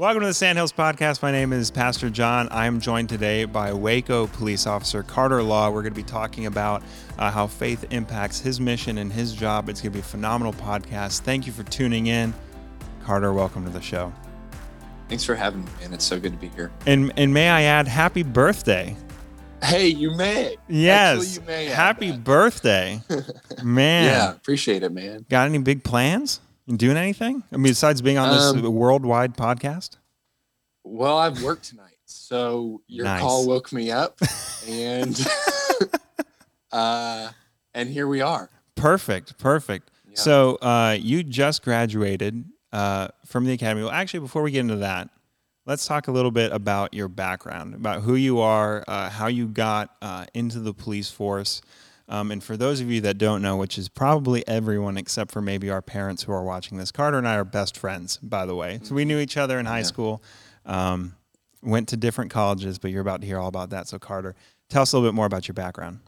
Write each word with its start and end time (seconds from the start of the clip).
Welcome 0.00 0.22
to 0.22 0.28
the 0.28 0.32
Sandhills 0.32 0.72
Podcast. 0.72 1.20
My 1.20 1.30
name 1.30 1.52
is 1.52 1.70
Pastor 1.70 2.08
John. 2.08 2.48
I 2.48 2.64
am 2.64 2.80
joined 2.80 3.10
today 3.10 3.44
by 3.44 3.74
Waco 3.74 4.28
Police 4.28 4.66
Officer 4.66 5.02
Carter 5.02 5.42
Law. 5.42 5.68
We're 5.68 5.82
going 5.82 5.92
to 5.92 6.00
be 6.00 6.02
talking 6.02 6.46
about 6.46 6.82
uh, 7.18 7.30
how 7.30 7.46
faith 7.46 7.84
impacts 7.90 8.40
his 8.40 8.60
mission 8.60 8.96
and 8.96 9.12
his 9.12 9.34
job. 9.34 9.68
It's 9.68 9.82
going 9.82 9.92
to 9.92 9.96
be 9.98 10.00
a 10.00 10.02
phenomenal 10.02 10.54
podcast. 10.54 11.20
Thank 11.20 11.46
you 11.46 11.52
for 11.52 11.64
tuning 11.64 12.06
in. 12.06 12.32
Carter, 13.04 13.34
welcome 13.34 13.62
to 13.64 13.70
the 13.70 13.82
show. 13.82 14.10
Thanks 15.10 15.22
for 15.22 15.34
having 15.34 15.66
me, 15.66 15.70
man. 15.82 15.92
It's 15.92 16.06
so 16.06 16.18
good 16.18 16.32
to 16.32 16.38
be 16.38 16.48
here. 16.48 16.72
And 16.86 17.12
and 17.18 17.34
may 17.34 17.50
I 17.50 17.64
add, 17.64 17.86
happy 17.86 18.22
birthday. 18.22 18.96
Hey, 19.62 19.88
you 19.88 20.16
may. 20.16 20.56
Yes. 20.66 21.18
Actually, 21.18 21.34
you 21.34 21.46
may 21.46 21.64
happy 21.66 22.12
birthday. 22.12 23.02
man. 23.62 24.04
Yeah, 24.06 24.30
appreciate 24.30 24.82
it, 24.82 24.92
man. 24.92 25.26
Got 25.28 25.48
any 25.48 25.58
big 25.58 25.84
plans? 25.84 26.40
You 26.70 26.76
doing 26.76 26.96
anything? 26.96 27.42
I 27.52 27.56
mean, 27.56 27.64
besides 27.72 28.00
being 28.00 28.16
on 28.16 28.28
this 28.30 28.64
Um, 28.64 28.72
worldwide 28.74 29.36
podcast? 29.36 29.96
Well, 30.84 31.18
I've 31.18 31.42
worked 31.42 31.64
tonight, 31.64 31.96
so 32.04 32.80
your 32.86 33.06
Nice. 33.06 33.20
call 33.20 33.48
woke 33.48 33.72
me 33.72 33.90
up, 33.90 34.20
and 34.68 35.20
uh, 36.72 37.30
and 37.74 37.88
here 37.88 38.06
we 38.06 38.20
are. 38.20 38.50
Perfect. 38.76 39.36
Perfect. 39.36 39.90
Yeah. 40.08 40.14
So 40.16 40.56
uh, 40.62 40.96
you 41.00 41.24
just 41.24 41.62
graduated 41.64 42.44
uh, 42.72 43.08
from 43.26 43.46
the 43.46 43.52
academy. 43.52 43.82
Well, 43.82 43.90
actually, 43.92 44.20
before 44.20 44.42
we 44.42 44.52
get 44.52 44.60
into 44.60 44.76
that, 44.76 45.10
let's 45.66 45.86
talk 45.86 46.06
a 46.06 46.12
little 46.12 46.30
bit 46.30 46.52
about 46.52 46.94
your 46.94 47.08
background, 47.08 47.74
about 47.74 48.02
who 48.02 48.14
you 48.14 48.38
are, 48.38 48.84
uh, 48.86 49.10
how 49.10 49.26
you 49.26 49.48
got 49.48 49.96
uh, 50.00 50.26
into 50.34 50.60
the 50.60 50.72
police 50.72 51.10
force. 51.10 51.62
Um, 52.10 52.32
and 52.32 52.42
for 52.42 52.56
those 52.56 52.80
of 52.80 52.90
you 52.90 53.00
that 53.02 53.18
don't 53.18 53.40
know, 53.40 53.56
which 53.56 53.78
is 53.78 53.88
probably 53.88 54.46
everyone 54.48 54.96
except 54.96 55.30
for 55.30 55.40
maybe 55.40 55.70
our 55.70 55.80
parents 55.80 56.24
who 56.24 56.32
are 56.32 56.42
watching 56.42 56.76
this, 56.76 56.90
Carter 56.90 57.16
and 57.16 57.26
I 57.26 57.36
are 57.36 57.44
best 57.44 57.78
friends, 57.78 58.16
by 58.16 58.46
the 58.46 58.54
way. 58.56 58.80
So 58.82 58.96
we 58.96 59.04
knew 59.04 59.20
each 59.20 59.36
other 59.36 59.60
in 59.60 59.66
high 59.66 59.78
Yeah. 59.78 59.84
school, 59.84 60.22
um, 60.66 61.14
went 61.62 61.88
to 61.90 61.96
different 61.96 62.32
colleges, 62.32 62.80
but 62.80 62.90
you're 62.90 63.00
about 63.00 63.20
to 63.20 63.28
hear 63.28 63.38
all 63.38 63.46
about 63.46 63.70
that. 63.70 63.86
So, 63.86 64.00
Carter, 64.00 64.34
tell 64.68 64.82
us 64.82 64.92
a 64.92 64.96
little 64.96 65.08
bit 65.08 65.14
more 65.14 65.26
about 65.26 65.46
your 65.46 65.54
background. 65.54 66.00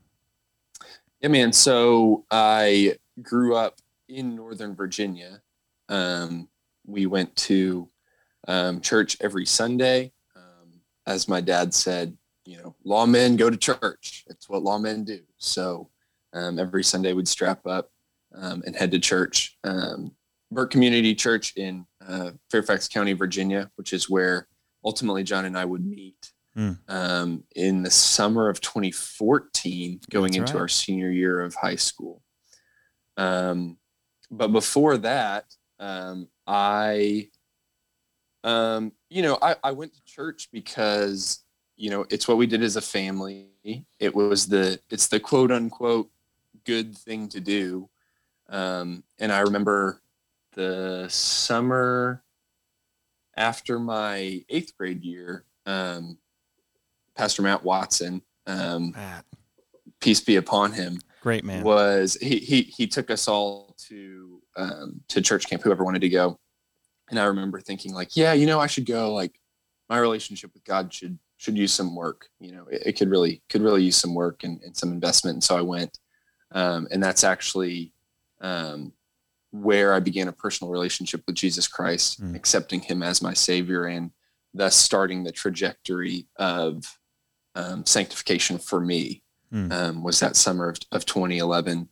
Yeah, 1.20 1.28
man. 1.28 1.52
So 1.52 2.24
I 2.32 2.98
grew 3.22 3.54
up 3.54 3.78
in 4.08 4.34
Northern 4.34 4.74
Virginia. 4.74 5.40
Um, 5.88 6.48
we 6.84 7.06
went 7.06 7.36
to 7.36 7.88
um, 8.48 8.80
church 8.80 9.16
every 9.20 9.46
Sunday. 9.46 10.10
Um, 10.34 10.80
as 11.06 11.28
my 11.28 11.40
dad 11.40 11.72
said, 11.74 12.16
you 12.44 12.56
know, 12.56 12.74
lawmen 12.84 13.36
go 13.36 13.50
to 13.50 13.56
church. 13.56 14.24
It's 14.26 14.48
what 14.48 14.64
lawmen 14.64 15.04
do. 15.04 15.20
So 15.38 15.90
um, 16.34 16.58
every 16.58 16.84
Sunday 16.84 17.12
we'd 17.12 17.28
strap 17.28 17.66
up 17.66 17.90
um, 18.34 18.62
and 18.66 18.76
head 18.76 18.90
to 18.92 18.98
church. 18.98 19.56
Um, 19.64 20.12
Burke 20.50 20.70
Community 20.70 21.14
Church 21.14 21.54
in 21.56 21.86
uh, 22.06 22.32
Fairfax 22.50 22.88
County, 22.88 23.14
Virginia, 23.14 23.70
which 23.76 23.92
is 23.92 24.10
where 24.10 24.48
ultimately 24.84 25.24
John 25.24 25.44
and 25.44 25.56
I 25.56 25.64
would 25.64 25.84
meet 25.84 26.32
um, 26.88 27.44
in 27.56 27.82
the 27.82 27.90
summer 27.90 28.48
of 28.48 28.60
2014, 28.60 30.00
going 30.10 30.24
That's 30.24 30.36
into 30.36 30.54
right. 30.54 30.60
our 30.60 30.68
senior 30.68 31.10
year 31.10 31.40
of 31.40 31.54
high 31.54 31.76
school. 31.76 32.22
Um, 33.16 33.78
but 34.30 34.48
before 34.48 34.98
that, 34.98 35.44
um, 35.78 36.28
I, 36.46 37.28
um, 38.44 38.92
you 39.08 39.22
know, 39.22 39.38
I, 39.40 39.56
I 39.62 39.72
went 39.72 39.94
to 39.94 40.04
church 40.04 40.48
because, 40.52 41.44
you 41.76 41.90
know, 41.90 42.04
it's 42.10 42.28
what 42.28 42.36
we 42.36 42.46
did 42.46 42.62
as 42.62 42.76
a 42.76 42.80
family. 42.80 43.48
It 43.98 44.14
was 44.14 44.46
the, 44.46 44.78
it's 44.90 45.08
the 45.08 45.20
quote 45.20 45.50
unquote 45.50 46.10
good 46.64 46.96
thing 46.96 47.28
to 47.30 47.40
do. 47.40 47.88
Um, 48.48 49.04
and 49.18 49.32
I 49.32 49.40
remember 49.40 50.02
the 50.54 51.06
summer 51.08 52.22
after 53.36 53.78
my 53.78 54.44
eighth 54.48 54.76
grade 54.76 55.02
year, 55.02 55.44
um, 55.66 56.18
Pastor 57.16 57.42
Matt 57.42 57.64
Watson, 57.64 58.22
um, 58.46 58.92
Matt, 58.92 59.24
peace 60.00 60.20
be 60.20 60.36
upon 60.36 60.72
him, 60.72 60.98
great 61.22 61.44
man. 61.44 61.62
was 61.62 62.16
he 62.20 62.38
he 62.38 62.62
he 62.62 62.86
took 62.86 63.10
us 63.10 63.28
all 63.28 63.74
to 63.88 64.42
um 64.56 65.00
to 65.08 65.20
church 65.20 65.48
camp 65.48 65.62
whoever 65.62 65.84
wanted 65.84 66.00
to 66.00 66.08
go 66.08 66.38
and 67.10 67.18
i 67.18 67.24
remember 67.24 67.60
thinking 67.60 67.94
like 67.94 68.16
yeah 68.16 68.32
you 68.32 68.46
know 68.46 68.60
i 68.60 68.66
should 68.66 68.84
go 68.84 69.14
like 69.14 69.38
my 69.88 69.98
relationship 69.98 70.50
with 70.52 70.64
god 70.64 70.92
should 70.92 71.18
should 71.36 71.56
use 71.56 71.72
some 71.72 71.94
work 71.94 72.28
you 72.38 72.52
know 72.52 72.66
it, 72.70 72.82
it 72.86 72.92
could 72.98 73.08
really 73.08 73.42
could 73.48 73.62
really 73.62 73.82
use 73.82 73.96
some 73.96 74.14
work 74.14 74.44
and, 74.44 74.60
and 74.62 74.76
some 74.76 74.92
investment 74.92 75.34
and 75.34 75.44
so 75.44 75.56
i 75.56 75.62
went 75.62 75.98
um 76.54 76.86
and 76.90 77.02
that's 77.02 77.24
actually 77.24 77.92
um 78.40 78.92
where 79.50 79.92
i 79.94 80.00
began 80.00 80.28
a 80.28 80.32
personal 80.32 80.70
relationship 80.70 81.22
with 81.26 81.36
jesus 81.36 81.66
christ 81.68 82.22
Mm. 82.22 82.34
accepting 82.36 82.80
him 82.80 83.02
as 83.02 83.20
my 83.22 83.34
savior 83.34 83.84
and 83.86 84.10
thus 84.54 84.74
starting 84.76 85.24
the 85.24 85.32
trajectory 85.32 86.28
of 86.36 86.84
um, 87.54 87.84
sanctification 87.86 88.58
for 88.58 88.80
me 88.80 89.22
Mm. 89.52 89.70
um, 89.72 90.02
was 90.02 90.18
that 90.20 90.36
summer 90.36 90.70
of, 90.70 90.78
of 90.92 91.04
2011 91.04 91.88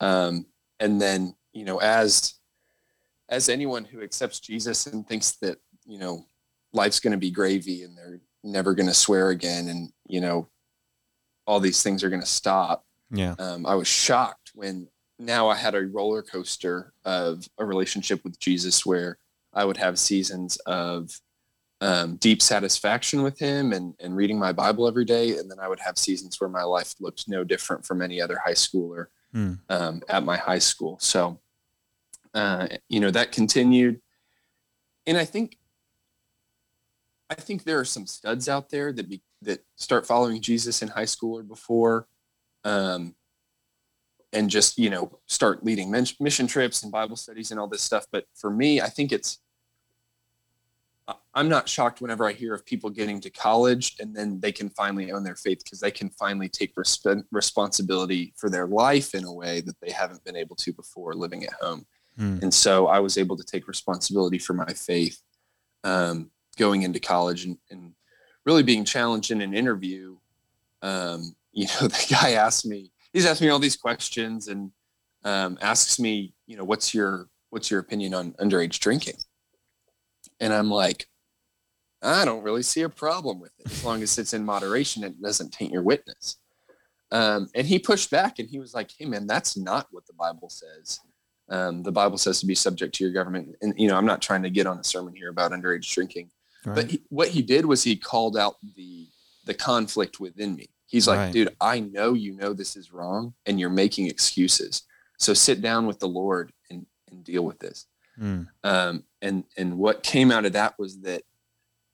um, 0.00 0.46
and 0.78 1.00
then 1.00 1.34
you 1.52 1.64
know 1.64 1.78
as 1.80 2.34
as 3.28 3.48
anyone 3.48 3.84
who 3.84 4.00
accepts 4.02 4.38
jesus 4.38 4.86
and 4.86 5.06
thinks 5.08 5.32
that 5.42 5.58
you 5.86 5.98
know 5.98 6.24
life's 6.72 7.00
going 7.00 7.10
to 7.10 7.18
be 7.18 7.32
gravy 7.32 7.82
and 7.82 7.98
they're 7.98 8.20
never 8.44 8.74
going 8.74 8.86
to 8.86 8.94
swear 8.94 9.30
again 9.30 9.68
and 9.68 9.90
you 10.06 10.20
know 10.20 10.48
all 11.48 11.58
these 11.58 11.82
things 11.82 12.04
are 12.04 12.08
going 12.10 12.20
to 12.22 12.26
stop 12.26 12.84
Yeah. 13.10 13.34
um, 13.38 13.66
i 13.66 13.74
was 13.74 13.88
shocked 13.88 14.52
when 14.54 14.88
now 15.18 15.48
i 15.48 15.54
had 15.56 15.74
a 15.74 15.80
roller 15.86 16.22
coaster 16.22 16.92
of 17.04 17.46
a 17.58 17.64
relationship 17.64 18.22
with 18.24 18.38
jesus 18.38 18.86
where 18.86 19.18
i 19.52 19.64
would 19.64 19.76
have 19.76 19.98
seasons 19.98 20.56
of 20.66 21.10
um, 21.82 22.16
deep 22.16 22.42
satisfaction 22.42 23.22
with 23.22 23.38
him 23.38 23.72
and, 23.72 23.94
and 24.00 24.14
reading 24.14 24.38
my 24.38 24.52
bible 24.52 24.86
every 24.86 25.04
day 25.04 25.38
and 25.38 25.50
then 25.50 25.58
i 25.60 25.66
would 25.68 25.80
have 25.80 25.96
seasons 25.98 26.40
where 26.40 26.50
my 26.50 26.62
life 26.62 26.94
looked 27.00 27.26
no 27.26 27.42
different 27.44 27.84
from 27.86 28.02
any 28.02 28.20
other 28.20 28.38
high 28.44 28.52
schooler 28.52 29.06
Hmm. 29.32 29.54
um, 29.68 30.02
at 30.08 30.24
my 30.24 30.36
high 30.36 30.58
school 30.58 30.98
so 31.00 31.38
uh, 32.34 32.66
you 32.88 32.98
know 33.00 33.10
that 33.12 33.30
continued 33.32 34.00
and 35.06 35.16
i 35.16 35.24
think 35.24 35.56
i 37.30 37.34
think 37.34 37.62
there 37.64 37.78
are 37.78 37.84
some 37.84 38.06
studs 38.06 38.48
out 38.48 38.70
there 38.70 38.92
that 38.92 39.08
be 39.08 39.22
that 39.42 39.64
start 39.76 40.06
following 40.06 40.40
jesus 40.42 40.82
in 40.82 40.88
high 40.88 41.04
school 41.04 41.38
or 41.38 41.42
before 41.44 42.06
um, 42.64 43.14
and 44.32 44.48
just 44.48 44.78
you 44.78 44.90
know 44.90 45.18
start 45.26 45.64
leading 45.64 45.90
men- 45.90 46.06
mission 46.20 46.46
trips 46.46 46.82
and 46.82 46.92
bible 46.92 47.16
studies 47.16 47.50
and 47.50 47.58
all 47.58 47.66
this 47.66 47.82
stuff 47.82 48.06
but 48.12 48.24
for 48.34 48.50
me 48.50 48.80
i 48.80 48.88
think 48.88 49.12
it's 49.12 49.38
i'm 51.34 51.48
not 51.48 51.68
shocked 51.68 52.00
whenever 52.00 52.24
i 52.28 52.32
hear 52.32 52.54
of 52.54 52.64
people 52.64 52.88
getting 52.90 53.20
to 53.20 53.30
college 53.30 53.96
and 53.98 54.14
then 54.14 54.38
they 54.40 54.52
can 54.52 54.68
finally 54.70 55.10
own 55.10 55.24
their 55.24 55.34
faith 55.34 55.62
because 55.64 55.80
they 55.80 55.90
can 55.90 56.08
finally 56.10 56.48
take 56.48 56.74
resp- 56.76 57.24
responsibility 57.32 58.32
for 58.36 58.48
their 58.48 58.66
life 58.66 59.14
in 59.14 59.24
a 59.24 59.32
way 59.32 59.60
that 59.60 59.74
they 59.80 59.90
haven't 59.90 60.22
been 60.24 60.36
able 60.36 60.54
to 60.54 60.72
before 60.72 61.14
living 61.14 61.44
at 61.44 61.52
home 61.54 61.84
Hmm. 62.16 62.38
and 62.42 62.52
so 62.52 62.88
i 62.88 62.98
was 62.98 63.16
able 63.16 63.36
to 63.36 63.44
take 63.44 63.68
responsibility 63.68 64.36
for 64.38 64.52
my 64.52 64.72
faith 64.74 65.22
um, 65.84 66.30
going 66.58 66.82
into 66.82 66.98
college 67.00 67.44
and, 67.44 67.56
and 67.70 67.94
really 68.44 68.64
being 68.64 68.84
challenged 68.84 69.30
in 69.30 69.40
an 69.40 69.54
interview 69.54 70.16
um, 70.82 71.34
you 71.52 71.66
know 71.66 71.88
the 71.88 72.06
guy 72.10 72.32
asked 72.32 72.66
me 72.66 72.90
he's 73.12 73.26
asked 73.26 73.40
me 73.42 73.48
all 73.48 73.58
these 73.58 73.76
questions 73.76 74.48
and 74.48 74.70
um, 75.24 75.58
asks 75.60 75.98
me 75.98 76.34
you 76.46 76.56
know 76.56 76.64
what's 76.64 76.94
your 76.94 77.28
what's 77.50 77.70
your 77.70 77.80
opinion 77.80 78.14
on 78.14 78.32
underage 78.34 78.78
drinking? 78.78 79.16
And 80.38 80.52
i'm 80.52 80.70
like 80.70 81.06
i 82.02 82.24
don't 82.24 82.42
really 82.42 82.62
see 82.62 82.82
a 82.82 82.88
problem 82.88 83.40
with 83.40 83.52
it 83.58 83.70
as 83.70 83.84
long 83.84 84.02
as 84.02 84.16
it's 84.16 84.32
in 84.32 84.44
moderation 84.44 85.04
and 85.04 85.14
it 85.14 85.22
doesn't 85.22 85.52
taint 85.52 85.72
your 85.72 85.82
witness. 85.82 86.36
Um, 87.12 87.48
and 87.56 87.66
he 87.66 87.78
pushed 87.80 88.10
back 88.10 88.38
and 88.38 88.48
he 88.48 88.58
was 88.58 88.72
like 88.72 88.90
hey 88.98 89.04
man 89.04 89.26
that's 89.26 89.56
not 89.56 89.88
what 89.90 90.06
the 90.06 90.14
bible 90.14 90.48
says. 90.48 91.00
Um, 91.50 91.82
the 91.82 91.92
bible 91.92 92.16
says 92.16 92.38
to 92.40 92.46
be 92.46 92.54
subject 92.54 92.94
to 92.94 93.04
your 93.04 93.12
government. 93.12 93.56
And 93.60 93.74
you 93.76 93.88
know 93.88 93.96
i'm 93.96 94.06
not 94.06 94.22
trying 94.22 94.42
to 94.44 94.50
get 94.50 94.66
on 94.66 94.78
a 94.78 94.84
sermon 94.84 95.14
here 95.14 95.28
about 95.30 95.52
underage 95.52 95.92
drinking 95.92 96.30
Right. 96.64 96.74
but 96.74 96.90
he, 96.90 97.02
what 97.08 97.28
he 97.28 97.40
did 97.40 97.64
was 97.64 97.82
he 97.82 97.96
called 97.96 98.36
out 98.36 98.56
the 98.76 99.08
the 99.46 99.54
conflict 99.54 100.20
within 100.20 100.54
me 100.54 100.68
he's 100.90 101.06
like 101.08 101.18
Right. 101.18 101.32
dude 101.32 101.56
i 101.60 101.80
know 101.80 102.12
you 102.14 102.32
know 102.36 102.52
this 102.52 102.76
is 102.76 102.92
wrong 102.92 103.32
and 103.46 103.58
you're 103.60 103.70
making 103.84 104.06
excuses 104.08 104.82
so 105.18 105.32
sit 105.34 105.60
down 105.62 105.86
with 105.86 105.98
the 106.00 106.08
lord 106.08 106.52
and 106.70 106.84
and 107.10 107.24
deal 107.24 107.44
with 107.44 107.58
this 107.58 107.86
Hmm. 108.18 108.42
um 108.64 109.04
and 109.22 109.44
and 109.56 109.78
what 109.78 110.02
came 110.02 110.30
out 110.30 110.44
of 110.44 110.52
that 110.52 110.74
was 110.78 111.00
that 111.00 111.22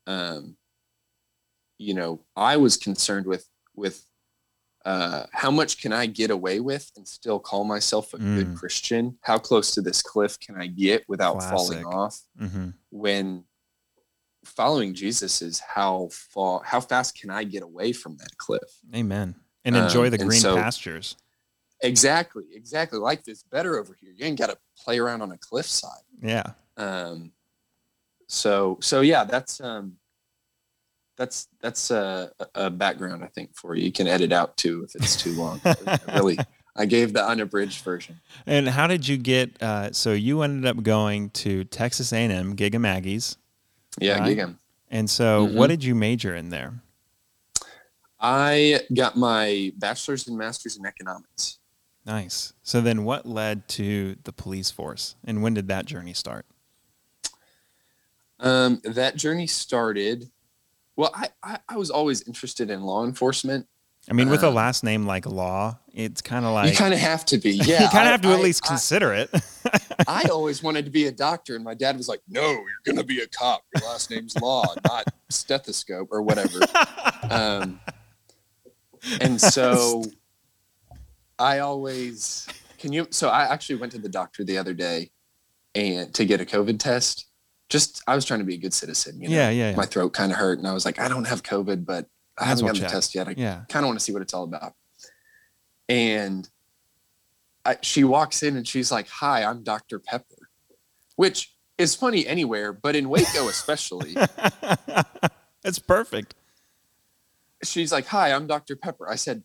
um 0.08 0.56
you 1.78 1.94
know 1.94 2.20
i 2.36 2.56
was 2.56 2.76
concerned 2.76 3.26
with 3.26 3.46
with 3.74 4.04
uh 4.84 5.24
how 5.32 5.50
much 5.50 5.80
can 5.82 5.92
i 5.92 6.06
get 6.06 6.30
away 6.30 6.58
with 6.60 6.90
and 6.96 7.06
still 7.06 7.38
call 7.38 7.64
myself 7.64 8.14
a 8.14 8.18
good 8.18 8.48
Mm. 8.48 8.56
christian 8.56 9.18
how 9.22 9.38
close 9.38 9.72
to 9.74 9.82
this 9.82 10.00
cliff 10.02 10.38
can 10.40 10.56
i 10.60 10.66
get 10.66 11.04
without 11.08 11.34
falling 11.50 11.84
off 11.84 12.20
Mm-hmm. 12.40 12.68
when 12.90 13.44
following 14.46 14.94
Jesus 14.94 15.42
is 15.42 15.58
how 15.60 16.08
far, 16.12 16.62
how 16.64 16.80
fast 16.80 17.18
can 17.20 17.30
I 17.30 17.44
get 17.44 17.62
away 17.62 17.92
from 17.92 18.16
that 18.18 18.36
cliff? 18.38 18.80
Amen. 18.94 19.34
And 19.64 19.76
Um, 19.76 19.84
enjoy 19.84 20.10
the 20.10 20.18
and 20.20 20.28
green 20.28 20.40
so- 20.40 20.56
pastures. 20.56 21.16
Exactly, 21.82 22.44
exactly. 22.54 22.98
Like 22.98 23.22
this 23.24 23.42
better 23.42 23.78
over 23.78 23.94
here. 24.00 24.10
You 24.16 24.24
ain't 24.24 24.38
got 24.38 24.48
to 24.48 24.56
play 24.82 24.98
around 24.98 25.20
on 25.20 25.30
a 25.32 25.36
cliffside. 25.38 25.90
Yeah. 26.22 26.52
Um, 26.78 27.32
so 28.28 28.78
so 28.80 29.02
yeah, 29.02 29.24
that's 29.24 29.60
um 29.60 29.98
that's 31.16 31.48
that's 31.60 31.90
a, 31.90 32.30
a 32.54 32.70
background 32.70 33.22
I 33.24 33.26
think 33.28 33.54
for 33.54 33.74
you. 33.74 33.84
You 33.84 33.92
can 33.92 34.06
edit 34.06 34.32
out 34.32 34.56
too 34.56 34.84
if 34.88 34.94
it's 34.94 35.16
too 35.16 35.32
long. 35.34 35.60
Really, 36.08 36.38
I 36.74 36.86
gave 36.86 37.12
the 37.12 37.26
unabridged 37.26 37.82
version. 37.84 38.20
And 38.46 38.68
how 38.68 38.86
did 38.86 39.06
you 39.08 39.16
get? 39.16 39.62
Uh, 39.62 39.92
so 39.92 40.12
you 40.12 40.42
ended 40.42 40.66
up 40.66 40.82
going 40.82 41.30
to 41.30 41.64
Texas 41.64 42.12
A&M, 42.12 42.54
Gig 42.54 42.74
'em 42.74 42.82
Aggies. 42.82 43.36
Yeah, 43.98 44.18
Right. 44.18 44.56
And 44.90 45.10
so, 45.10 45.46
Mhm. 45.46 45.54
what 45.54 45.66
did 45.68 45.82
you 45.82 45.94
major 45.94 46.34
in 46.36 46.50
there? 46.50 46.80
I 48.20 48.80
got 48.94 49.16
my 49.16 49.72
bachelor's 49.76 50.26
and 50.28 50.38
master's 50.38 50.76
in 50.76 50.86
economics. 50.86 51.58
Nice. 52.04 52.52
So 52.62 52.80
then, 52.80 53.04
what 53.04 53.26
led 53.26 53.68
to 53.70 54.16
the 54.24 54.32
police 54.32 54.70
force, 54.70 55.16
and 55.24 55.42
when 55.42 55.54
did 55.54 55.68
that 55.68 55.86
journey 55.86 56.14
start? 56.14 56.46
Um, 58.38 58.80
that 58.84 59.16
journey 59.16 59.46
started. 59.46 60.30
Well, 60.94 61.10
I, 61.14 61.28
I 61.42 61.58
I 61.68 61.76
was 61.76 61.90
always 61.90 62.22
interested 62.22 62.70
in 62.70 62.82
law 62.82 63.04
enforcement. 63.04 63.66
I 64.08 64.12
mean, 64.12 64.30
with 64.30 64.44
a 64.44 64.48
Um, 64.48 64.54
last 64.54 64.84
name 64.84 65.04
like 65.04 65.26
Law, 65.26 65.78
it's 65.92 66.22
kind 66.22 66.44
of 66.44 66.52
like 66.52 66.70
you 66.70 66.76
kind 66.76 66.94
of 66.94 67.00
have 67.00 67.24
to 67.26 67.38
be. 67.38 67.50
Yeah, 67.64 67.82
you 67.82 67.88
kind 67.88 68.06
of 68.06 68.12
have 68.12 68.20
to 68.22 68.32
at 68.32 68.40
least 68.40 68.64
I- 68.64 68.68
consider 68.68 69.12
it. 69.12 69.30
I 70.08 70.22
always 70.30 70.62
wanted 70.62 70.84
to 70.84 70.90
be 70.90 71.06
a 71.06 71.12
doctor, 71.12 71.56
and 71.56 71.64
my 71.64 71.74
dad 71.74 71.96
was 71.96 72.08
like, 72.08 72.20
"No, 72.28 72.42
you're 72.50 72.64
gonna 72.84 73.02
be 73.02 73.20
a 73.20 73.26
cop. 73.26 73.62
Your 73.74 73.88
last 73.88 74.10
name's 74.10 74.36
Law, 74.36 74.64
not 74.84 75.04
stethoscope 75.30 76.08
or 76.12 76.22
whatever." 76.22 76.60
Um, 77.28 77.80
and 79.20 79.40
so, 79.56 80.04
I 81.38 81.58
always 81.58 82.46
can 82.78 82.92
you. 82.92 83.08
So 83.10 83.28
I 83.28 83.52
actually 83.52 83.76
went 83.76 83.92
to 83.92 83.98
the 83.98 84.08
doctor 84.08 84.44
the 84.44 84.58
other 84.58 84.74
day, 84.74 85.10
and 85.74 86.14
to 86.14 86.24
get 86.24 86.40
a 86.40 86.44
COVID 86.44 86.78
test. 86.78 87.26
Just 87.68 88.00
I 88.06 88.14
was 88.14 88.24
trying 88.24 88.38
to 88.38 88.46
be 88.46 88.54
a 88.54 88.58
good 88.58 88.72
citizen. 88.74 89.20
You 89.20 89.28
know? 89.28 89.34
yeah, 89.34 89.50
yeah, 89.50 89.70
yeah. 89.70 89.76
My 89.76 89.86
throat 89.86 90.10
kind 90.12 90.30
of 90.30 90.38
hurt, 90.38 90.58
and 90.58 90.68
I 90.68 90.72
was 90.72 90.84
like, 90.84 91.00
I 91.00 91.08
don't 91.08 91.26
have 91.26 91.42
COVID, 91.42 91.84
but 91.84 92.06
I 92.38 92.44
haven't 92.44 92.66
gotten 92.66 92.82
the 92.82 92.88
test 92.88 93.14
yet. 93.14 93.28
I 93.28 93.34
yeah. 93.36 93.62
kind 93.68 93.84
of 93.84 93.88
want 93.88 93.98
to 93.98 94.04
see 94.04 94.12
what 94.12 94.22
it's 94.22 94.34
all 94.34 94.44
about. 94.44 94.74
And 95.88 96.48
I, 97.64 97.76
she 97.82 98.04
walks 98.04 98.42
in 98.42 98.56
and 98.56 98.66
she's 98.66 98.92
like, 98.92 99.08
"Hi, 99.08 99.44
I'm 99.44 99.62
Dr. 99.62 99.98
Pepper," 99.98 100.50
which 101.16 101.54
is 101.78 101.94
funny 101.94 102.26
anywhere, 102.26 102.72
but 102.72 102.96
in 102.96 103.08
Waco 103.08 103.48
especially. 103.48 104.14
That's 105.62 105.78
perfect. 105.78 106.34
she's 107.62 107.92
like, 107.92 108.06
"Hi, 108.06 108.32
I'm 108.32 108.46
Dr. 108.46 108.76
Pepper." 108.76 109.08
I 109.08 109.16
said, 109.16 109.42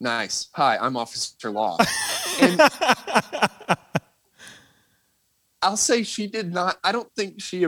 "Nice. 0.00 0.48
Hi, 0.54 0.78
I'm 0.78 0.96
Officer 0.96 1.50
Law." 1.50 1.78
And 2.38 2.60
I'll 5.62 5.78
say 5.78 6.02
she 6.02 6.26
did 6.26 6.52
not. 6.52 6.78
I 6.84 6.92
don't 6.92 7.10
think 7.16 7.40
she. 7.40 7.66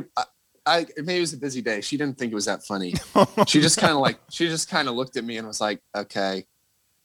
I, 0.68 0.86
maybe 0.98 1.16
it 1.16 1.20
was 1.20 1.32
a 1.32 1.38
busy 1.38 1.62
day. 1.62 1.80
She 1.80 1.96
didn't 1.96 2.18
think 2.18 2.30
it 2.32 2.34
was 2.34 2.44
that 2.44 2.62
funny. 2.64 2.94
She 3.46 3.60
just 3.60 3.78
kind 3.78 3.92
of 3.92 3.98
like 3.98 4.18
she 4.30 4.46
just 4.48 4.68
kind 4.68 4.86
of 4.88 4.94
looked 4.94 5.16
at 5.16 5.24
me 5.24 5.36
and 5.38 5.46
was 5.46 5.60
like, 5.60 5.80
"Okay." 5.96 6.46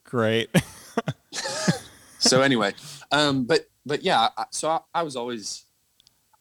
Great. 0.03 0.49
so 2.19 2.41
anyway 2.41 2.73
um 3.11 3.43
but 3.45 3.61
but 3.85 4.03
yeah 4.03 4.29
so 4.51 4.69
i, 4.69 4.79
I 4.93 5.03
was 5.03 5.15
always 5.15 5.65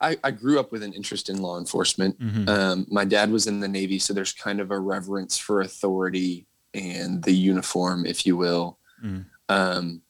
I, 0.01 0.17
I 0.25 0.31
grew 0.33 0.59
up 0.61 0.73
with 0.73 0.83
an 0.83 0.93
interest 0.93 1.29
in 1.29 1.41
law 1.41 1.59
enforcement 1.59 2.19
Mhm. 2.21 2.49
um 2.49 2.87
my 2.91 3.05
dad 3.05 3.31
was 3.31 3.47
in 3.47 3.61
the 3.61 3.69
navy 3.69 3.99
so 3.99 4.13
there's 4.13 4.33
kind 4.33 4.61
of 4.61 4.71
a 4.71 4.79
reverence 4.79 5.39
for 5.39 5.61
authority 5.61 6.47
and 6.75 7.23
the 7.23 7.33
uniform 7.33 8.05
if 8.07 8.27
you 8.27 8.37
will 8.37 8.79
Mm. 9.05 9.25
um 9.49 10.03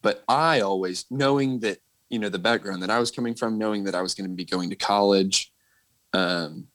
but 0.00 0.24
i 0.28 0.60
always 0.60 1.04
knowing 1.10 1.60
that 1.60 1.78
you 2.08 2.18
know 2.18 2.30
the 2.30 2.38
background 2.38 2.82
that 2.82 2.88
i 2.90 2.98
was 2.98 3.10
coming 3.10 3.34
from 3.34 3.58
knowing 3.58 3.84
that 3.84 3.94
i 3.94 4.00
was 4.00 4.14
going 4.14 4.30
to 4.30 4.34
be 4.34 4.46
going 4.46 4.70
to 4.70 4.76
college 4.76 5.52
um 6.12 6.66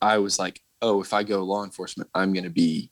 i 0.00 0.18
was 0.18 0.38
like 0.38 0.60
oh 0.82 1.02
if 1.02 1.12
i 1.12 1.22
go 1.22 1.42
law 1.42 1.64
enforcement 1.64 2.08
i'm 2.14 2.32
going 2.32 2.44
to 2.44 2.50
be 2.50 2.90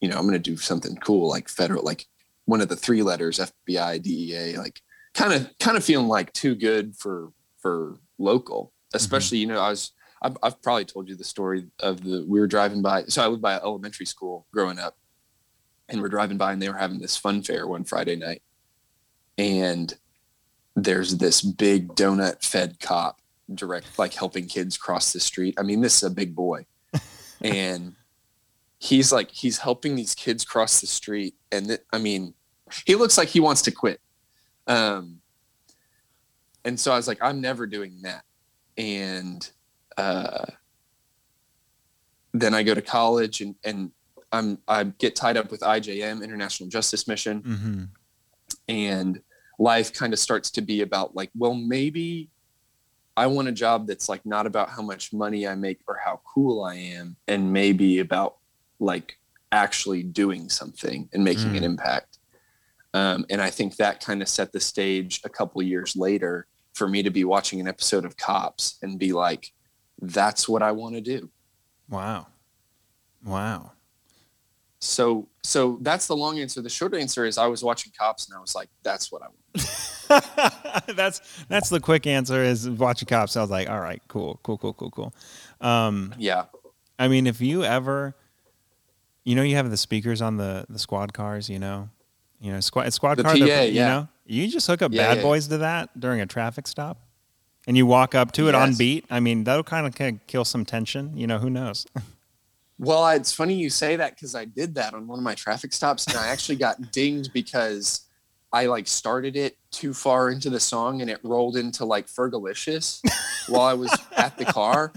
you 0.00 0.08
know 0.08 0.16
i'm 0.16 0.22
going 0.22 0.32
to 0.32 0.38
do 0.38 0.56
something 0.56 0.96
cool 0.96 1.28
like 1.28 1.48
federal 1.48 1.84
like 1.84 2.06
one 2.50 2.60
of 2.60 2.68
the 2.68 2.76
three 2.76 3.02
letters 3.02 3.38
FBI 3.38 4.02
DEA 4.02 4.58
like 4.58 4.82
kind 5.14 5.32
of 5.32 5.56
kind 5.58 5.76
of 5.76 5.84
feeling 5.84 6.08
like 6.08 6.32
too 6.32 6.54
good 6.56 6.96
for 6.96 7.32
for 7.58 7.98
local. 8.18 8.72
Especially 8.92 9.38
you 9.38 9.46
know 9.46 9.60
I 9.60 9.70
was 9.70 9.92
I've, 10.20 10.36
I've 10.42 10.60
probably 10.60 10.84
told 10.84 11.08
you 11.08 11.14
the 11.14 11.24
story 11.24 11.66
of 11.78 12.02
the 12.02 12.24
we 12.28 12.40
were 12.40 12.48
driving 12.48 12.82
by 12.82 13.04
so 13.04 13.22
I 13.22 13.28
lived 13.28 13.40
by 13.40 13.54
an 13.54 13.60
elementary 13.62 14.04
school 14.04 14.46
growing 14.52 14.80
up 14.80 14.96
and 15.88 16.02
we're 16.02 16.08
driving 16.08 16.38
by 16.38 16.52
and 16.52 16.60
they 16.60 16.68
were 16.68 16.76
having 16.76 16.98
this 16.98 17.16
fun 17.16 17.42
fair 17.42 17.68
one 17.68 17.84
Friday 17.84 18.16
night 18.16 18.42
and 19.38 19.96
there's 20.74 21.18
this 21.18 21.40
big 21.42 21.94
donut 21.94 22.44
fed 22.44 22.80
cop 22.80 23.19
direct 23.54 23.98
like 23.98 24.14
helping 24.14 24.46
kids 24.46 24.76
cross 24.76 25.12
the 25.12 25.20
street. 25.20 25.54
I 25.58 25.62
mean 25.62 25.80
this 25.80 25.96
is 25.96 26.02
a 26.04 26.14
big 26.14 26.34
boy. 26.34 26.66
And 27.42 27.94
he's 28.78 29.12
like 29.12 29.30
he's 29.30 29.58
helping 29.58 29.96
these 29.96 30.14
kids 30.14 30.44
cross 30.44 30.80
the 30.80 30.86
street. 30.86 31.34
And 31.50 31.68
th- 31.68 31.80
i 31.92 31.98
mean 31.98 32.34
he 32.84 32.94
looks 32.94 33.16
like 33.16 33.28
he 33.28 33.40
wants 33.40 33.62
to 33.62 33.70
quit. 33.70 34.00
Um 34.66 35.20
and 36.64 36.78
so 36.78 36.92
i 36.92 36.96
was 36.96 37.08
like 37.08 37.18
i'm 37.22 37.40
never 37.40 37.66
doing 37.66 38.02
that. 38.02 38.24
And 38.76 39.50
uh 39.96 40.46
then 42.34 42.54
i 42.54 42.62
go 42.62 42.74
to 42.74 42.82
college 42.82 43.40
and 43.40 43.54
and 43.64 43.90
i'm 44.32 44.58
i 44.68 44.84
get 44.84 45.16
tied 45.16 45.36
up 45.36 45.50
with 45.50 45.60
ijm 45.62 46.22
international 46.22 46.68
justice 46.68 47.08
mission. 47.08 47.40
Hmm 47.40 47.84
and 48.68 49.20
life 49.58 49.92
kind 49.92 50.12
of 50.12 50.18
starts 50.18 50.50
to 50.50 50.62
be 50.62 50.80
about 50.80 51.14
like 51.14 51.30
well 51.36 51.54
maybe 51.54 52.28
i 53.22 53.26
want 53.34 53.48
a 53.48 53.52
job 53.64 53.78
that's 53.88 54.08
like 54.12 54.24
not 54.34 54.44
about 54.46 54.68
how 54.74 54.82
much 54.92 55.04
money 55.12 55.40
i 55.52 55.54
make 55.66 55.80
or 55.88 55.96
how 56.04 56.16
cool 56.34 56.56
i 56.72 56.74
am 56.74 57.06
and 57.32 57.52
maybe 57.60 57.98
about 58.06 58.32
like 58.78 59.08
actually 59.52 60.02
doing 60.02 60.48
something 60.48 61.08
and 61.12 61.22
making 61.30 61.56
an 61.56 61.62
Mm. 61.62 61.70
impact 61.72 62.12
um, 63.00 63.18
and 63.30 63.40
i 63.48 63.50
think 63.56 63.70
that 63.76 63.94
kind 64.08 64.20
of 64.22 64.28
set 64.28 64.48
the 64.52 64.60
stage 64.72 65.12
a 65.24 65.28
couple 65.38 65.60
years 65.62 65.90
later 66.06 66.46
for 66.78 66.86
me 66.88 67.02
to 67.02 67.10
be 67.10 67.24
watching 67.34 67.58
an 67.60 67.68
episode 67.74 68.04
of 68.04 68.16
cops 68.16 68.64
and 68.82 68.98
be 68.98 69.12
like 69.12 69.44
that's 70.18 70.48
what 70.48 70.62
i 70.62 70.72
want 70.80 70.94
to 70.94 71.00
do 71.16 71.20
Wow. 71.98 72.28
Wow. 73.24 73.72
So 74.80 75.28
so 75.42 75.78
that's 75.82 76.06
the 76.06 76.16
long 76.16 76.38
answer 76.38 76.62
the 76.62 76.70
short 76.70 76.94
answer 76.94 77.24
is 77.26 77.36
i 77.38 77.46
was 77.46 77.62
watching 77.62 77.92
cops 77.98 78.26
and 78.28 78.36
i 78.36 78.40
was 78.40 78.54
like 78.54 78.68
that's 78.82 79.12
what 79.12 79.20
i 79.22 79.26
want 79.26 79.36
that's 80.96 81.20
that's 81.48 81.68
the 81.68 81.80
quick 81.80 82.06
answer 82.06 82.42
is 82.42 82.68
watching 82.68 83.06
cops. 83.06 83.36
I 83.36 83.40
was 83.42 83.50
like, 83.50 83.68
all 83.68 83.78
right, 83.80 84.00
cool, 84.08 84.40
cool, 84.42 84.58
cool, 84.58 84.72
cool, 84.72 84.90
cool. 84.90 85.14
Um, 85.60 86.14
yeah 86.18 86.44
I 86.98 87.08
mean, 87.08 87.26
if 87.26 87.40
you 87.40 87.62
ever, 87.64 88.14
you 89.24 89.34
know, 89.34 89.42
you 89.42 89.56
have 89.56 89.70
the 89.70 89.76
speakers 89.76 90.20
on 90.22 90.36
the 90.36 90.66
the 90.68 90.78
squad 90.78 91.12
cars, 91.12 91.48
you 91.48 91.58
know, 91.58 91.88
you 92.40 92.52
know, 92.52 92.60
squad 92.60 92.92
squad 92.92 93.16
The 93.18 93.22
car, 93.24 93.32
PA, 93.34 93.38
they're- 93.38 93.64
you 93.66 93.72
yeah. 93.74 93.86
know, 93.88 94.08
you 94.26 94.48
just 94.48 94.66
hook 94.66 94.82
up 94.82 94.92
Yeah, 94.92 95.08
bad 95.08 95.16
yeah. 95.18 95.22
boys 95.22 95.48
to 95.48 95.58
that 95.58 95.98
during 95.98 96.20
a 96.20 96.26
traffic 96.26 96.66
stop, 96.66 96.98
and 97.66 97.76
you 97.76 97.86
walk 97.86 98.14
up 98.14 98.32
to 98.32 98.48
it 98.48 98.54
on 98.54 98.74
beat. 98.74 99.04
I 99.10 99.20
mean, 99.20 99.44
that'll 99.44 99.62
kind 99.64 99.86
of 99.86 99.94
kind 99.94 100.16
of 100.16 100.26
kill 100.26 100.44
some 100.44 100.64
tension. 100.64 101.16
You 101.16 101.26
know, 101.26 101.38
who 101.38 101.50
knows? 101.50 101.86
Well, 102.80 103.06
it's 103.10 103.30
funny 103.30 103.52
you 103.52 103.68
say 103.68 103.96
that 103.96 104.14
because 104.14 104.34
I 104.34 104.46
did 104.46 104.74
that 104.76 104.94
on 104.94 105.06
one 105.06 105.18
of 105.18 105.22
my 105.22 105.34
traffic 105.34 105.74
stops, 105.74 106.06
and 106.06 106.16
I 106.16 106.28
actually 106.28 106.56
got 106.56 106.80
dinged 106.92 107.30
because 107.34 108.08
I 108.54 108.66
like 108.66 108.88
started 108.88 109.36
it 109.36 109.58
too 109.70 109.92
far 109.92 110.30
into 110.30 110.48
the 110.48 110.58
song, 110.58 111.02
and 111.02 111.10
it 111.10 111.20
rolled 111.22 111.58
into 111.58 111.84
like 111.84 112.06
Fergalicious 112.06 113.02
while 113.48 113.66
I 113.66 113.74
was 113.74 113.94
at 114.16 114.38
the 114.38 114.46
car, 114.46 114.94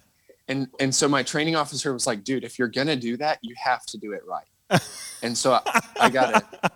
and 0.47 0.69
and 0.79 0.95
so 0.95 1.09
my 1.09 1.23
training 1.23 1.57
officer 1.57 1.91
was 1.91 2.07
like, 2.07 2.23
"Dude, 2.23 2.45
if 2.45 2.57
you're 2.57 2.69
gonna 2.69 2.95
do 2.95 3.17
that, 3.17 3.39
you 3.41 3.53
have 3.61 3.85
to 3.87 3.97
do 3.97 4.13
it 4.13 4.21
right." 4.25 4.81
And 5.21 5.37
so 5.37 5.53
I, 5.53 5.81
I 5.99 6.09
got 6.09 6.37
it. 6.37 6.71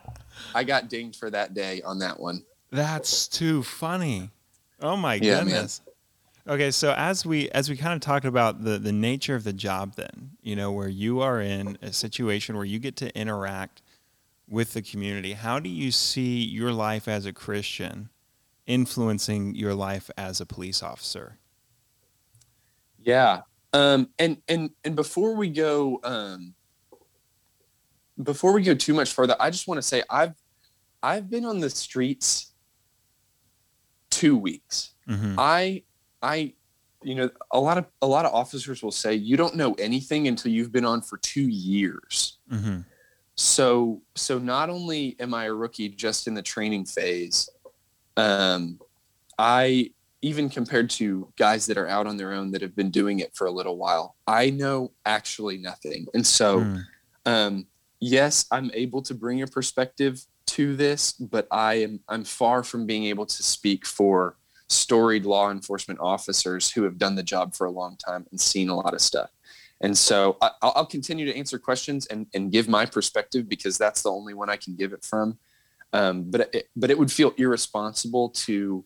I 0.54 0.66
got 0.66 0.90
dinged 0.90 1.20
for 1.20 1.30
that 1.30 1.54
day 1.54 1.82
on 1.84 2.00
that 2.00 2.20
one. 2.20 2.44
That's 2.70 3.30
too 3.30 3.64
funny. 3.64 4.30
Oh 4.82 4.98
my 4.98 5.16
Yeah, 5.16 5.44
man. 5.44 5.70
Okay, 6.48 6.72
so 6.72 6.94
as 6.96 7.25
we 7.25 7.50
as 7.50 7.70
we 7.70 7.75
kind 7.75 7.94
of 7.94 8.00
talked 8.00 8.25
about 8.25 8.63
the 8.63 8.80
the 8.80 8.94
nature 8.94 9.36
of 9.36 9.44
the 9.44 9.54
job 9.54 9.96
then, 9.96 10.38
you 10.42 10.56
know, 10.56 10.72
where 10.72 10.88
you 10.88 11.20
are 11.20 11.42
in 11.42 11.77
a 11.82 11.92
situation 11.92 12.56
where 12.56 12.66
you 12.66 12.80
get 12.80 12.96
to 12.98 13.16
interact 13.20 13.82
with 14.48 14.74
the 14.74 14.82
community, 14.82 15.34
how 15.34 15.60
do 15.60 15.70
you 15.70 15.92
see 15.92 16.44
your 16.44 16.72
life 16.72 17.08
as 17.08 17.25
a 17.25 17.34
Christian 17.34 18.10
influencing 18.66 19.56
your 19.56 19.74
life 19.74 20.10
as 20.18 20.42
a 20.42 20.46
police 20.46 20.84
officer? 20.84 21.39
Yeah. 22.98 23.42
Um, 23.74 24.10
and 24.18 24.42
and 24.48 24.72
and 24.84 24.96
before 24.96 25.36
we 25.36 25.50
go, 25.50 26.00
um, 26.04 26.56
before 28.22 28.54
we 28.54 28.63
go 28.63 28.74
too 28.74 28.94
much 28.94 29.13
further, 29.13 29.36
I 29.39 29.50
just 29.50 29.68
want 29.68 29.77
to 29.80 29.82
say 29.82 30.04
I've 30.10 30.36
I've 31.04 31.30
been 31.30 31.46
on 31.46 31.60
the 31.60 31.70
streets 31.70 32.54
two 34.10 34.38
weeks. 34.38 34.94
hmm 35.06 35.36
I 35.38 35.84
I 36.22 36.54
you 37.04 37.16
know 37.16 37.30
a 37.52 37.60
lot 37.60 37.78
of 37.78 37.86
a 38.02 38.08
lot 38.08 38.26
of 38.26 38.34
officers 38.34 38.82
will 38.82 38.92
say 38.92 39.14
you 39.14 39.38
don't 39.38 39.56
know 39.56 39.74
anything 39.76 40.28
until 40.28 40.52
you've 40.52 40.72
been 40.72 40.86
on 40.86 41.02
for 41.02 41.18
two 41.18 41.48
years. 41.48 42.38
hmm 42.50 42.80
So 43.36 44.02
so 44.16 44.40
not 44.40 44.70
only 44.70 45.16
am 45.20 45.34
I 45.34 45.46
a 45.46 45.54
rookie 45.54 45.90
just 45.90 46.28
in 46.28 46.34
the 46.34 46.42
training 46.42 46.86
phase, 46.86 47.50
um, 48.16 48.80
I 49.38 49.92
even 50.22 50.50
compared 50.50 50.90
to 50.90 51.32
guys 51.38 51.68
that 51.68 51.78
are 51.78 51.88
out 51.88 52.08
on 52.08 52.18
their 52.18 52.34
own 52.34 52.52
that 52.52 52.62
have 52.62 52.76
been 52.76 52.90
doing 52.90 53.20
it 53.20 53.36
for 53.36 53.46
a 53.46 53.52
little 53.52 53.78
while, 53.78 54.16
I 54.26 54.50
know 54.50 54.92
actually 55.06 55.58
nothing. 55.58 56.08
And 56.16 56.26
so, 56.26 56.62
mm. 56.62 56.84
um, 57.26 57.68
yes, 58.00 58.46
I'm 58.52 58.72
able 58.74 59.04
to 59.04 59.14
bring 59.14 59.44
a 59.44 59.48
perspective 59.48 60.26
to 60.48 60.76
this, 60.76 61.12
but 61.14 61.48
I 61.52 61.76
am 61.76 62.00
I'm 62.10 62.24
far 62.24 62.64
from 62.64 62.86
being 62.86 63.06
able 63.06 63.26
to 63.26 63.44
speak 63.44 63.86
for 63.86 64.38
storied 64.70 65.26
law 65.26 65.50
enforcement 65.50 66.00
officers 66.00 66.72
who 66.72 66.84
have 66.84 66.98
done 66.98 67.16
the 67.16 67.24
job 67.24 67.56
for 67.56 67.66
a 67.66 67.72
long 67.72 67.96
time 67.98 68.26
and 68.32 68.40
seen 68.40 68.70
a 68.70 68.76
lot 68.76 68.94
of 68.94 69.02
stuff. 69.02 69.30
And 69.82 69.98
so 69.98 70.38
I, 70.42 70.52
will 70.64 70.86
continue 70.86 71.26
to 71.26 71.38
answer 71.38 71.60
questions 71.60 72.08
and, 72.08 72.26
and 72.34 72.52
give 72.52 72.68
my 72.68 72.86
perspective 72.86 73.48
because 73.48 73.78
that's 73.78 74.02
the 74.02 74.12
only 74.12 74.34
one 74.34 74.50
I 74.50 74.58
can 74.58 74.76
give 74.76 74.92
it 74.92 75.06
from. 75.06 75.38
Um, 75.94 76.24
but 76.24 76.54
it, 76.54 76.70
but 76.76 76.90
it 76.90 76.98
would 76.98 77.12
feel 77.12 77.34
irresponsible 77.38 78.30
to 78.30 78.84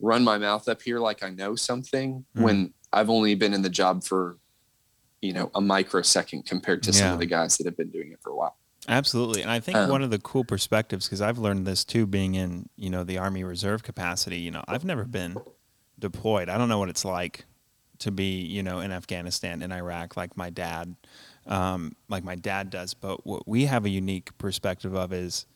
run 0.00 0.22
my 0.22 0.38
mouth 0.38 0.68
up 0.68 0.82
here 0.82 0.98
like 0.98 1.22
I 1.22 1.30
know 1.30 1.56
something 1.56 2.24
mm. 2.36 2.42
when 2.42 2.74
I've 2.92 3.10
only 3.10 3.34
been 3.34 3.54
in 3.54 3.62
the 3.62 3.70
job 3.70 4.04
for 4.04 4.36
you 5.20 5.32
know 5.32 5.50
a 5.54 5.60
microsecond 5.60 6.46
compared 6.46 6.82
to 6.84 6.90
yeah. 6.90 6.98
some 6.98 7.12
of 7.14 7.18
the 7.18 7.26
guys 7.26 7.56
that 7.56 7.66
have 7.66 7.76
been 7.76 7.90
doing 7.90 8.12
it 8.12 8.20
for 8.22 8.30
a 8.30 8.36
while. 8.36 8.56
Absolutely. 8.88 9.42
And 9.42 9.50
I 9.50 9.60
think 9.60 9.76
um, 9.76 9.90
one 9.90 10.02
of 10.02 10.10
the 10.10 10.18
cool 10.18 10.44
perspectives, 10.44 11.06
because 11.06 11.20
I've 11.20 11.38
learned 11.38 11.66
this 11.66 11.84
too, 11.84 12.06
being 12.06 12.34
in, 12.34 12.68
you 12.76 12.90
know, 12.90 13.04
the 13.04 13.18
Army 13.18 13.44
Reserve 13.44 13.82
capacity, 13.82 14.38
you 14.38 14.50
know, 14.50 14.62
I've 14.68 14.84
never 14.84 15.04
been 15.04 15.36
deployed. 15.98 16.48
I 16.48 16.58
don't 16.58 16.68
know 16.68 16.78
what 16.78 16.88
it's 16.88 17.04
like 17.04 17.46
to 18.00 18.10
be, 18.10 18.40
you 18.42 18.62
know, 18.62 18.80
in 18.80 18.92
Afghanistan, 18.92 19.62
in 19.62 19.72
Iraq, 19.72 20.16
like 20.16 20.36
my 20.36 20.50
dad, 20.50 20.96
um, 21.46 21.96
like 22.08 22.24
my 22.24 22.34
dad 22.34 22.70
does. 22.70 22.94
But 22.94 23.26
what 23.26 23.46
we 23.48 23.66
have 23.66 23.84
a 23.84 23.90
unique 23.90 24.36
perspective 24.38 24.94
of 24.94 25.12
is 25.12 25.46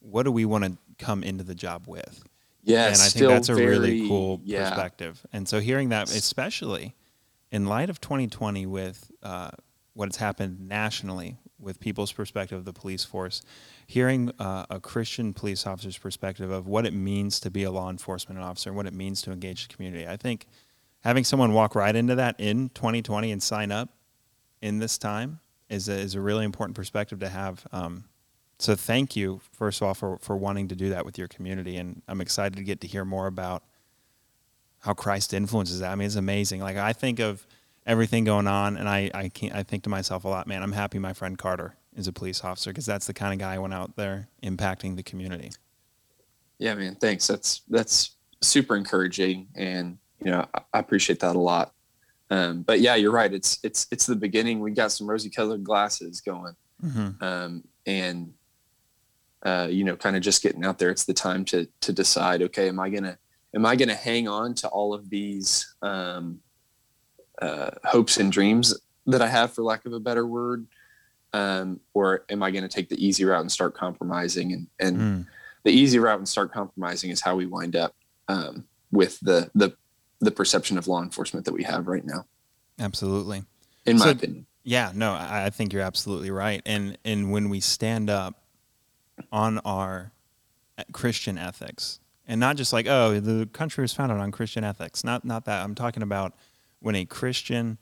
what 0.00 0.22
do 0.22 0.32
we 0.32 0.44
want 0.44 0.64
to 0.64 0.76
come 0.98 1.22
into 1.22 1.44
the 1.44 1.54
job 1.54 1.84
with? 1.86 2.24
Yeah. 2.62 2.86
And 2.86 2.96
I 2.96 3.08
think 3.08 3.26
that's 3.26 3.48
a 3.48 3.54
very, 3.54 3.70
really 3.70 4.08
cool 4.08 4.40
yeah. 4.44 4.68
perspective. 4.68 5.24
And 5.32 5.48
so 5.48 5.60
hearing 5.60 5.90
that, 5.90 6.10
especially 6.10 6.94
in 7.50 7.66
light 7.66 7.90
of 7.90 8.00
2020 8.00 8.66
with 8.66 9.10
uh, 9.22 9.50
what 9.94 10.08
has 10.08 10.16
happened 10.16 10.68
nationally 10.68 11.38
with 11.60 11.80
people's 11.80 12.12
perspective 12.12 12.58
of 12.58 12.64
the 12.64 12.72
police 12.72 13.04
force, 13.04 13.42
hearing 13.86 14.30
uh, 14.38 14.66
a 14.70 14.80
Christian 14.80 15.32
police 15.32 15.66
officer's 15.66 15.98
perspective 15.98 16.50
of 16.50 16.66
what 16.66 16.86
it 16.86 16.92
means 16.92 17.40
to 17.40 17.50
be 17.50 17.64
a 17.64 17.70
law 17.70 17.90
enforcement 17.90 18.40
officer 18.40 18.70
and 18.70 18.76
what 18.76 18.86
it 18.86 18.94
means 18.94 19.22
to 19.22 19.32
engage 19.32 19.66
the 19.66 19.74
community. 19.74 20.06
I 20.06 20.16
think 20.16 20.46
having 21.00 21.24
someone 21.24 21.52
walk 21.52 21.74
right 21.74 21.94
into 21.94 22.14
that 22.16 22.36
in 22.38 22.70
2020 22.70 23.32
and 23.32 23.42
sign 23.42 23.72
up 23.72 23.90
in 24.62 24.78
this 24.78 24.98
time 24.98 25.40
is 25.68 25.88
a, 25.88 25.92
is 25.92 26.14
a 26.14 26.20
really 26.20 26.44
important 26.44 26.76
perspective 26.76 27.18
to 27.20 27.28
have. 27.28 27.66
Um, 27.72 28.04
so 28.58 28.74
thank 28.74 29.14
you, 29.16 29.40
first 29.52 29.80
of 29.80 29.88
all, 29.88 29.94
for, 29.94 30.18
for 30.18 30.36
wanting 30.36 30.68
to 30.68 30.74
do 30.74 30.90
that 30.90 31.04
with 31.04 31.18
your 31.18 31.28
community. 31.28 31.76
And 31.76 32.02
I'm 32.08 32.20
excited 32.20 32.56
to 32.56 32.64
get 32.64 32.80
to 32.82 32.86
hear 32.86 33.04
more 33.04 33.26
about 33.26 33.62
how 34.80 34.94
Christ 34.94 35.34
influences 35.34 35.80
that. 35.80 35.90
I 35.90 35.94
mean, 35.96 36.06
it's 36.06 36.16
amazing. 36.16 36.60
Like 36.60 36.76
I 36.76 36.92
think 36.92 37.18
of– 37.18 37.46
everything 37.88 38.22
going 38.22 38.46
on, 38.46 38.76
and 38.76 38.88
I 38.88 39.10
I 39.12 39.28
can't 39.30 39.54
I 39.54 39.64
think 39.64 39.82
to 39.84 39.90
myself 39.90 40.24
a 40.24 40.28
lot, 40.28 40.46
man. 40.46 40.62
I'm 40.62 40.72
happy 40.72 41.00
my 41.00 41.14
friend 41.14 41.36
Carter 41.36 41.74
is 41.96 42.06
a 42.06 42.12
police 42.12 42.44
officer 42.44 42.70
because 42.70 42.86
that's 42.86 43.06
the 43.06 43.14
kind 43.14 43.32
of 43.32 43.40
guy 43.40 43.54
I 43.54 43.58
went 43.58 43.74
out 43.74 43.96
there 43.96 44.28
impacting 44.44 44.94
the 44.94 45.02
community. 45.02 45.50
Yeah, 46.58 46.74
man. 46.74 46.94
Thanks. 46.94 47.26
That's 47.26 47.62
that's 47.68 48.16
super 48.40 48.76
encouraging, 48.76 49.48
and 49.56 49.98
you 50.22 50.30
know 50.30 50.46
I, 50.54 50.78
appreciate 50.78 51.18
that 51.20 51.34
a 51.34 51.40
lot. 51.40 51.72
Um, 52.30 52.62
but 52.62 52.80
yeah, 52.80 52.94
you're 52.94 53.10
right. 53.10 53.32
It's 53.32 53.58
it's 53.64 53.86
it's 53.90 54.06
the 54.06 54.16
beginning. 54.16 54.60
We 54.60 54.72
got 54.72 54.92
some 54.92 55.08
rosy 55.08 55.30
colored 55.30 55.64
glasses 55.64 56.20
going, 56.20 56.54
mm-hmm. 56.84 57.24
um, 57.24 57.64
and 57.86 58.34
uh, 59.44 59.68
you 59.70 59.84
know, 59.84 59.96
kind 59.96 60.16
of 60.16 60.22
just 60.22 60.42
getting 60.42 60.64
out 60.64 60.78
there. 60.78 60.90
It's 60.90 61.04
the 61.04 61.14
time 61.14 61.44
to 61.46 61.66
to 61.80 61.92
decide. 61.92 62.42
Okay, 62.42 62.68
am 62.68 62.78
I 62.80 62.90
gonna 62.90 63.18
am 63.54 63.64
I 63.64 63.76
gonna 63.76 63.94
hang 63.94 64.28
on 64.28 64.54
to 64.56 64.68
all 64.68 64.92
of 64.92 65.08
these 65.08 65.74
um, 65.80 66.40
uh, 67.40 67.70
hopes 67.84 68.16
and 68.16 68.32
dreams 68.32 68.78
that 69.06 69.22
I 69.22 69.28
have, 69.28 69.52
for 69.52 69.62
lack 69.62 69.86
of 69.86 69.92
a 69.92 70.00
better 70.00 70.26
word, 70.26 70.66
um, 71.32 71.80
or 71.94 72.24
am 72.30 72.42
I 72.42 72.50
going 72.50 72.62
to 72.62 72.68
take 72.68 72.88
the 72.88 73.04
easy 73.04 73.24
route 73.24 73.40
and 73.40 73.52
start 73.52 73.74
compromising? 73.74 74.52
And 74.52 74.66
and 74.78 74.96
mm. 74.96 75.26
the 75.64 75.72
easy 75.72 75.98
route 75.98 76.18
and 76.18 76.28
start 76.28 76.52
compromising 76.52 77.10
is 77.10 77.20
how 77.20 77.36
we 77.36 77.46
wind 77.46 77.76
up 77.76 77.94
um, 78.28 78.64
with 78.90 79.18
the 79.20 79.50
the 79.54 79.76
the 80.20 80.30
perception 80.30 80.78
of 80.78 80.88
law 80.88 81.02
enforcement 81.02 81.46
that 81.46 81.54
we 81.54 81.64
have 81.64 81.86
right 81.86 82.04
now. 82.04 82.26
Absolutely, 82.78 83.44
in 83.86 83.98
so, 83.98 84.06
my 84.06 84.10
opinion. 84.12 84.46
Yeah, 84.64 84.92
no, 84.94 85.12
I 85.12 85.48
think 85.50 85.72
you're 85.72 85.82
absolutely 85.82 86.30
right. 86.30 86.60
And 86.66 86.98
and 87.04 87.32
when 87.32 87.48
we 87.48 87.60
stand 87.60 88.10
up 88.10 88.42
on 89.32 89.58
our 89.60 90.12
Christian 90.92 91.38
ethics, 91.38 92.00
and 92.26 92.38
not 92.38 92.56
just 92.56 92.72
like 92.72 92.86
oh 92.86 93.18
the 93.18 93.46
country 93.46 93.82
was 93.82 93.92
founded 93.94 94.18
on 94.18 94.30
Christian 94.30 94.64
ethics, 94.64 95.04
not 95.04 95.24
not 95.24 95.46
that. 95.46 95.64
I'm 95.64 95.74
talking 95.74 96.02
about 96.02 96.34
when 96.80 96.94
a 96.94 97.04
Christian 97.04 97.78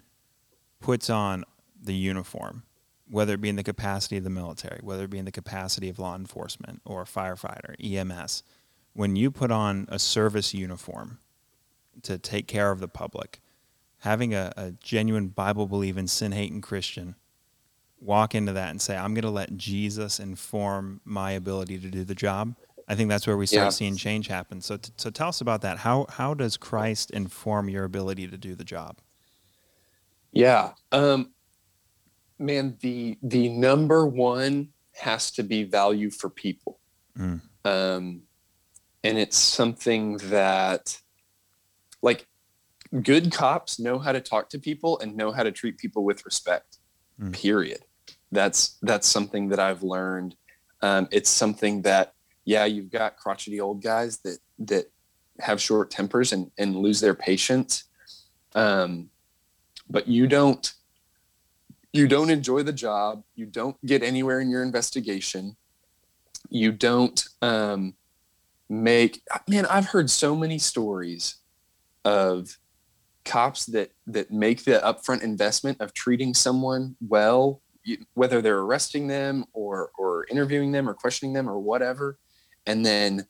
puts 0.81 1.11
on 1.11 1.45
the 1.81 1.95
uniform, 1.95 2.63
whether 3.09 3.35
it 3.35 3.41
be 3.41 3.49
in 3.49 3.57
the 3.57 3.63
capacity 3.63 4.17
of 4.17 4.25
the 4.25 4.31
military, 4.31 4.81
whether 4.83 5.05
it 5.05 5.11
be 5.11 5.19
in 5.19 5.25
the 5.25 5.33
capacity 5.33 5.89
of 5.89 5.99
law 5.99 6.15
enforcement 6.15 6.81
or 6.85 7.05
firefighter, 7.05 7.75
EMS, 7.83 8.43
when 8.93 9.15
you 9.15 9.31
put 9.31 9.51
on 9.51 9.87
a 9.91 9.99
service 9.99 10.55
uniform 10.55 11.19
to 12.03 12.19
take 12.19 12.47
care 12.47 12.71
of 12.71 12.81
the 12.81 12.89
public, 12.89 13.41
having 14.01 14.35
a, 14.35 14.53
a 14.57 14.73
genuine 14.73 15.29
Bible 15.29 15.67
believing, 15.67 16.07
sin 16.07 16.33
hating 16.33 16.61
Christian 16.61 17.15
walk 18.01 18.35
into 18.35 18.53
that 18.53 18.71
and 18.71 18.81
say, 18.81 18.97
I'm 18.97 19.15
going 19.15 19.23
to 19.23 19.31
let 19.31 19.57
Jesus 19.57 20.21
inform 20.21 21.01
my 21.05 21.33
ability 21.33 21.79
to 21.79 21.89
do 21.89 22.05
the 22.05 22.15
job. 22.15 22.55
I 22.89 22.95
think 22.95 23.09
that's 23.09 23.27
where 23.27 23.37
we 23.37 23.47
start 23.47 23.67
yeah. 23.67 23.71
seeing 23.71 23.97
change 23.97 24.29
happen. 24.29 24.61
So, 24.61 24.77
t- 24.77 24.93
so 24.97 25.11
tell 25.11 25.29
us 25.29 25.41
about 25.41 25.63
that. 25.63 25.79
How 25.79 26.07
how 26.09 26.35
does 26.35 26.57
Christ 26.57 27.11
inform 27.11 27.69
your 27.69 27.85
ability 27.85 28.29
to 28.29 28.39
do 28.39 28.55
the 28.55 28.65
job? 28.65 28.99
Yeah, 30.33 30.73
um, 30.93 31.33
man, 32.39 32.77
the 32.81 33.19
the 33.23 33.49
number 33.49 34.07
one 34.07 34.69
has 34.93 35.31
to 35.33 35.43
be 35.43 35.65
value 35.65 36.11
for 36.11 36.31
people, 36.31 36.79
mm. 37.19 37.41
um, 37.65 38.23
and 39.03 39.19
it's 39.19 39.39
something 39.39 40.19
that, 40.19 41.01
like, 42.03 42.27
good 43.03 43.33
cops 43.33 43.79
know 43.79 43.99
how 43.99 44.13
to 44.13 44.21
talk 44.21 44.49
to 44.51 44.59
people 44.59 44.99
and 45.01 45.17
know 45.17 45.33
how 45.33 45.43
to 45.43 45.53
treat 45.53 45.79
people 45.79 46.05
with 46.05 46.25
respect. 46.25 46.79
Mm. 47.21 47.33
Period. 47.33 47.81
That's 48.31 48.79
that's 48.83 49.09
something 49.09 49.49
that 49.49 49.59
I've 49.59 49.83
learned. 49.83 50.37
Um, 50.83 51.09
it's 51.11 51.31
something 51.31 51.83
that 51.83 52.13
yeah, 52.47 52.65
you've 52.65 52.91
got 52.91 53.17
crotchety 53.17 53.61
old 53.61 53.83
guys 53.83 54.19
that 54.19 54.39
that 54.61 54.91
have 55.41 55.61
short 55.61 55.91
tempers 55.91 56.33
and, 56.33 56.51
and 56.57 56.77
lose 56.77 57.01
their 57.01 57.13
patience. 57.15 57.85
Um, 58.55 59.11
but 59.91 60.09
you 60.09 60.27
don't 60.27 60.73
you 61.93 62.07
don't 62.07 62.31
enjoy 62.31 62.63
the 62.63 62.73
job. 62.73 63.25
You 63.35 63.47
don't 63.47 63.77
get 63.85 64.03
anywhere 64.03 64.41
in 64.41 64.49
your 64.49 64.63
investigation. 64.63 65.57
You 66.49 66.73
don't 66.73 67.23
um, 67.43 67.95
make 68.69 69.23
man. 69.49 69.67
I've 69.67 69.87
heard 69.87 70.09
so 70.09 70.37
many 70.37 70.59
stories 70.59 71.37
of 72.05 72.57
cops 73.25 73.67
that 73.67 73.91
that 74.07 74.31
make 74.31 74.65
the 74.65 74.81
upfront 74.85 75.23
investment 75.23 75.81
of 75.81 75.93
treating 75.95 76.33
someone 76.33 76.95
well, 77.09 77.61
whether 78.15 78.41
they're 78.41 78.61
arresting 78.61 79.09
them 79.09 79.47
or 79.53 79.91
or 79.99 80.27
interviewing 80.31 80.71
them 80.71 80.89
or 80.89 80.95
questioning 80.95 81.33
them 81.33 81.49
or 81.49 81.59
whatever, 81.59 82.19
and 82.67 82.85
then 82.85 83.27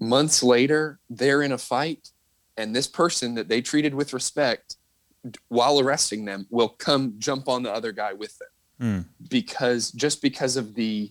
months 0.00 0.42
later 0.42 0.98
they're 1.08 1.42
in 1.42 1.52
a 1.52 1.58
fight 1.58 2.10
and 2.56 2.74
this 2.74 2.86
person 2.86 3.34
that 3.34 3.48
they 3.48 3.60
treated 3.60 3.94
with 3.94 4.12
respect 4.12 4.76
while 5.48 5.80
arresting 5.80 6.24
them 6.24 6.46
will 6.50 6.68
come 6.68 7.14
jump 7.18 7.48
on 7.48 7.62
the 7.62 7.72
other 7.72 7.92
guy 7.92 8.12
with 8.12 8.38
them 8.38 8.48
mm. 8.80 9.28
because 9.28 9.90
just 9.92 10.22
because 10.22 10.56
of 10.56 10.74
the 10.74 11.10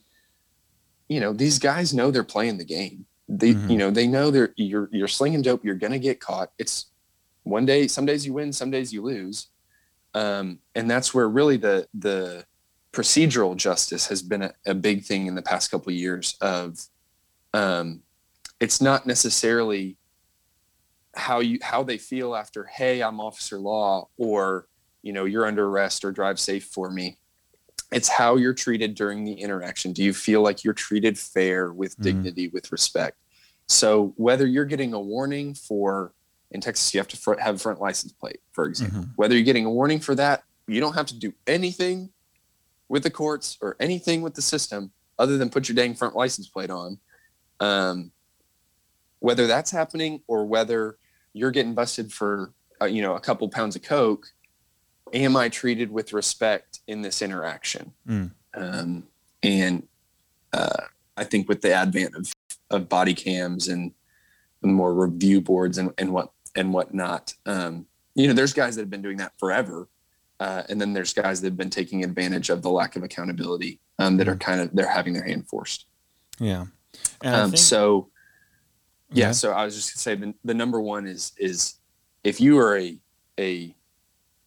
you 1.07 1.19
know 1.19 1.33
these 1.33 1.59
guys 1.59 1.93
know 1.93 2.11
they're 2.11 2.23
playing 2.23 2.57
the 2.57 2.65
game 2.65 3.05
they 3.27 3.53
mm-hmm. 3.53 3.71
you 3.71 3.77
know 3.77 3.89
they 3.89 4.07
know 4.07 4.29
they're 4.29 4.53
you're 4.55 4.89
you're 4.91 5.07
slinging 5.07 5.41
dope 5.41 5.65
you're 5.65 5.75
gonna 5.75 5.99
get 5.99 6.19
caught 6.19 6.51
it's 6.57 6.87
one 7.43 7.65
day 7.65 7.87
some 7.87 8.05
days 8.05 8.25
you 8.25 8.33
win 8.33 8.53
some 8.53 8.71
days 8.71 8.93
you 8.93 9.01
lose 9.01 9.47
um, 10.13 10.59
and 10.75 10.89
that's 10.89 11.13
where 11.13 11.27
really 11.27 11.57
the 11.57 11.87
the 11.93 12.45
procedural 12.93 13.55
justice 13.55 14.07
has 14.07 14.21
been 14.21 14.43
a, 14.43 14.53
a 14.65 14.73
big 14.73 15.03
thing 15.03 15.27
in 15.27 15.35
the 15.35 15.41
past 15.41 15.69
couple 15.69 15.89
of 15.91 15.97
years 15.97 16.37
of 16.39 16.79
um, 17.55 18.01
it's 18.59 18.81
not 18.81 19.07
necessarily 19.07 19.97
how 21.15 21.39
you 21.39 21.57
how 21.61 21.81
they 21.81 21.97
feel 21.97 22.35
after 22.35 22.65
hey 22.65 23.01
i'm 23.01 23.21
officer 23.21 23.57
law 23.57 24.05
or 24.17 24.67
you 25.01 25.13
know 25.13 25.23
you're 25.23 25.45
under 25.45 25.65
arrest 25.65 26.03
or 26.03 26.11
drive 26.11 26.37
safe 26.37 26.65
for 26.65 26.91
me 26.91 27.17
it's 27.93 28.09
how 28.09 28.35
you're 28.35 28.53
treated 28.53 28.95
during 28.95 29.23
the 29.23 29.31
interaction 29.31 29.93
do 29.93 30.03
you 30.03 30.13
feel 30.13 30.41
like 30.41 30.65
you're 30.65 30.73
treated 30.73 31.17
fair 31.17 31.71
with 31.71 31.93
mm-hmm. 31.93 32.03
dignity 32.03 32.49
with 32.49 32.69
respect 32.69 33.17
so 33.67 34.13
whether 34.17 34.45
you're 34.45 34.65
getting 34.65 34.93
a 34.93 34.99
warning 34.99 35.53
for 35.53 36.13
in 36.51 36.59
texas 36.59 36.93
you 36.93 36.99
have 36.99 37.07
to 37.07 37.15
front, 37.15 37.39
have 37.39 37.55
a 37.55 37.59
front 37.59 37.79
license 37.79 38.11
plate 38.11 38.41
for 38.51 38.65
example 38.65 38.99
mm-hmm. 38.99 39.11
whether 39.15 39.35
you're 39.35 39.45
getting 39.45 39.65
a 39.65 39.71
warning 39.71 39.99
for 39.99 40.15
that 40.15 40.43
you 40.67 40.81
don't 40.81 40.95
have 40.95 41.05
to 41.05 41.17
do 41.17 41.31
anything 41.47 42.09
with 42.89 43.03
the 43.03 43.09
courts 43.09 43.57
or 43.61 43.77
anything 43.79 44.21
with 44.21 44.33
the 44.33 44.41
system 44.41 44.91
other 45.17 45.37
than 45.37 45.49
put 45.49 45.69
your 45.69 45.75
dang 45.77 45.95
front 45.95 46.13
license 46.13 46.49
plate 46.49 46.69
on 46.69 46.99
um, 47.59 48.11
whether 49.19 49.47
that's 49.47 49.71
happening 49.71 50.21
or 50.27 50.45
whether 50.45 50.97
you're 51.33 51.51
getting 51.51 51.73
busted 51.73 52.11
for 52.11 52.51
uh, 52.81 52.85
you 52.85 53.01
know 53.01 53.15
a 53.15 53.19
couple 53.19 53.47
pounds 53.49 53.75
of 53.75 53.81
coke 53.81 54.27
am 55.13 55.35
i 55.35 55.47
treated 55.49 55.91
with 55.91 56.13
respect 56.13 56.79
in 56.87 57.01
this 57.01 57.21
interaction 57.21 57.91
Mm. 58.07 58.31
um, 58.55 59.03
and 59.43 59.87
uh, 60.53 60.83
i 61.17 61.23
think 61.23 61.47
with 61.49 61.61
the 61.61 61.73
advent 61.73 62.15
of, 62.15 62.31
of 62.69 62.89
body 62.89 63.13
cams 63.13 63.67
and 63.67 63.91
more 64.61 64.93
review 64.93 65.41
boards 65.41 65.77
and, 65.77 65.91
and 65.97 66.11
what 66.11 66.31
and 66.55 66.73
whatnot 66.73 67.33
um, 67.45 67.85
you 68.15 68.27
know 68.27 68.33
there's 68.33 68.53
guys 68.53 68.75
that 68.75 68.81
have 68.81 68.89
been 68.89 69.01
doing 69.01 69.17
that 69.17 69.33
forever 69.37 69.87
uh, 70.41 70.63
and 70.67 70.81
then 70.81 70.91
there's 70.91 71.13
guys 71.13 71.39
that 71.39 71.47
have 71.47 71.57
been 71.57 71.69
taking 71.69 72.03
advantage 72.03 72.49
of 72.49 72.61
the 72.61 72.69
lack 72.69 72.95
of 72.97 73.03
accountability 73.03 73.79
um, 73.99 74.17
that 74.17 74.27
are 74.27 74.35
kind 74.35 74.59
of 74.59 74.69
they're 74.75 74.89
having 74.89 75.13
their 75.13 75.23
hand 75.23 75.47
forced 75.47 75.85
Yeah. 76.39 76.65
Um, 77.23 77.51
think- 77.51 77.57
so 77.59 78.09
yeah, 79.11 79.25
Okay. 79.27 79.33
so 79.33 79.51
I 79.51 79.65
was 79.65 79.75
just 79.75 79.93
gonna 79.93 80.01
say 80.01 80.15
the, 80.15 80.33
the 80.43 80.53
number 80.53 80.81
one 80.81 81.07
is 81.07 81.31
is 81.37 81.75
if 82.23 82.39
you 82.41 82.57
are 82.59 82.77
a 82.77 82.97
a 83.39 83.75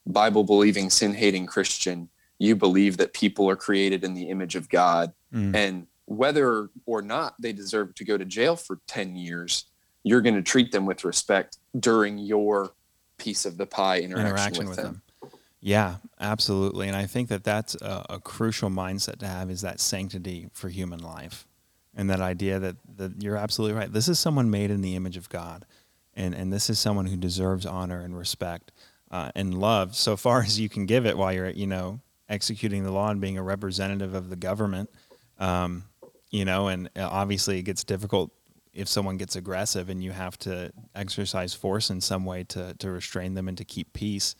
Bible 0.06 0.42
believing 0.44 0.90
sin 0.90 1.12
hating 1.14 1.46
Christian, 1.46 2.08
you 2.38 2.56
believe 2.56 2.96
that 2.96 3.12
people 3.12 3.48
are 3.50 3.56
created 3.56 4.04
in 4.04 4.14
the 4.14 4.28
image 4.30 4.54
of 4.56 4.68
God, 4.68 5.12
Mm. 5.34 5.54
and 5.54 5.86
whether 6.06 6.70
or 6.86 7.02
not 7.02 7.34
they 7.38 7.52
deserve 7.52 7.94
to 7.96 8.04
go 8.04 8.16
to 8.16 8.24
jail 8.24 8.56
for 8.56 8.80
ten 8.86 9.14
years, 9.14 9.66
you're 10.04 10.22
going 10.22 10.34
to 10.36 10.42
treat 10.42 10.72
them 10.72 10.86
with 10.86 11.04
respect 11.04 11.58
during 11.78 12.16
your 12.16 12.72
piece 13.18 13.44
of 13.44 13.58
the 13.58 13.66
pie 13.66 13.98
interaction, 14.00 14.26
interaction 14.26 14.68
with, 14.68 14.76
with 14.78 14.84
them. 14.86 15.02
them. 15.20 15.30
Yeah, 15.60 15.96
absolutely. 16.20 16.86
And 16.86 16.96
I 16.96 17.04
think 17.06 17.28
that 17.30 17.42
that's 17.44 17.74
a, 17.82 18.06
a 18.10 18.20
crucial 18.20 18.70
mindset 18.70 19.18
to 19.18 19.26
have 19.26 19.50
is 19.50 19.60
that 19.62 19.80
sanctity 19.80 20.48
for 20.54 20.68
human 20.68 21.00
life. 21.00 21.46
And 21.98 22.08
that 22.10 22.20
idea 22.20 22.60
that, 22.60 22.76
that 22.96 23.22
you're 23.22 23.36
absolutely 23.36 23.76
right. 23.76 23.92
This 23.92 24.08
is 24.08 24.20
someone 24.20 24.50
made 24.50 24.70
in 24.70 24.82
the 24.82 24.94
image 24.94 25.16
of 25.16 25.28
God. 25.28 25.66
And, 26.14 26.32
and 26.32 26.52
this 26.52 26.70
is 26.70 26.78
someone 26.78 27.06
who 27.06 27.16
deserves 27.16 27.66
honor 27.66 28.00
and 28.00 28.16
respect 28.16 28.70
uh, 29.10 29.32
and 29.34 29.52
love 29.52 29.96
so 29.96 30.16
far 30.16 30.42
as 30.44 30.60
you 30.60 30.68
can 30.68 30.86
give 30.86 31.04
it 31.04 31.18
while 31.18 31.32
you're, 31.32 31.50
you 31.50 31.66
know, 31.66 32.00
executing 32.28 32.84
the 32.84 32.92
law 32.92 33.10
and 33.10 33.20
being 33.20 33.36
a 33.36 33.42
representative 33.42 34.14
of 34.14 34.30
the 34.30 34.36
government. 34.36 34.90
Um, 35.38 35.84
you 36.30 36.44
know, 36.44 36.68
and 36.68 36.88
uh, 36.96 37.08
obviously 37.10 37.58
it 37.58 37.62
gets 37.62 37.82
difficult 37.82 38.30
if 38.72 38.86
someone 38.86 39.16
gets 39.16 39.34
aggressive 39.34 39.88
and 39.88 40.02
you 40.02 40.12
have 40.12 40.38
to 40.38 40.72
exercise 40.94 41.52
force 41.52 41.90
in 41.90 42.00
some 42.00 42.24
way 42.24 42.44
to, 42.44 42.74
to 42.74 42.90
restrain 42.92 43.34
them 43.34 43.48
and 43.48 43.58
to 43.58 43.64
keep 43.64 43.92
peace. 43.92 44.36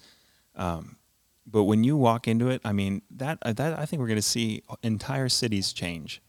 Um, 0.54 0.96
but 1.44 1.64
when 1.64 1.82
you 1.82 1.96
walk 1.96 2.28
into 2.28 2.50
it, 2.50 2.60
I 2.64 2.72
mean 2.72 3.02
that 3.10 3.38
uh, 3.42 3.52
that 3.54 3.78
I 3.78 3.86
think 3.86 4.00
we're 4.00 4.06
going 4.08 4.16
to 4.16 4.22
see 4.22 4.62
entire 4.82 5.28
cities 5.28 5.72
change. 5.72 6.20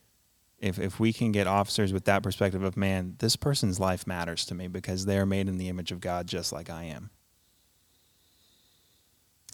If 0.59 0.77
if 0.79 0.99
we 0.99 1.13
can 1.13 1.31
get 1.31 1.47
officers 1.47 1.93
with 1.93 2.05
that 2.05 2.23
perspective 2.23 2.63
of 2.63 2.75
man, 2.75 3.15
this 3.19 3.35
person's 3.35 3.79
life 3.79 4.05
matters 4.05 4.45
to 4.45 4.55
me 4.55 4.67
because 4.67 5.05
they 5.05 5.17
are 5.17 5.25
made 5.25 5.47
in 5.47 5.57
the 5.57 5.69
image 5.69 5.91
of 5.91 6.01
God, 6.01 6.27
just 6.27 6.51
like 6.51 6.69
I 6.69 6.83
am. 6.85 7.11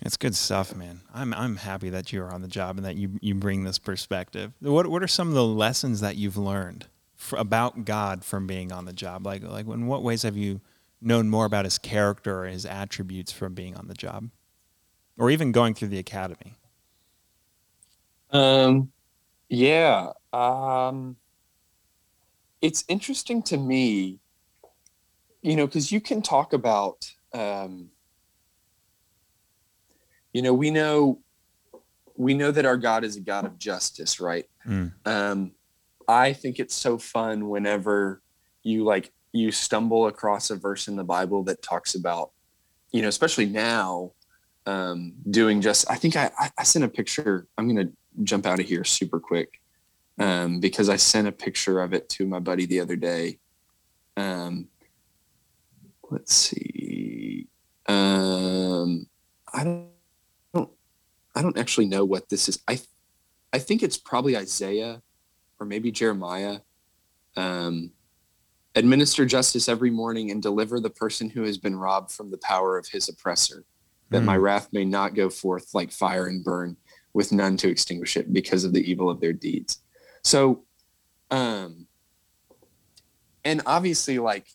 It's 0.01 0.17
good 0.17 0.35
stuff, 0.35 0.75
man. 0.75 1.01
I'm 1.13 1.33
I'm 1.33 1.57
happy 1.57 1.89
that 1.89 2.11
you're 2.11 2.31
on 2.31 2.41
the 2.41 2.47
job 2.47 2.77
and 2.77 2.85
that 2.85 2.95
you 2.95 3.17
you 3.21 3.35
bring 3.35 3.63
this 3.63 3.79
perspective. 3.79 4.51
What 4.59 4.87
what 4.87 5.01
are 5.01 5.07
some 5.07 5.29
of 5.29 5.35
the 5.35 5.45
lessons 5.45 6.01
that 6.01 6.17
you've 6.17 6.37
learned 6.37 6.87
f 7.17 7.33
about 7.37 7.85
God 7.85 8.25
from 8.25 8.45
being 8.45 8.71
on 8.71 8.85
the 8.85 8.93
job? 8.93 9.25
Like 9.25 9.43
like 9.43 9.67
in 9.67 9.87
what 9.87 10.03
ways 10.03 10.23
have 10.23 10.35
you 10.35 10.59
known 11.01 11.29
more 11.29 11.45
about 11.45 11.65
His 11.65 11.77
character 11.77 12.43
or 12.43 12.47
His 12.47 12.65
attributes 12.65 13.31
from 13.31 13.53
being 13.53 13.75
on 13.75 13.87
the 13.87 13.93
job, 13.93 14.29
or 15.17 15.29
even 15.29 15.51
going 15.51 15.73
through 15.73 15.89
the 15.89 15.99
academy? 15.99 16.55
Um, 18.31 18.91
yeah. 19.47 20.11
Um, 20.35 21.15
it's 22.61 22.83
interesting 22.89 23.41
to 23.43 23.57
me, 23.57 24.19
you 25.41 25.55
know, 25.55 25.65
because 25.65 25.93
you 25.93 26.01
can 26.01 26.21
talk 26.21 26.51
about, 26.51 27.09
um, 27.33 27.89
you 30.33 30.41
know, 30.41 30.53
we 30.53 30.71
know, 30.71 31.21
we 32.17 32.33
know 32.33 32.51
that 32.51 32.65
our 32.65 32.75
God 32.75 33.05
is 33.05 33.15
a 33.15 33.21
God 33.21 33.45
of 33.45 33.57
justice, 33.57 34.19
right? 34.19 34.45
Mm. 34.67 34.91
Um, 35.05 35.51
I 36.07 36.33
think 36.33 36.59
it's 36.59 36.75
so 36.75 36.97
fun 36.97 37.47
whenever 37.47 38.21
you 38.61 38.83
like 38.83 39.13
you 39.31 39.51
stumble 39.51 40.07
across 40.07 40.49
a 40.49 40.57
verse 40.57 40.89
in 40.89 40.97
the 40.97 41.03
Bible 41.03 41.43
that 41.43 41.61
talks 41.61 41.95
about, 41.95 42.31
you 42.91 43.01
know, 43.01 43.07
especially 43.07 43.45
now, 43.45 44.11
um, 44.65 45.13
doing 45.29 45.61
just. 45.61 45.89
I 45.89 45.95
think 45.95 46.17
I 46.17 46.31
I, 46.37 46.51
I 46.57 46.63
sent 46.63 46.83
a 46.83 46.89
picture. 46.89 47.47
I'm 47.57 47.67
gonna 47.67 47.89
jump 48.23 48.45
out 48.45 48.59
of 48.59 48.65
here 48.65 48.83
super 48.83 49.19
quick 49.19 49.61
um, 50.19 50.59
because 50.59 50.89
I 50.89 50.95
sent 50.95 51.27
a 51.27 51.31
picture 51.31 51.81
of 51.81 51.93
it 51.93 52.09
to 52.09 52.25
my 52.25 52.39
buddy 52.39 52.65
the 52.65 52.79
other 52.79 52.95
day. 52.95 53.39
Um, 54.17 54.67
let's 56.09 56.33
see. 56.33 57.47
Um, 57.87 59.07
I 59.53 59.63
don't, 59.63 59.89
don't, 60.53 60.71
I 61.35 61.41
don't 61.41 61.57
actually 61.57 61.87
know 61.87 62.05
what 62.05 62.29
this 62.29 62.47
is. 62.49 62.61
I, 62.67 62.79
I 63.51 63.59
think 63.59 63.83
it's 63.83 63.97
probably 63.97 64.37
Isaiah 64.37 65.01
or 65.59 65.65
maybe 65.65 65.91
Jeremiah. 65.91 66.59
Um, 67.37 67.91
administer 68.75 69.25
justice 69.25 69.69
every 69.69 69.89
morning 69.89 70.31
and 70.31 70.41
deliver 70.41 70.79
the 70.79 70.89
person 70.89 71.29
who 71.29 71.43
has 71.43 71.57
been 71.57 71.75
robbed 71.75 72.11
from 72.11 72.29
the 72.29 72.37
power 72.39 72.77
of 72.77 72.87
his 72.87 73.07
oppressor, 73.07 73.63
that 74.09 74.21
my 74.21 74.37
wrath 74.37 74.69
may 74.71 74.85
not 74.85 75.15
go 75.15 75.29
forth 75.29 75.73
like 75.73 75.91
fire 75.91 76.27
and 76.27 76.43
burn 76.43 76.77
with 77.13 77.31
none 77.31 77.57
to 77.57 77.69
extinguish 77.69 78.17
it 78.17 78.31
because 78.33 78.63
of 78.63 78.73
the 78.73 78.89
evil 78.89 79.09
of 79.09 79.19
their 79.19 79.33
deeds. 79.33 79.81
So, 80.25 80.63
um, 81.29 81.85
and 83.43 83.61
obviously, 83.67 84.17
like 84.17 84.47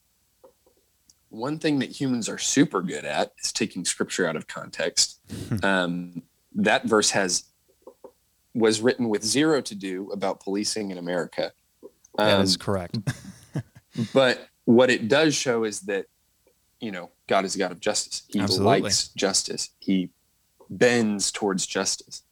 one 1.28 1.60
thing 1.60 1.78
that 1.78 1.90
humans 2.00 2.28
are 2.28 2.38
super 2.38 2.82
good 2.82 3.04
at 3.04 3.32
is 3.44 3.52
taking 3.52 3.84
scripture 3.84 4.26
out 4.26 4.34
of 4.34 4.48
context. 4.48 5.20
um, 5.62 6.22
that 6.56 6.86
verse 6.86 7.10
has 7.10 7.44
was 8.52 8.80
written 8.80 9.08
with 9.08 9.22
zero 9.24 9.60
to 9.60 9.76
do 9.76 10.10
about 10.10 10.40
policing 10.40 10.90
in 10.90 10.98
America. 10.98 11.52
that 12.18 12.34
Um, 12.34 12.42
is 12.42 12.56
correct. 12.56 12.98
but 14.12 14.48
what 14.64 14.90
it 14.90 15.06
does 15.06 15.36
show 15.36 15.62
is 15.62 15.82
that 15.82 16.06
you 16.80 16.90
know 16.90 17.10
god 17.28 17.44
is 17.44 17.54
a 17.54 17.58
god 17.58 17.70
of 17.70 17.78
justice 17.80 18.22
he 18.28 18.40
Absolutely. 18.40 18.80
likes 18.82 19.08
justice 19.08 19.70
he 19.80 20.10
bends 20.70 21.30
towards 21.30 21.66
justice 21.66 22.22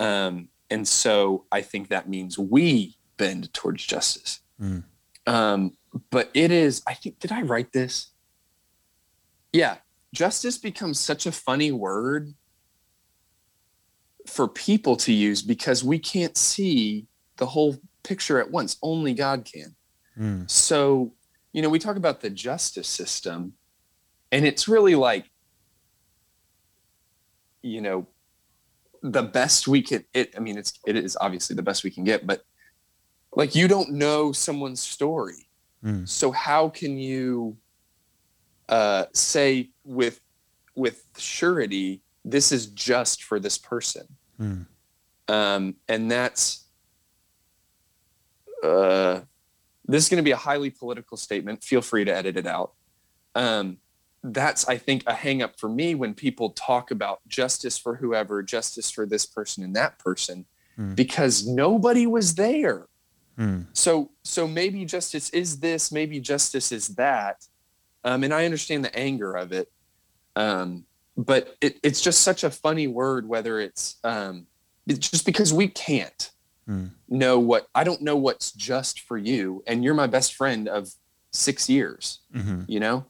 um, 0.00 0.48
and 0.70 0.86
so 0.88 1.44
i 1.52 1.60
think 1.60 1.88
that 1.88 2.08
means 2.08 2.38
we 2.38 2.96
bend 3.16 3.52
towards 3.52 3.84
justice 3.84 4.40
Mm. 4.60 4.84
um, 5.26 5.72
but 6.10 6.30
it 6.34 6.50
is 6.52 6.82
i 6.86 6.94
think 6.94 7.18
did 7.18 7.32
i 7.32 7.42
write 7.42 7.72
this 7.72 8.10
yeah 9.52 9.76
justice 10.12 10.58
becomes 10.58 11.00
such 11.00 11.26
a 11.26 11.32
funny 11.32 11.72
word 11.72 12.34
for 14.28 14.46
people 14.48 14.96
to 14.96 15.12
use 15.12 15.42
because 15.42 15.82
we 15.84 15.98
can't 15.98 16.36
see 16.36 17.06
the 17.36 17.46
whole 17.46 17.76
picture 18.04 18.38
at 18.40 18.50
once 18.50 18.76
only 18.82 19.12
god 19.14 19.44
can 19.44 19.74
Mm. 20.16 20.48
so, 20.48 21.12
you 21.52 21.60
know, 21.60 21.68
we 21.68 21.80
talk 21.80 21.96
about 21.96 22.20
the 22.20 22.30
justice 22.30 22.86
system, 22.86 23.54
and 24.30 24.46
it's 24.46 24.68
really 24.68 24.94
like, 24.94 25.28
you 27.62 27.80
know, 27.80 28.06
the 29.04 29.22
best 29.22 29.68
we 29.68 29.82
can. 29.82 30.02
It, 30.14 30.34
I 30.34 30.40
mean, 30.40 30.56
it's 30.56 30.72
it 30.86 30.96
is 30.96 31.16
obviously 31.20 31.54
the 31.54 31.62
best 31.62 31.84
we 31.84 31.90
can 31.90 32.04
get, 32.04 32.26
but 32.26 32.42
like 33.36 33.54
you 33.54 33.68
don't 33.68 33.90
know 33.92 34.32
someone's 34.32 34.80
story, 34.80 35.48
Mm. 35.84 36.08
so 36.08 36.32
how 36.32 36.70
can 36.70 36.96
you 36.96 37.58
uh, 38.70 39.04
say 39.12 39.68
with 39.84 40.18
with 40.74 41.04
surety 41.18 42.00
this 42.24 42.50
is 42.52 42.66
just 42.68 43.22
for 43.22 43.38
this 43.38 43.58
person? 43.58 44.06
Mm. 44.40 44.66
um, 45.28 45.74
and 45.86 46.10
that's 46.10 46.64
uh, 48.64 49.20
this 49.86 50.04
is 50.04 50.08
going 50.08 50.16
to 50.16 50.24
be 50.24 50.30
a 50.30 50.36
highly 50.36 50.70
political 50.70 51.18
statement. 51.18 51.62
Feel 51.62 51.82
free 51.82 52.06
to 52.06 52.16
edit 52.16 52.38
it 52.38 52.46
out. 52.46 52.72
Um, 53.34 53.76
that's, 54.24 54.66
I 54.66 54.78
think, 54.78 55.04
a 55.06 55.12
hangup 55.12 55.58
for 55.58 55.68
me 55.68 55.94
when 55.94 56.14
people 56.14 56.50
talk 56.50 56.90
about 56.90 57.20
justice 57.28 57.76
for 57.78 57.96
whoever, 57.96 58.42
justice 58.42 58.90
for 58.90 59.06
this 59.06 59.26
person 59.26 59.62
and 59.62 59.76
that 59.76 59.98
person, 59.98 60.46
Hmm. 60.76 60.94
because 60.94 61.46
nobody 61.46 62.04
was 62.06 62.34
there. 62.34 62.86
Mm. 63.38 63.66
So, 63.74 64.10
so 64.24 64.48
maybe 64.48 64.84
justice 64.84 65.30
is 65.30 65.60
this, 65.60 65.92
maybe 65.92 66.18
justice 66.18 66.72
is 66.72 66.88
that, 66.96 67.46
um, 68.02 68.24
and 68.24 68.34
I 68.34 68.44
understand 68.44 68.84
the 68.84 68.96
anger 68.96 69.34
of 69.34 69.52
it, 69.52 69.70
um, 70.34 70.84
but 71.16 71.56
it, 71.60 71.78
it's 71.82 72.00
just 72.00 72.22
such 72.22 72.42
a 72.42 72.50
funny 72.50 72.88
word. 72.88 73.28
Whether 73.28 73.60
it's 73.60 73.96
um, 74.02 74.46
it's 74.86 75.08
just 75.10 75.26
because 75.26 75.52
we 75.52 75.68
can't 75.68 76.30
Mm. 76.66 76.92
know 77.08 77.38
what 77.38 77.68
I 77.74 77.84
don't 77.84 78.00
know 78.00 78.16
what's 78.16 78.50
just 78.50 79.00
for 79.00 79.18
you, 79.18 79.62
and 79.66 79.84
you're 79.84 79.92
my 79.94 80.06
best 80.06 80.34
friend 80.34 80.66
of 80.66 80.88
six 81.30 81.68
years. 81.68 82.20
hmm 82.32 82.62
You 82.66 82.80
know, 82.80 83.06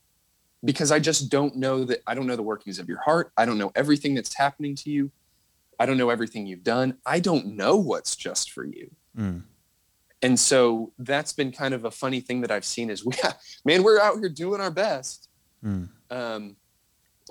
because 0.64 0.90
I 0.90 0.98
just 0.98 1.29
don't 1.31 1.57
know 1.57 1.85
that 1.85 2.00
I 2.07 2.14
don't 2.14 2.27
know 2.27 2.37
the 2.37 2.42
workings 2.42 2.79
of 2.79 2.88
your 2.88 3.00
heart. 3.00 3.33
I 3.37 3.44
don't 3.44 3.59
know 3.59 3.70
everything 3.74 4.14
that's 4.14 4.35
happening 4.35 4.74
to 4.77 4.90
you. 4.90 5.11
I 5.79 5.87
don't 5.87 5.98
know 5.98 6.11
everything 6.11 6.46
you've 6.46 6.62
done. 6.64 6.98
I 7.05 7.20
don't 7.20 7.57
know 7.57 7.77
what's 7.77 8.16
just 8.16 8.50
for 8.53 8.64
you 8.64 8.90
Mm. 9.16 9.42
and 10.22 10.40
so 10.40 10.92
that's 10.98 11.33
been 11.33 11.53
kind 11.53 11.72
of 11.74 11.85
a 11.85 11.90
funny 11.90 12.20
thing 12.20 12.40
that 12.40 12.50
I've 12.50 12.64
seen 12.64 12.90
is 12.90 13.05
we, 13.05 13.12
man, 13.64 13.83
we're 13.85 14.00
out 14.00 14.18
here 14.18 14.29
doing 14.29 14.61
our 14.61 14.70
best, 14.72 15.29
Mm. 15.64 15.88
Um, 16.11 16.57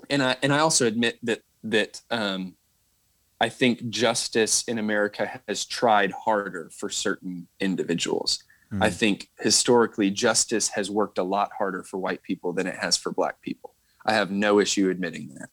and 0.09 0.23
I 0.23 0.35
and 0.41 0.51
I 0.51 0.59
also 0.59 0.87
admit 0.87 1.19
that 1.23 1.41
that 1.63 2.01
um, 2.09 2.55
I 3.39 3.49
think 3.49 3.89
justice 3.89 4.63
in 4.67 4.79
America 4.79 5.41
has 5.47 5.65
tried 5.65 6.11
harder 6.11 6.69
for 6.73 6.89
certain 6.89 7.47
individuals. 7.59 8.43
Mm. 8.73 8.83
I 8.83 8.89
think 8.89 9.29
historically 9.39 10.09
justice 10.09 10.69
has 10.69 10.89
worked 10.89 11.17
a 11.17 11.23
lot 11.23 11.51
harder 11.57 11.83
for 11.83 11.97
white 11.97 12.23
people 12.23 12.53
than 12.53 12.65
it 12.65 12.75
has 12.75 12.97
for 12.97 13.11
black 13.11 13.41
people. 13.41 13.75
I 14.05 14.13
have 14.13 14.31
no 14.31 14.59
issue 14.59 14.89
admitting 14.89 15.35
that. 15.35 15.49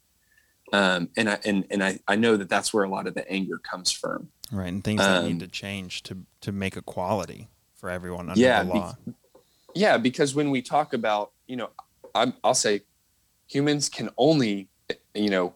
Um, 0.73 1.11
and 1.17 1.29
I 1.29 1.39
and, 1.45 1.67
and 1.71 1.83
I, 1.83 1.99
I 2.07 2.17
know 2.17 2.37
that 2.37 2.49
that's 2.49 2.73
where 2.73 2.85
a 2.85 2.89
lot 2.89 3.07
of 3.07 3.15
the 3.15 3.29
anger 3.31 3.59
comes 3.59 3.91
from. 3.91 4.29
Right, 4.53 4.69
and 4.69 4.83
things 4.83 5.01
that 5.01 5.19
um, 5.19 5.27
need 5.27 5.41
to 5.41 5.49
change 5.49 6.03
to 6.05 6.19
to 6.41 6.53
make 6.53 6.77
equality 6.77 7.49
for 7.75 7.91
everyone 7.91 8.31
under 8.31 8.41
yeah, 8.41 8.63
the 8.63 8.71
law. 8.71 8.95
Be, 9.05 9.13
yeah, 9.75 9.99
because 9.99 10.35
when 10.35 10.51
we 10.51 10.63
talk 10.63 10.95
about, 10.95 11.33
you 11.47 11.57
know, 11.57 11.71
i 12.15 12.33
I'll 12.43 12.55
say 12.55 12.83
humans 13.49 13.89
can 13.89 14.11
only, 14.17 14.69
you 15.15 15.31
know, 15.31 15.55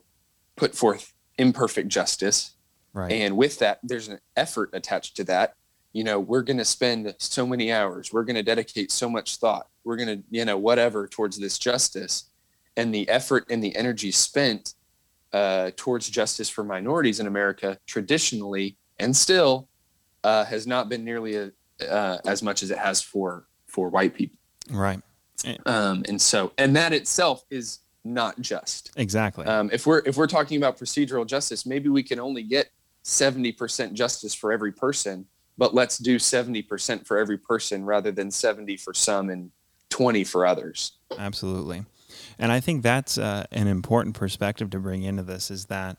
put 0.57 0.75
forth 0.75 1.13
imperfect 1.39 1.89
justice. 1.89 2.53
Right. 2.93 3.13
And 3.13 3.37
with 3.37 3.59
that, 3.59 3.81
there's 3.83 4.09
an 4.09 4.21
effort 4.37 4.71
attached 4.73 5.17
to 5.17 5.25
that. 5.25 5.55
You 5.95 6.05
know, 6.05 6.21
we're 6.21 6.43
going 6.43 6.59
to 6.59 6.65
spend 6.67 7.15
so 7.19 7.47
many 7.47 7.73
hours, 7.73 8.13
we're 8.13 8.25
going 8.25 8.37
to 8.37 8.43
dedicate 8.43 8.93
so 8.93 9.09
much 9.09 9.37
thought, 9.37 9.69
we're 9.85 9.97
going 9.97 10.19
to, 10.19 10.23
you 10.31 10.45
know, 10.45 10.59
whatever 10.59 11.09
towards 11.09 11.39
this 11.39 11.59
justice. 11.59 12.25
And 12.77 12.95
the 12.95 13.09
effort 13.09 13.47
and 13.49 13.65
the 13.65 13.75
energy 13.75 14.11
spent 14.11 14.75
uh, 15.33 15.71
towards 15.77 16.11
justice 16.11 16.51
for 16.51 16.65
minorities 16.65 17.21
in 17.21 17.27
America 17.27 17.79
traditionally 17.87 18.77
and 18.99 19.17
still 19.17 19.69
uh, 20.25 20.45
has 20.45 20.67
not 20.67 20.89
been 20.89 21.05
nearly 21.05 21.37
a, 21.37 21.51
uh, 21.89 22.19
as 22.27 22.43
much 22.43 22.63
as 22.63 22.71
it 22.71 22.79
has 22.79 23.01
for 23.01 23.47
for 23.67 23.89
white 23.89 24.15
people. 24.15 24.39
Right. 24.71 25.01
Um, 25.67 26.05
and 26.09 26.21
so, 26.21 26.53
and 26.59 26.75
that 26.77 26.93
itself 26.93 27.45
is 27.51 27.81
not 28.05 28.41
just. 28.41 28.93
Exactly. 28.97 29.47
Um, 29.47 29.71
if 29.73 29.87
we're 29.87 30.03
if 30.07 30.17
we're 30.17 30.27
talking 30.27 30.57
about 30.57 30.79
procedural 30.79 31.27
justice, 31.27 31.67
maybe 31.67 31.89
we 31.89 32.03
can 32.03 32.19
only 32.19 32.43
get 32.43 32.71
seventy 33.03 33.53
percent 33.53 33.95
justice 33.95 34.35
for 34.35 34.53
every 34.53 34.73
person, 34.73 35.27
but 35.57 35.75
let's 35.75 35.99
do 35.99 36.19
seventy 36.19 36.63
percent 36.63 37.07
for 37.07 37.19
every 37.19 37.39
person 37.39 37.85
rather 37.85 38.13
than 38.13 38.31
seventy 38.31 38.77
for 38.77 38.95
some 38.95 39.31
and 39.31 39.51
twenty 39.91 40.25
for 40.25 40.47
others. 40.47 40.93
Absolutely, 41.17 41.85
and 42.39 42.53
I 42.53 42.61
think 42.61 42.83
that's 42.83 43.19
uh, 43.19 43.45
an 43.51 43.67
important 43.67 44.15
perspective 44.15 44.71
to 44.71 44.79
bring 44.79 45.03
into 45.03 45.23
this 45.23 45.51
is 45.51 45.67
that 45.67 45.97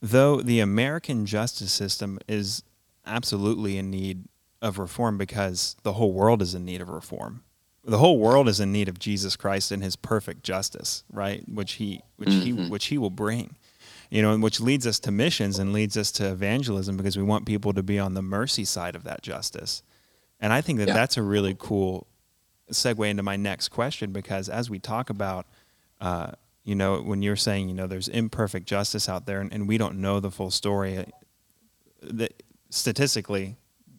though 0.00 0.40
the 0.40 0.60
American 0.60 1.26
justice 1.26 1.72
system 1.72 2.18
is 2.28 2.62
absolutely 3.06 3.78
in 3.78 3.90
need 3.90 4.24
of 4.62 4.78
reform 4.78 5.18
because 5.18 5.76
the 5.82 5.92
whole 5.94 6.12
world 6.12 6.42
is 6.42 6.54
in 6.54 6.64
need 6.64 6.80
of 6.80 6.88
reform 6.88 7.42
the 7.86 7.98
whole 7.98 8.18
world 8.18 8.48
is 8.48 8.58
in 8.58 8.72
need 8.72 8.88
of 8.88 8.98
Jesus 8.98 9.36
Christ 9.36 9.70
and 9.70 9.82
his 9.82 9.96
perfect 9.96 10.42
justice, 10.42 11.04
right? 11.10 11.44
Which 11.48 11.74
he 11.74 12.02
which 12.16 12.28
mm-hmm. 12.28 12.64
he 12.64 12.68
which 12.68 12.86
he 12.86 12.98
will 12.98 13.10
bring. 13.10 13.56
You 14.10 14.22
know, 14.22 14.32
and 14.32 14.42
which 14.42 14.60
leads 14.60 14.86
us 14.86 14.98
to 15.00 15.10
missions 15.10 15.58
and 15.58 15.72
leads 15.72 15.96
us 15.96 16.12
to 16.12 16.30
evangelism 16.30 16.96
because 16.96 17.16
we 17.16 17.22
want 17.22 17.44
people 17.44 17.72
to 17.72 17.82
be 17.82 17.98
on 17.98 18.14
the 18.14 18.22
mercy 18.22 18.64
side 18.64 18.94
of 18.94 19.04
that 19.04 19.22
justice. 19.22 19.82
And 20.40 20.52
I 20.52 20.60
think 20.60 20.78
that 20.78 20.88
yeah. 20.88 20.94
that's 20.94 21.16
a 21.16 21.22
really 21.22 21.56
cool 21.58 22.06
segue 22.70 23.08
into 23.08 23.22
my 23.22 23.36
next 23.36 23.68
question 23.68 24.12
because 24.12 24.48
as 24.48 24.70
we 24.70 24.78
talk 24.78 25.10
about 25.10 25.46
uh, 26.00 26.32
you 26.66 26.74
know, 26.74 27.00
when 27.00 27.22
you're 27.22 27.36
saying, 27.36 27.68
you 27.68 27.74
know, 27.74 27.86
there's 27.86 28.08
imperfect 28.08 28.66
justice 28.66 29.08
out 29.08 29.24
there 29.24 29.40
and, 29.40 29.52
and 29.52 29.68
we 29.68 29.78
don't 29.78 30.00
know 30.00 30.18
the 30.18 30.32
full 30.32 30.50
story, 30.50 30.98
uh, 30.98 31.04
that 32.02 32.42
statistically, 32.70 33.56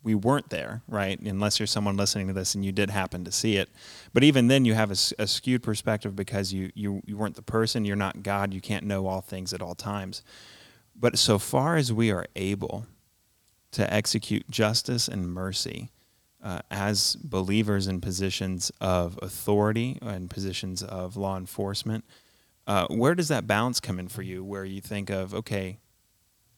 we 0.07 0.15
weren't 0.15 0.49
there, 0.49 0.81
right? 0.87 1.19
Unless 1.19 1.59
you're 1.59 1.67
someone 1.67 1.97
listening 1.97 2.27
to 2.27 2.33
this 2.33 2.55
and 2.55 2.63
you 2.63 2.71
did 2.71 2.89
happen 2.89 3.25
to 3.25 3.31
see 3.31 3.57
it. 3.57 3.67
But 4.13 4.23
even 4.23 4.47
then, 4.47 4.63
you 4.63 4.73
have 4.73 4.89
a, 4.89 4.95
a, 5.19 5.27
skewed 5.27 5.61
perspective 5.61 6.15
because 6.15 6.53
you, 6.53 6.71
you, 6.75 7.01
you 7.05 7.17
weren't 7.17 7.35
the 7.35 7.41
person, 7.41 7.83
you're 7.83 7.97
not 7.97 8.23
God, 8.23 8.53
you 8.53 8.61
can't 8.61 8.85
know 8.85 9.05
all 9.05 9.19
things 9.19 9.53
at 9.53 9.61
all 9.61 9.75
times. 9.75 10.23
But 10.95 11.19
so 11.19 11.37
far 11.37 11.75
as 11.75 11.91
we 11.91 12.09
are 12.09 12.25
able 12.37 12.87
to 13.71 13.93
execute 13.93 14.49
justice 14.49 15.09
and 15.09 15.27
mercy 15.27 15.91
uh, 16.41 16.59
as 16.71 17.17
believers 17.17 17.85
in 17.87 17.99
positions 17.99 18.71
of 18.79 19.19
authority 19.21 19.99
and 20.01 20.29
positions 20.29 20.83
of 20.83 21.17
law 21.17 21.35
enforcement, 21.35 22.05
uh, 22.65 22.87
where 22.87 23.13
does 23.13 23.27
that 23.27 23.45
balance 23.45 23.81
come 23.81 23.99
in 23.99 24.07
for 24.07 24.21
you 24.21 24.41
where 24.41 24.63
you 24.63 24.79
think 24.79 25.09
of, 25.09 25.33
okay, 25.33 25.79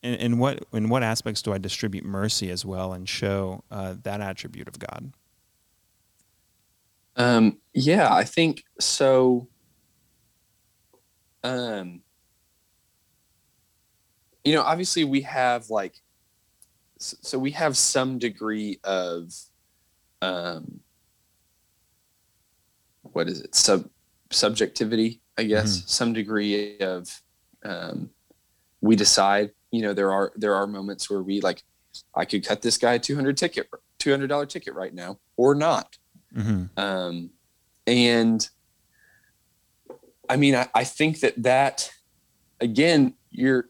in, 0.01 0.13
in 0.15 0.37
what 0.37 0.63
in 0.73 0.89
what 0.89 1.03
aspects 1.03 1.41
do 1.41 1.53
I 1.53 1.57
distribute 1.57 2.05
mercy 2.05 2.49
as 2.51 2.65
well 2.65 2.93
and 2.93 3.07
show 3.07 3.63
uh, 3.71 3.95
that 4.03 4.21
attribute 4.21 4.67
of 4.67 4.79
God? 4.79 5.13
Um, 7.15 7.57
yeah, 7.73 8.13
I 8.13 8.23
think 8.23 8.63
so. 8.79 9.47
Um, 11.43 12.01
you 14.43 14.53
know, 14.53 14.61
obviously 14.61 15.03
we 15.03 15.21
have 15.21 15.69
like, 15.69 15.95
so 16.97 17.37
we 17.37 17.51
have 17.51 17.75
some 17.77 18.19
degree 18.19 18.79
of, 18.83 19.33
um, 20.21 20.79
what 23.03 23.27
is 23.27 23.41
it? 23.41 23.53
Sub 23.55 23.89
subjectivity, 24.31 25.19
I 25.37 25.43
guess. 25.43 25.77
Mm-hmm. 25.77 25.87
Some 25.87 26.13
degree 26.13 26.77
of, 26.79 27.21
um, 27.63 28.09
we 28.81 28.95
decide 28.95 29.51
you 29.71 29.81
know 29.81 29.93
there 29.93 30.11
are 30.11 30.31
there 30.35 30.55
are 30.55 30.67
moments 30.67 31.09
where 31.09 31.21
we 31.21 31.41
like 31.41 31.63
i 32.15 32.25
could 32.25 32.45
cut 32.45 32.61
this 32.61 32.77
guy 32.77 32.93
a 32.93 32.99
200 32.99 33.37
ticket 33.37 33.69
200 33.99 34.27
dollar 34.27 34.45
ticket 34.45 34.73
right 34.73 34.93
now 34.93 35.17
or 35.37 35.55
not 35.55 35.97
mm-hmm. 36.35 36.65
um, 36.77 37.29
and 37.87 38.49
i 40.29 40.35
mean 40.35 40.55
I, 40.55 40.67
I 40.73 40.83
think 40.83 41.19
that 41.21 41.41
that 41.43 41.91
again 42.59 43.13
you're 43.31 43.69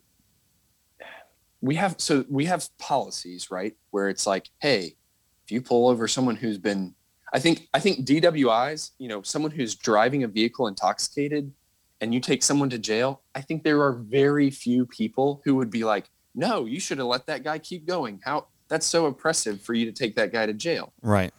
we 1.61 1.75
have 1.75 1.95
so 1.97 2.25
we 2.29 2.45
have 2.45 2.69
policies 2.77 3.51
right 3.51 3.75
where 3.91 4.09
it's 4.09 4.25
like 4.25 4.49
hey 4.59 4.95
if 5.45 5.51
you 5.51 5.61
pull 5.61 5.89
over 5.89 6.07
someone 6.07 6.35
who's 6.35 6.57
been 6.57 6.95
i 7.33 7.39
think 7.39 7.67
i 7.73 7.79
think 7.79 8.05
dwis 8.05 8.91
you 8.97 9.07
know 9.07 9.21
someone 9.21 9.51
who's 9.51 9.75
driving 9.75 10.23
a 10.23 10.27
vehicle 10.27 10.67
intoxicated 10.67 11.51
and 12.01 12.13
you 12.13 12.19
take 12.19 12.43
someone 12.43 12.69
to 12.69 12.79
jail, 12.79 13.21
I 13.35 13.41
think 13.41 13.63
there 13.63 13.81
are 13.81 13.93
very 13.93 14.49
few 14.49 14.85
people 14.85 15.41
who 15.43 15.55
would 15.55 15.69
be 15.69 15.83
like, 15.83 16.09
no, 16.35 16.65
you 16.65 16.79
should 16.79 16.97
have 16.99 17.07
let 17.07 17.25
that 17.27 17.43
guy 17.43 17.59
keep 17.59 17.85
going. 17.85 18.21
How 18.23 18.47
that's 18.69 18.85
so 18.85 19.07
oppressive 19.07 19.61
for 19.61 19.73
you 19.73 19.85
to 19.85 19.91
take 19.91 20.15
that 20.15 20.31
guy 20.31 20.45
to 20.45 20.53
jail. 20.53 20.93
Right. 21.01 21.33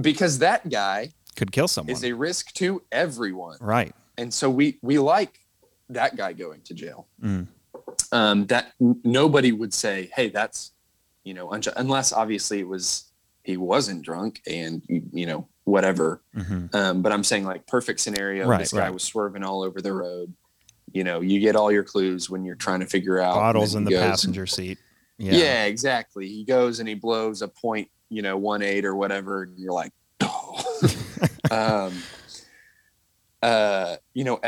Because 0.00 0.38
that 0.40 0.68
guy 0.68 1.12
could 1.36 1.52
kill 1.52 1.68
someone. 1.68 1.92
Is 1.92 2.04
a 2.04 2.12
risk 2.12 2.52
to 2.54 2.82
everyone. 2.92 3.56
Right. 3.60 3.94
And 4.18 4.32
so 4.34 4.50
we 4.50 4.78
we 4.82 4.98
like 4.98 5.38
that 5.88 6.16
guy 6.16 6.32
going 6.32 6.60
to 6.62 6.74
jail. 6.74 7.08
Mm. 7.22 7.46
Um, 8.12 8.46
that 8.46 8.72
nobody 8.80 9.52
would 9.52 9.72
say, 9.72 10.10
hey, 10.14 10.28
that's 10.28 10.72
you 11.24 11.34
know, 11.34 11.50
unless 11.76 12.12
obviously 12.12 12.60
it 12.60 12.68
was 12.68 13.09
he 13.50 13.56
wasn't 13.56 14.02
drunk 14.02 14.40
and 14.46 14.82
you 14.88 15.26
know 15.26 15.48
whatever. 15.64 16.22
Mm-hmm. 16.34 16.74
Um, 16.74 17.02
but 17.02 17.12
I'm 17.12 17.24
saying 17.24 17.44
like 17.44 17.66
perfect 17.66 18.00
scenario. 18.00 18.46
Right, 18.46 18.58
this 18.58 18.72
guy 18.72 18.80
right. 18.80 18.94
was 18.94 19.02
swerving 19.02 19.42
all 19.42 19.62
over 19.62 19.80
the 19.80 19.92
road. 19.92 20.32
You 20.92 21.04
know, 21.04 21.20
you 21.20 21.40
get 21.40 21.56
all 21.56 21.70
your 21.70 21.84
clues 21.84 22.30
when 22.30 22.44
you're 22.44 22.56
trying 22.56 22.80
to 22.80 22.86
figure 22.86 23.20
out 23.20 23.34
bottles 23.34 23.74
in 23.74 23.84
the 23.84 23.92
passenger 23.92 24.46
seat. 24.46 24.78
Yeah. 25.18 25.32
yeah, 25.32 25.64
exactly. 25.64 26.28
He 26.28 26.44
goes 26.44 26.80
and 26.80 26.88
he 26.88 26.94
blows 26.94 27.42
a 27.42 27.48
point, 27.48 27.90
you 28.08 28.22
know, 28.22 28.38
one 28.38 28.62
eight 28.62 28.84
or 28.84 28.96
whatever, 28.96 29.42
and 29.42 29.58
you're 29.58 29.72
like, 29.72 29.92
oh. 30.22 30.64
um, 31.50 31.92
uh, 33.42 33.96
you 34.14 34.24
know, 34.24 34.40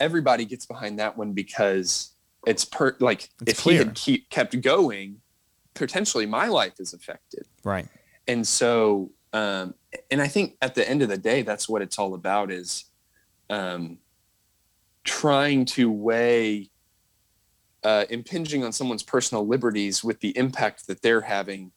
everybody 0.00 0.44
gets 0.44 0.66
behind 0.66 0.98
that 0.98 1.16
one 1.16 1.32
because 1.32 2.12
it's 2.46 2.64
per 2.64 2.96
like 3.00 3.28
it's 3.42 3.52
if 3.52 3.58
clear. 3.58 3.78
he 3.78 3.84
had 3.84 3.94
keep, 3.94 4.30
kept 4.30 4.60
going, 4.60 5.20
potentially 5.74 6.26
my 6.26 6.48
life 6.48 6.74
is 6.80 6.92
affected. 6.92 7.46
Right. 7.62 7.86
And 8.28 8.46
so 8.46 9.12
um, 9.36 9.74
and 10.10 10.22
I 10.22 10.28
think 10.28 10.56
at 10.62 10.74
the 10.74 10.88
end 10.88 11.02
of 11.02 11.08
the 11.08 11.18
day, 11.18 11.42
that's 11.42 11.68
what 11.68 11.82
it's 11.82 11.98
all 11.98 12.14
about 12.14 12.50
is 12.50 12.86
um, 13.50 13.98
trying 15.04 15.66
to 15.66 15.90
weigh 15.90 16.70
uh, 17.84 18.04
impinging 18.08 18.64
on 18.64 18.72
someone's 18.72 19.02
personal 19.02 19.46
liberties 19.46 20.02
with 20.02 20.20
the 20.20 20.36
impact 20.38 20.86
that 20.86 21.02
they're 21.02 21.20
having 21.20 21.70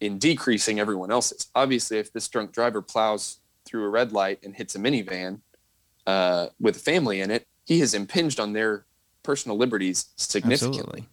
in 0.00 0.18
decreasing 0.18 0.78
everyone 0.78 1.10
else's. 1.10 1.50
Obviously, 1.54 1.98
if 1.98 2.12
this 2.12 2.28
drunk 2.28 2.52
driver 2.52 2.80
plows 2.80 3.38
through 3.64 3.84
a 3.84 3.88
red 3.88 4.12
light 4.12 4.38
and 4.44 4.54
hits 4.54 4.74
a 4.74 4.78
minivan 4.78 5.40
uh, 6.06 6.46
with 6.60 6.76
a 6.76 6.80
family 6.80 7.20
in 7.20 7.30
it, 7.30 7.46
he 7.64 7.80
has 7.80 7.94
impinged 7.94 8.38
on 8.38 8.52
their 8.52 8.86
personal 9.22 9.56
liberties 9.56 10.06
significantly. 10.16 11.08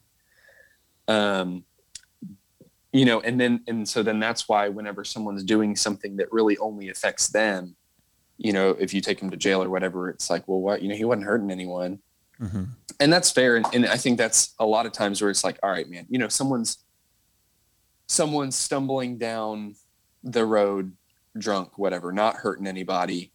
Um, 1.08 1.64
you 2.92 3.06
know 3.06 3.20
and 3.22 3.40
then 3.40 3.62
and 3.68 3.88
so 3.88 4.04
then 4.04 4.20
that's 4.20 4.50
why 4.50 4.70
whenever 4.70 5.04
someone's 5.04 5.44
doing 5.44 5.76
something 5.76 6.18
that 6.18 6.32
really 6.32 6.58
only 6.58 6.90
affects 6.90 7.28
them 7.28 7.76
you 8.38 8.54
know 8.54 8.70
if 8.80 8.94
you 8.94 9.02
take 9.02 9.20
them 9.20 9.30
to 9.30 9.38
jail 9.38 9.62
or 9.64 9.70
whatever 9.70 10.10
it's 10.10 10.30
like 10.30 10.48
well 10.48 10.60
what 10.60 10.82
you 10.82 10.90
know 10.90 10.96
he 10.96 11.06
wasn't 11.06 11.26
hurting 11.26 11.52
anyone 11.52 12.00
mm-hmm. 12.40 12.64
and 13.00 13.14
that's 13.14 13.32
fair 13.32 13.58
and, 13.58 13.66
and 13.74 13.86
i 13.88 13.98
think 13.98 14.18
that's 14.18 14.56
a 14.60 14.66
lot 14.66 14.86
of 14.86 14.92
times 14.92 15.22
where 15.22 15.30
it's 15.30 15.44
like 15.44 15.60
all 15.62 15.70
right 15.70 15.90
man 15.90 16.06
you 16.10 16.18
know 16.18 16.28
someone's 16.28 16.80
someone's 18.08 18.56
stumbling 18.56 19.18
down 19.18 19.76
the 20.24 20.46
road 20.46 20.92
drunk 21.38 21.78
whatever 21.78 22.12
not 22.12 22.36
hurting 22.36 22.68
anybody 22.68 23.32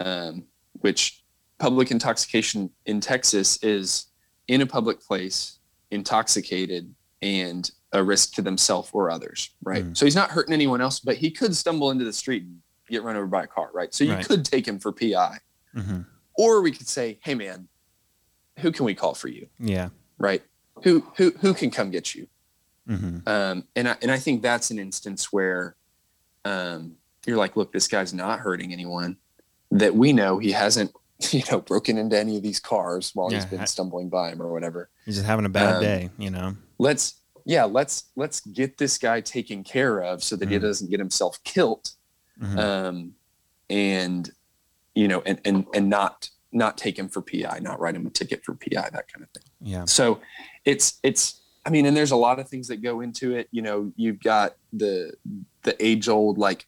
um, 0.00 0.44
which 0.80 1.22
public 1.58 1.90
intoxication 1.90 2.70
in 2.86 3.00
Texas 3.00 3.62
is 3.62 4.06
in 4.48 4.60
a 4.60 4.66
public 4.66 5.00
place, 5.00 5.58
intoxicated, 5.90 6.94
and 7.22 7.70
a 7.92 8.02
risk 8.02 8.32
to 8.34 8.42
themselves 8.42 8.90
or 8.92 9.10
others, 9.10 9.50
right? 9.62 9.84
Mm. 9.84 9.96
So 9.96 10.04
he's 10.06 10.14
not 10.16 10.30
hurting 10.30 10.52
anyone 10.52 10.80
else, 10.80 10.98
but 11.00 11.16
he 11.16 11.30
could 11.30 11.54
stumble 11.56 11.90
into 11.90 12.04
the 12.04 12.12
street 12.12 12.42
and 12.42 12.58
get 12.88 13.02
run 13.02 13.16
over 13.16 13.26
by 13.26 13.44
a 13.44 13.46
car, 13.46 13.70
right? 13.72 13.92
So 13.94 14.04
you 14.04 14.12
Right. 14.14 14.26
could 14.26 14.44
take 14.44 14.66
him 14.66 14.78
for 14.78 14.92
PI. 14.92 15.38
hmm 15.74 16.00
Or 16.36 16.60
we 16.62 16.72
could 16.72 16.88
say, 16.88 17.18
hey 17.22 17.34
man, 17.34 17.68
who 18.58 18.72
can 18.72 18.84
we 18.86 18.94
call 18.94 19.14
for 19.14 19.28
you? 19.28 19.48
Yeah. 19.58 19.90
Right? 20.18 20.42
Who 20.84 21.06
who 21.16 21.30
who 21.40 21.54
can 21.54 21.70
come 21.70 21.90
get 21.90 22.14
you? 22.14 22.26
hmm 22.86 23.18
Um, 23.26 23.64
and 23.76 23.88
I 23.88 23.96
and 24.02 24.10
I 24.10 24.18
think 24.18 24.42
that's 24.42 24.70
an 24.70 24.78
instance 24.78 25.32
where 25.32 25.76
um, 26.44 26.96
you're 27.26 27.36
like, 27.36 27.56
look, 27.56 27.72
this 27.72 27.88
guy's 27.88 28.12
not 28.14 28.40
hurting 28.40 28.72
anyone. 28.72 29.16
That 29.72 29.94
we 29.96 30.12
know 30.12 30.38
he 30.38 30.52
hasn't, 30.52 30.92
you 31.30 31.42
know, 31.50 31.60
broken 31.60 31.98
into 31.98 32.18
any 32.18 32.36
of 32.36 32.42
these 32.42 32.60
cars 32.60 33.10
while 33.14 33.30
he's 33.30 33.44
been 33.46 33.60
I- 33.62 33.64
stumbling 33.64 34.08
by 34.08 34.30
him 34.30 34.40
or 34.42 34.52
whatever. 34.52 34.90
He's 35.04 35.16
just 35.16 35.26
having 35.26 35.44
a 35.44 35.48
bad 35.50 35.76
Um, 35.76 35.80
day, 35.82 36.10
you 36.18 36.30
know. 36.30 36.56
Let's 36.78 37.14
yeah, 37.46 37.64
let's 37.64 38.04
let's 38.16 38.40
get 38.40 38.76
this 38.76 38.98
guy 38.98 39.20
taken 39.22 39.62
care 39.64 40.02
of 40.02 40.22
so 40.22 40.34
that 40.36 40.48
he 40.50 40.56
Mhm. 40.56 40.62
doesn't 40.62 40.90
get 40.90 40.98
himself 41.00 41.42
killed. 41.44 41.92
Mhm. 42.40 42.58
Um, 42.58 43.14
and 43.70 44.30
you 44.94 45.08
know, 45.08 45.22
and 45.24 45.40
and 45.44 45.66
and 45.72 45.88
not 45.88 46.28
not 46.52 46.76
take 46.76 46.98
him 46.98 47.08
for 47.08 47.22
PI, 47.22 47.60
not 47.60 47.78
write 47.80 47.94
him 47.94 48.06
a 48.06 48.10
ticket 48.10 48.44
for 48.44 48.54
PI, 48.54 48.88
that 48.90 49.10
kind 49.12 49.22
of 49.22 49.30
thing. 49.30 49.42
yeah. 49.60 49.84
so 49.84 50.20
it's 50.64 50.98
it's 51.02 51.40
i 51.64 51.70
mean 51.70 51.84
and 51.86 51.96
there's 51.96 52.12
a 52.12 52.16
lot 52.16 52.38
of 52.38 52.48
things 52.48 52.68
that 52.68 52.76
go 52.82 53.00
into 53.00 53.34
it 53.34 53.48
you 53.50 53.60
know 53.62 53.92
you've 53.96 54.20
got 54.20 54.56
the 54.72 55.12
the 55.62 55.74
age 55.84 56.08
old 56.08 56.38
like 56.38 56.66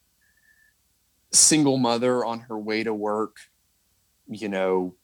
single 1.32 1.76
mother 1.78 2.24
on 2.24 2.40
her 2.40 2.58
way 2.58 2.82
to 2.82 2.92
work 2.94 3.36
you 4.28 4.48
know 4.48 4.94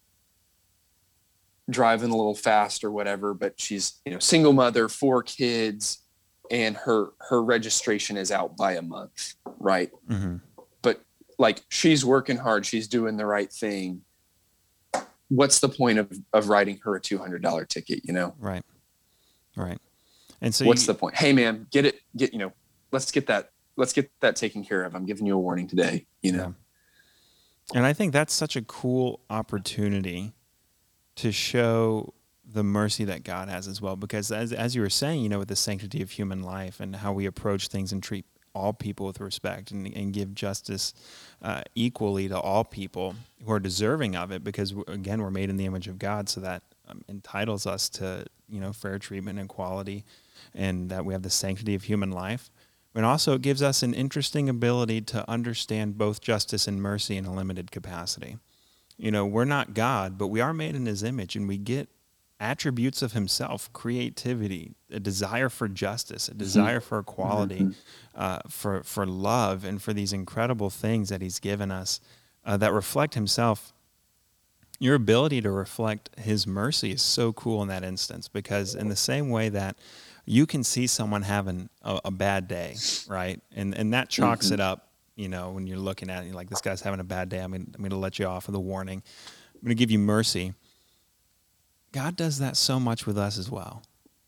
driving 1.71 2.11
a 2.11 2.17
little 2.17 2.35
fast 2.35 2.85
or 2.85 2.91
whatever 2.91 3.33
but 3.33 3.59
she's 3.59 4.01
you 4.05 4.13
know 4.13 4.19
single 4.19 4.53
mother 4.53 4.89
four 4.89 5.23
kids 5.23 6.01
and 6.51 6.77
her 6.77 7.09
her 7.21 7.43
registration 7.43 8.17
is 8.17 8.31
out 8.31 8.57
by 8.57 8.73
a 8.73 8.83
month 8.83 9.35
right? 9.59 9.91
Hmm 10.09 10.37
like 11.39 11.63
she's 11.69 12.05
working 12.05 12.37
hard 12.37 12.67
she's 12.67 12.89
doing 12.89 13.17
the 13.17 13.27
right 13.27 13.53
thing. 13.53 14.03
What's 15.29 15.61
the 15.61 15.69
point 15.69 15.99
of 15.99 16.13
of 16.33 16.49
writing 16.49 16.79
her 16.85 16.97
a 16.97 17.01
$200 17.01 17.69
ticket 17.69 18.01
you 18.05 18.13
know? 18.13 18.35
Right. 18.39 18.65
Right. 19.57 19.79
And 20.41 20.55
so 20.55 20.67
what's 20.67 20.83
you, 20.83 20.89
the 20.89 20.95
point? 20.95 21.17
Hey 21.17 21.33
man 21.33 21.67
get 21.71 21.87
it 21.87 22.01
get 22.17 22.33
you 22.33 22.39
know 22.39 22.53
let's 22.93 23.11
get 23.11 23.27
that 23.27 23.51
let's 23.77 23.93
get 23.93 24.11
that 24.21 24.37
taken 24.37 24.65
care 24.65 24.85
of. 24.85 24.95
I'm 24.95 25.07
giving 25.07 25.27
you 25.27 25.35
a 25.35 25.39
warning 25.39 25.67
today 25.67 26.07
you 26.23 26.33
know? 26.33 26.55
And 27.75 27.87
I 27.87 27.95
think 27.95 28.13
that's 28.13 28.35
such 28.35 28.57
a 28.57 28.63
cool 28.63 29.21
opportunity 29.31 30.35
to 31.17 31.33
show 31.33 32.15
the 32.47 32.63
mercy 32.63 33.05
that 33.05 33.25
God 33.25 33.49
has 33.49 33.67
as 33.67 33.81
well. 33.81 33.97
Because 33.97 34.31
as, 34.31 34.53
as 34.53 34.75
you 34.75 34.83
were 34.83 34.91
saying, 34.91 35.23
you 35.23 35.29
know, 35.29 35.39
with 35.39 35.49
the 35.49 35.57
sanctity 35.57 36.03
of 36.03 36.11
human 36.11 36.43
life 36.43 36.81
and 36.81 36.97
how 36.97 37.13
we 37.13 37.27
approach 37.27 37.69
things 37.69 37.93
and 37.93 38.03
treat 38.03 38.27
all 38.55 38.73
people 38.73 39.07
with 39.07 39.21
respect 39.21 39.71
and, 39.71 39.87
and 39.97 40.13
give 40.13 40.35
justice 40.35 40.95
uh, 41.43 41.63
equally 41.75 42.29
to 42.29 42.39
all 42.39 42.65
people 42.65 43.17
who 43.45 43.53
are 43.53 43.61
deserving 43.61 44.15
of 44.15 44.31
it. 44.31 44.45
Because 44.45 44.75
again, 44.87 45.21
we're 45.21 45.31
made 45.31 45.51
in 45.51 45.57
the 45.57 45.67
image 45.67 45.89
of 45.89 45.99
God, 45.99 46.29
so 46.29 46.41
that 46.41 46.63
um, 46.89 47.03
entitles 47.09 47.67
us 47.67 47.89
to 47.91 48.25
you 48.49 48.61
know 48.61 48.73
fair 48.73 48.99
treatment 48.99 49.39
and 49.39 49.51
equality, 49.51 50.05
and 50.55 50.89
that 50.91 51.05
we 51.05 51.13
have 51.13 51.23
the 51.23 51.31
sanctity 51.31 51.75
of 51.75 51.85
human 51.85 52.11
life. 52.11 52.51
And 52.95 53.05
also, 53.05 53.35
it 53.35 53.43
gives 53.43 53.61
us 53.61 53.83
an 53.83 53.93
interesting 53.93 54.49
ability 54.49 55.01
to 55.01 55.29
understand 55.29 55.99
both 55.99 56.21
justice 56.21 56.69
and 56.69 56.81
mercy 56.81 57.17
in 57.17 57.25
a 57.25 57.35
limited 57.35 57.73
capacity. 57.73 58.39
You 58.97 59.11
know, 59.11 59.27
we're 59.27 59.45
not 59.45 59.75
God, 59.75 60.17
but 60.19 60.29
we 60.29 60.41
are 60.41 60.55
made 60.55 60.75
in 60.75 60.87
His 60.87 61.03
image, 61.03 61.35
and 61.37 61.49
we 61.49 61.59
get 61.59 61.89
attributes 62.41 63.03
of 63.03 63.13
Himself 63.13 63.73
creativity, 63.73 64.75
a 64.91 65.01
desire 65.01 65.49
for 65.49 65.69
justice, 65.69 66.29
a 66.29 66.35
desire 66.35 66.81
for 66.81 66.99
equality, 67.01 67.61
Mhm. 67.65 67.75
uh, 68.15 68.39
for, 68.49 68.83
for 68.85 69.07
love, 69.07 69.65
and 69.65 69.81
for 69.83 69.93
these 69.93 70.13
incredible 70.13 70.71
things 70.71 71.09
that 71.09 71.21
He's 71.23 71.41
given 71.41 71.71
us 71.71 72.01
uh, 72.45 72.57
that 72.59 72.73
reflect 72.73 73.15
Himself. 73.15 73.73
Your 74.81 74.95
ability 74.97 75.41
to 75.43 75.51
reflect 75.51 76.11
His 76.19 76.47
mercy 76.47 76.93
is 76.93 77.03
so 77.03 77.33
cool 77.33 77.63
in 77.63 77.69
that 77.69 77.85
instance 77.85 78.29
because, 78.29 78.75
in 78.75 78.89
the 78.89 78.97
same 78.97 79.31
way 79.31 79.49
that 79.49 79.77
you 80.27 80.47
can 80.47 80.65
see 80.65 80.87
someone 80.87 81.23
having 81.23 81.69
a, 81.83 82.01
a 82.07 82.11
bad 82.11 82.49
day, 82.49 82.77
right? 83.09 83.41
And 83.55 83.75
and 83.77 83.93
that 83.95 84.09
chalks 84.09 84.49
Mhm. 84.49 84.53
it 84.55 84.61
up, 84.61 84.89
you 85.17 85.29
know, 85.29 85.51
when 85.51 85.67
you're 85.67 85.79
looking 85.79 86.11
at 86.11 86.23
it, 86.23 86.27
you're 86.27 86.35
like, 86.35 86.51
this 86.51 86.61
guy's 86.61 86.81
having 86.83 87.01
a 87.01 87.05
bad 87.05 87.29
day. 87.29 87.39
I'm 87.39 87.53
gonna, 87.53 87.65
I'm 87.77 87.83
gonna 87.83 87.99
let 87.99 88.19
you 88.19 88.27
off 88.27 88.47
with 88.47 88.57
a 88.57 88.61
warning. 88.61 89.03
I'm 89.55 89.61
gonna 89.63 89.75
give 89.75 89.91
you 89.91 89.99
mercy. 89.99 90.55
God 91.93 92.17
does 92.17 92.39
that 92.39 92.57
so 92.57 92.81
much 92.81 93.07
with 93.07 93.17
us 93.17 93.39
as 93.39 93.51
well, 93.51 93.83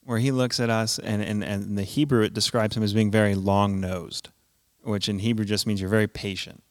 where 0.05 0.19
He 0.19 0.31
looks 0.31 0.61
at 0.61 0.71
us, 0.71 0.99
and 0.99 1.23
and 1.23 1.43
and 1.43 1.65
in 1.65 1.75
the 1.75 1.83
Hebrew 1.83 2.23
it 2.23 2.33
describes 2.35 2.77
Him 2.77 2.83
as 2.83 2.93
being 2.95 3.11
very 3.11 3.35
long 3.35 3.81
nosed, 3.81 4.29
which 4.83 5.09
in 5.09 5.19
Hebrew 5.19 5.45
just 5.45 5.67
means 5.67 5.81
you're 5.81 5.91
very 5.91 6.09
patient. 6.09 6.63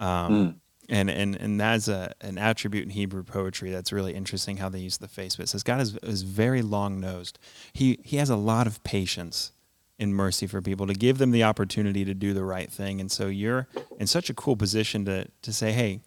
Um, 0.00 0.32
Mm. 0.32 0.54
and 0.88 1.10
and 1.10 1.36
and 1.36 1.60
that's 1.60 1.86
a 1.88 2.12
an 2.20 2.36
attribute 2.36 2.82
in 2.84 2.90
Hebrew 2.90 3.22
poetry 3.22 3.70
that's 3.70 3.92
really 3.92 4.12
interesting 4.12 4.56
how 4.56 4.68
they 4.68 4.80
use 4.80 4.98
the 4.98 5.06
face. 5.08 5.36
But 5.36 5.44
it 5.44 5.48
says 5.50 5.62
God 5.62 5.80
is 5.80 5.96
is 6.02 6.22
very 6.22 6.62
long 6.62 6.98
nosed. 7.00 7.38
He 7.72 8.00
he 8.02 8.16
has 8.16 8.28
a 8.28 8.36
lot 8.36 8.66
of 8.66 8.82
patience 8.82 9.52
in 9.98 10.12
mercy 10.12 10.46
for 10.46 10.60
people 10.60 10.86
to 10.86 10.94
give 10.94 11.18
them 11.18 11.30
the 11.30 11.44
opportunity 11.44 12.04
to 12.04 12.14
do 12.14 12.34
the 12.34 12.44
right 12.44 12.70
thing. 12.70 13.00
And 13.00 13.10
so 13.10 13.28
you're 13.28 13.68
in 13.98 14.06
such 14.06 14.28
a 14.28 14.34
cool 14.34 14.56
position 14.56 15.04
to 15.04 15.28
to 15.42 15.52
say, 15.52 15.72
hey, 15.72 16.00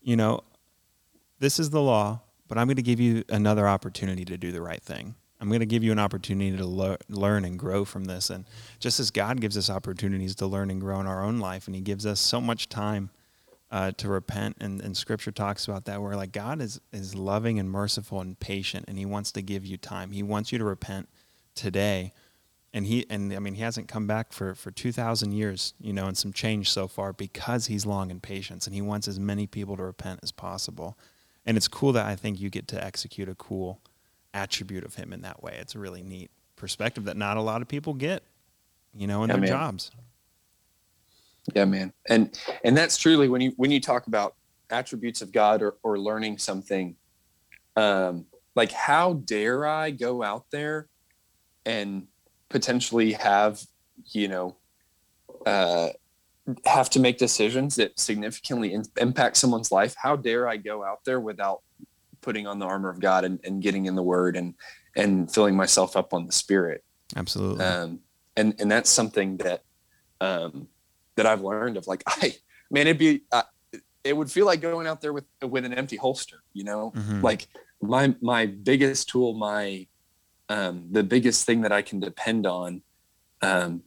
you 0.00 0.16
know, 0.16 0.42
this 1.38 1.58
is 1.58 1.70
the 1.70 1.82
law, 1.82 2.20
but 2.46 2.58
I'm 2.58 2.66
going 2.66 2.76
to 2.76 2.82
give 2.82 3.00
you 3.00 3.24
another 3.28 3.68
opportunity 3.68 4.24
to 4.24 4.36
do 4.36 4.52
the 4.52 4.62
right 4.62 4.82
thing. 4.82 5.14
I'm 5.40 5.48
going 5.48 5.60
to 5.60 5.66
give 5.66 5.84
you 5.84 5.92
an 5.92 5.98
opportunity 5.98 6.56
to 6.56 6.64
lear- 6.64 6.98
learn 7.08 7.44
and 7.44 7.58
grow 7.58 7.84
from 7.84 8.06
this. 8.06 8.28
And 8.28 8.44
just 8.80 8.98
as 8.98 9.10
God 9.10 9.40
gives 9.40 9.56
us 9.56 9.70
opportunities 9.70 10.34
to 10.36 10.46
learn 10.46 10.70
and 10.70 10.80
grow 10.80 10.98
in 11.00 11.06
our 11.06 11.22
own 11.22 11.38
life, 11.38 11.66
and 11.66 11.76
He 11.76 11.80
gives 11.80 12.06
us 12.06 12.20
so 12.20 12.40
much 12.40 12.68
time 12.68 13.10
uh, 13.70 13.92
to 13.98 14.08
repent, 14.08 14.56
and, 14.60 14.80
and 14.80 14.96
Scripture 14.96 15.30
talks 15.30 15.66
about 15.66 15.84
that, 15.84 16.02
where 16.02 16.16
like 16.16 16.32
God 16.32 16.60
is 16.60 16.80
is 16.92 17.14
loving 17.14 17.58
and 17.58 17.70
merciful 17.70 18.20
and 18.20 18.38
patient, 18.40 18.86
and 18.88 18.98
He 18.98 19.06
wants 19.06 19.30
to 19.32 19.42
give 19.42 19.64
you 19.64 19.76
time. 19.76 20.10
He 20.10 20.22
wants 20.22 20.50
you 20.50 20.58
to 20.58 20.64
repent 20.64 21.08
today, 21.54 22.12
and 22.72 22.86
He 22.86 23.06
and 23.10 23.32
I 23.32 23.38
mean 23.38 23.54
He 23.54 23.62
hasn't 23.62 23.88
come 23.88 24.06
back 24.06 24.32
for 24.32 24.54
for 24.54 24.70
two 24.70 24.92
thousand 24.92 25.32
years, 25.32 25.74
you 25.80 25.92
know, 25.92 26.06
and 26.06 26.16
some 26.16 26.32
change 26.32 26.70
so 26.70 26.88
far 26.88 27.12
because 27.12 27.66
He's 27.66 27.86
long 27.86 28.10
in 28.10 28.20
patience, 28.20 28.66
and 28.66 28.74
He 28.74 28.82
wants 28.82 29.08
as 29.08 29.18
many 29.20 29.46
people 29.46 29.76
to 29.76 29.82
repent 29.84 30.20
as 30.22 30.32
possible. 30.32 30.98
And 31.46 31.56
it's 31.56 31.68
cool 31.68 31.92
that 31.92 32.06
I 32.06 32.14
think 32.16 32.40
you 32.40 32.50
get 32.50 32.68
to 32.68 32.84
execute 32.84 33.28
a 33.28 33.34
cool 33.34 33.80
attribute 34.34 34.84
of 34.84 34.96
Him 34.96 35.12
in 35.12 35.22
that 35.22 35.42
way. 35.42 35.56
It's 35.60 35.74
a 35.74 35.78
really 35.78 36.02
neat 36.02 36.30
perspective 36.56 37.04
that 37.04 37.16
not 37.16 37.36
a 37.36 37.40
lot 37.40 37.62
of 37.62 37.68
people 37.68 37.94
get, 37.94 38.22
you 38.94 39.06
know, 39.06 39.22
in 39.24 39.30
Yeah, 39.30 39.34
their 39.36 39.40
man. 39.40 39.48
jobs. 39.48 39.90
yeah 41.54 41.64
man 41.64 41.92
and 42.10 42.38
and 42.64 42.76
that's 42.76 42.96
truly 42.98 43.28
when 43.28 43.40
you 43.40 43.52
when 43.56 43.70
you 43.70 43.80
talk 43.80 44.06
about 44.06 44.34
attributes 44.70 45.22
of 45.22 45.32
god 45.32 45.62
or, 45.62 45.76
or 45.82 45.98
learning 45.98 46.36
something 46.36 46.94
um 47.76 48.26
like 48.54 48.70
how 48.72 49.14
dare 49.14 49.66
i 49.66 49.90
go 49.90 50.22
out 50.22 50.44
there 50.50 50.88
and 51.64 52.06
potentially 52.48 53.12
have 53.12 53.60
you 54.06 54.28
know 54.28 54.56
uh 55.46 55.88
have 56.64 56.88
to 56.88 56.98
make 57.00 57.18
decisions 57.18 57.76
that 57.76 57.98
significantly 58.00 58.72
in, 58.72 58.82
impact 58.98 59.36
someone's 59.36 59.70
life 59.70 59.94
how 60.02 60.16
dare 60.16 60.48
i 60.48 60.56
go 60.56 60.82
out 60.82 61.04
there 61.04 61.20
without 61.20 61.60
putting 62.22 62.46
on 62.46 62.58
the 62.58 62.64
armor 62.66 62.88
of 62.88 63.00
god 63.00 63.24
and, 63.24 63.38
and 63.44 63.62
getting 63.62 63.86
in 63.86 63.94
the 63.94 64.02
word 64.02 64.36
and 64.36 64.54
and 64.96 65.30
filling 65.32 65.54
myself 65.56 65.96
up 65.96 66.14
on 66.14 66.26
the 66.26 66.32
spirit 66.32 66.82
Absolutely. 67.16 67.64
um, 67.64 68.00
and 68.36 68.54
and 68.60 68.70
that's 68.70 68.90
something 68.90 69.36
that 69.38 69.62
um, 70.20 70.68
that 71.16 71.26
I've 71.26 71.40
learned 71.42 71.76
of 71.76 71.86
like 71.86 72.02
I 72.06 72.34
man 72.70 72.86
it'd 72.86 72.98
be 72.98 73.22
uh, 73.32 73.42
it 74.04 74.16
would 74.16 74.30
feel 74.30 74.46
like 74.46 74.60
going 74.60 74.86
out 74.86 75.00
there 75.00 75.12
with 75.12 75.24
with 75.42 75.64
an 75.64 75.72
empty 75.74 75.96
holster 75.96 76.42
you 76.54 76.64
know 76.64 76.92
Mhm. 76.96 77.22
like 77.22 77.46
my 77.80 78.14
my 78.20 78.46
biggest 78.46 79.08
tool 79.08 79.34
my 79.34 79.86
um, 80.48 80.86
the 80.90 81.02
biggest 81.02 81.46
thing 81.46 81.62
that 81.62 81.72
I 81.72 81.82
can 81.82 82.00
depend 82.00 82.46
on 82.46 82.82
um, 83.42 83.82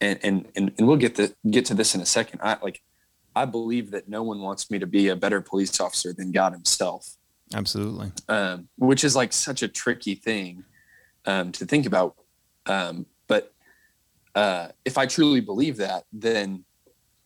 and, 0.00 0.18
and 0.22 0.48
and 0.56 0.72
and 0.76 0.86
we'll 0.86 0.96
get 0.96 1.14
the 1.14 1.34
get 1.50 1.66
to 1.66 1.74
this 1.74 1.94
in 1.94 2.00
a 2.00 2.06
second 2.06 2.40
I 2.42 2.56
like 2.62 2.82
I 3.34 3.44
believe 3.44 3.90
that 3.90 4.08
no 4.08 4.22
one 4.22 4.40
wants 4.40 4.70
me 4.70 4.78
to 4.78 4.86
be 4.86 5.08
a 5.08 5.16
better 5.16 5.40
police 5.40 5.78
officer 5.80 6.12
than 6.12 6.32
God 6.32 6.52
himself 6.52 7.16
Absolutely. 7.54 8.12
um, 8.28 8.68
which 8.76 9.04
is 9.04 9.14
like 9.14 9.32
such 9.32 9.62
a 9.62 9.68
tricky 9.68 10.14
thing 10.14 10.64
um, 11.26 11.52
to 11.52 11.66
think 11.66 11.86
about. 11.86 12.16
Um, 12.66 13.06
but 13.28 13.52
uh, 14.34 14.68
if 14.84 14.98
I 14.98 15.06
truly 15.06 15.40
believe 15.40 15.76
that, 15.76 16.04
then 16.12 16.64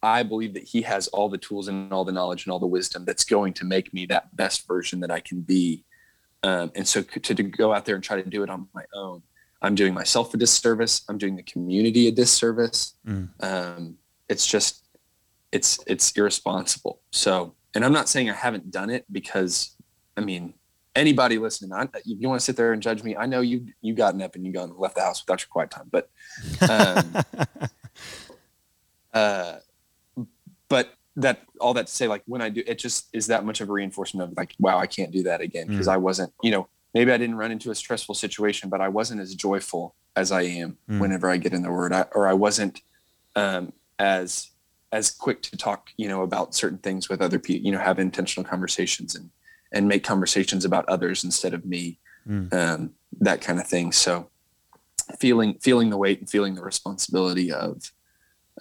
I 0.02 0.22
believe 0.22 0.54
that 0.54 0.64
he 0.64 0.82
has 0.82 1.08
all 1.08 1.28
the 1.28 1.38
tools 1.38 1.68
and 1.68 1.92
all 1.92 2.04
the 2.04 2.12
knowledge 2.12 2.44
and 2.44 2.52
all 2.52 2.58
the 2.58 2.66
wisdom 2.66 3.04
that's 3.04 3.24
going 3.24 3.52
to 3.54 3.64
make 3.64 3.92
me 3.92 4.06
that 4.06 4.34
best 4.34 4.66
version 4.66 5.00
that 5.00 5.10
I 5.10 5.20
can 5.20 5.40
be. 5.40 5.84
Um, 6.42 6.72
and 6.74 6.86
so 6.86 7.02
to, 7.02 7.34
to 7.34 7.42
go 7.42 7.72
out 7.72 7.84
there 7.84 7.94
and 7.94 8.04
try 8.04 8.20
to 8.20 8.28
do 8.28 8.42
it 8.42 8.50
on 8.50 8.68
my 8.74 8.84
own, 8.94 9.22
I'm 9.62 9.74
doing 9.74 9.92
myself 9.92 10.32
a 10.32 10.36
disservice. 10.36 11.02
I'm 11.08 11.18
doing 11.18 11.36
the 11.36 11.42
community 11.42 12.08
a 12.08 12.12
disservice. 12.12 12.94
Mm. 13.06 13.28
Um, 13.40 13.96
it's 14.28 14.46
just, 14.46 14.86
it's, 15.52 15.80
it's 15.86 16.12
irresponsible. 16.12 17.00
So 17.10 17.54
and 17.74 17.84
I'm 17.84 17.92
not 17.92 18.08
saying 18.08 18.30
I 18.30 18.34
haven't 18.34 18.70
done 18.70 18.90
it 18.90 19.04
because, 19.10 19.76
I 20.16 20.22
mean, 20.22 20.54
anybody 20.96 21.38
listening, 21.38 21.72
I, 21.72 21.88
you 22.04 22.28
want 22.28 22.40
to 22.40 22.44
sit 22.44 22.56
there 22.56 22.72
and 22.72 22.82
judge 22.82 23.02
me. 23.02 23.16
I 23.16 23.26
know 23.26 23.40
you 23.40 23.66
you 23.80 23.94
gotten 23.94 24.20
up 24.22 24.34
and 24.34 24.44
you 24.44 24.52
gone 24.52 24.74
left 24.76 24.96
the 24.96 25.02
house 25.02 25.24
without 25.24 25.40
your 25.40 25.48
quiet 25.50 25.70
time, 25.70 25.88
but 25.90 26.10
um, 26.68 27.24
uh, 29.14 29.56
but 30.68 30.94
that 31.22 31.42
all 31.60 31.74
that 31.74 31.86
to 31.86 31.92
say, 31.92 32.08
like 32.08 32.22
when 32.26 32.42
I 32.42 32.48
do, 32.48 32.62
it 32.66 32.78
just 32.78 33.08
is 33.12 33.26
that 33.28 33.44
much 33.44 33.60
of 33.60 33.68
a 33.68 33.72
reinforcement 33.72 34.30
of 34.30 34.36
like, 34.36 34.54
wow, 34.58 34.78
I 34.78 34.86
can't 34.86 35.10
do 35.10 35.22
that 35.24 35.40
again 35.40 35.66
because 35.66 35.86
mm. 35.86 35.92
I 35.92 35.96
wasn't, 35.96 36.32
you 36.42 36.50
know, 36.50 36.68
maybe 36.94 37.12
I 37.12 37.18
didn't 37.18 37.36
run 37.36 37.52
into 37.52 37.70
a 37.70 37.74
stressful 37.74 38.14
situation, 38.14 38.68
but 38.68 38.80
I 38.80 38.88
wasn't 38.88 39.20
as 39.20 39.34
joyful 39.34 39.94
as 40.16 40.32
I 40.32 40.42
am 40.42 40.76
mm. 40.88 41.00
whenever 41.00 41.30
I 41.30 41.36
get 41.36 41.52
in 41.52 41.62
the 41.62 41.70
Word, 41.70 41.92
I, 41.92 42.06
or 42.14 42.26
I 42.26 42.32
wasn't 42.32 42.82
um, 43.36 43.72
as 43.98 44.50
as 44.92 45.10
quick 45.10 45.40
to 45.42 45.56
talk, 45.56 45.90
you 45.96 46.08
know, 46.08 46.22
about 46.22 46.52
certain 46.54 46.78
things 46.78 47.08
with 47.08 47.22
other 47.22 47.38
people, 47.38 47.64
you 47.64 47.70
know, 47.72 47.78
have 47.78 47.98
intentional 47.98 48.48
conversations 48.48 49.14
and 49.14 49.30
and 49.72 49.86
make 49.86 50.02
conversations 50.02 50.64
about 50.64 50.88
others 50.88 51.22
instead 51.22 51.54
of 51.54 51.64
me, 51.64 51.98
mm. 52.28 52.52
um, 52.52 52.90
that 53.20 53.40
kind 53.40 53.60
of 53.60 53.66
thing. 53.66 53.92
So 53.92 54.28
feeling 55.18 55.54
feeling 55.60 55.90
the 55.90 55.96
weight 55.96 56.20
and 56.20 56.28
feeling 56.28 56.54
the 56.54 56.62
responsibility 56.62 57.52
of 57.52 57.92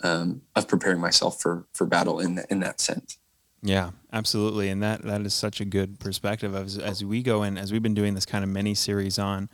um, 0.03 0.41
of 0.55 0.67
preparing 0.67 0.99
myself 0.99 1.41
for 1.41 1.65
for 1.73 1.85
battle 1.85 2.19
in 2.19 2.35
the, 2.35 2.45
in 2.49 2.59
that 2.62 2.79
sense. 2.79 3.17
Yeah, 3.62 3.91
absolutely, 4.13 4.69
and 4.69 4.81
that 4.81 5.03
that 5.03 5.21
is 5.21 5.33
such 5.33 5.59
a 5.59 5.65
good 5.65 5.99
perspective 5.99 6.55
as 6.55 6.77
as 6.77 7.03
we 7.03 7.21
go 7.21 7.43
in 7.43 7.57
as 7.57 7.71
we've 7.71 7.83
been 7.83 7.93
doing 7.93 8.15
this 8.15 8.25
kind 8.25 8.43
of 8.43 8.49
mini 8.49 8.73
series 8.73 9.19
on 9.19 9.49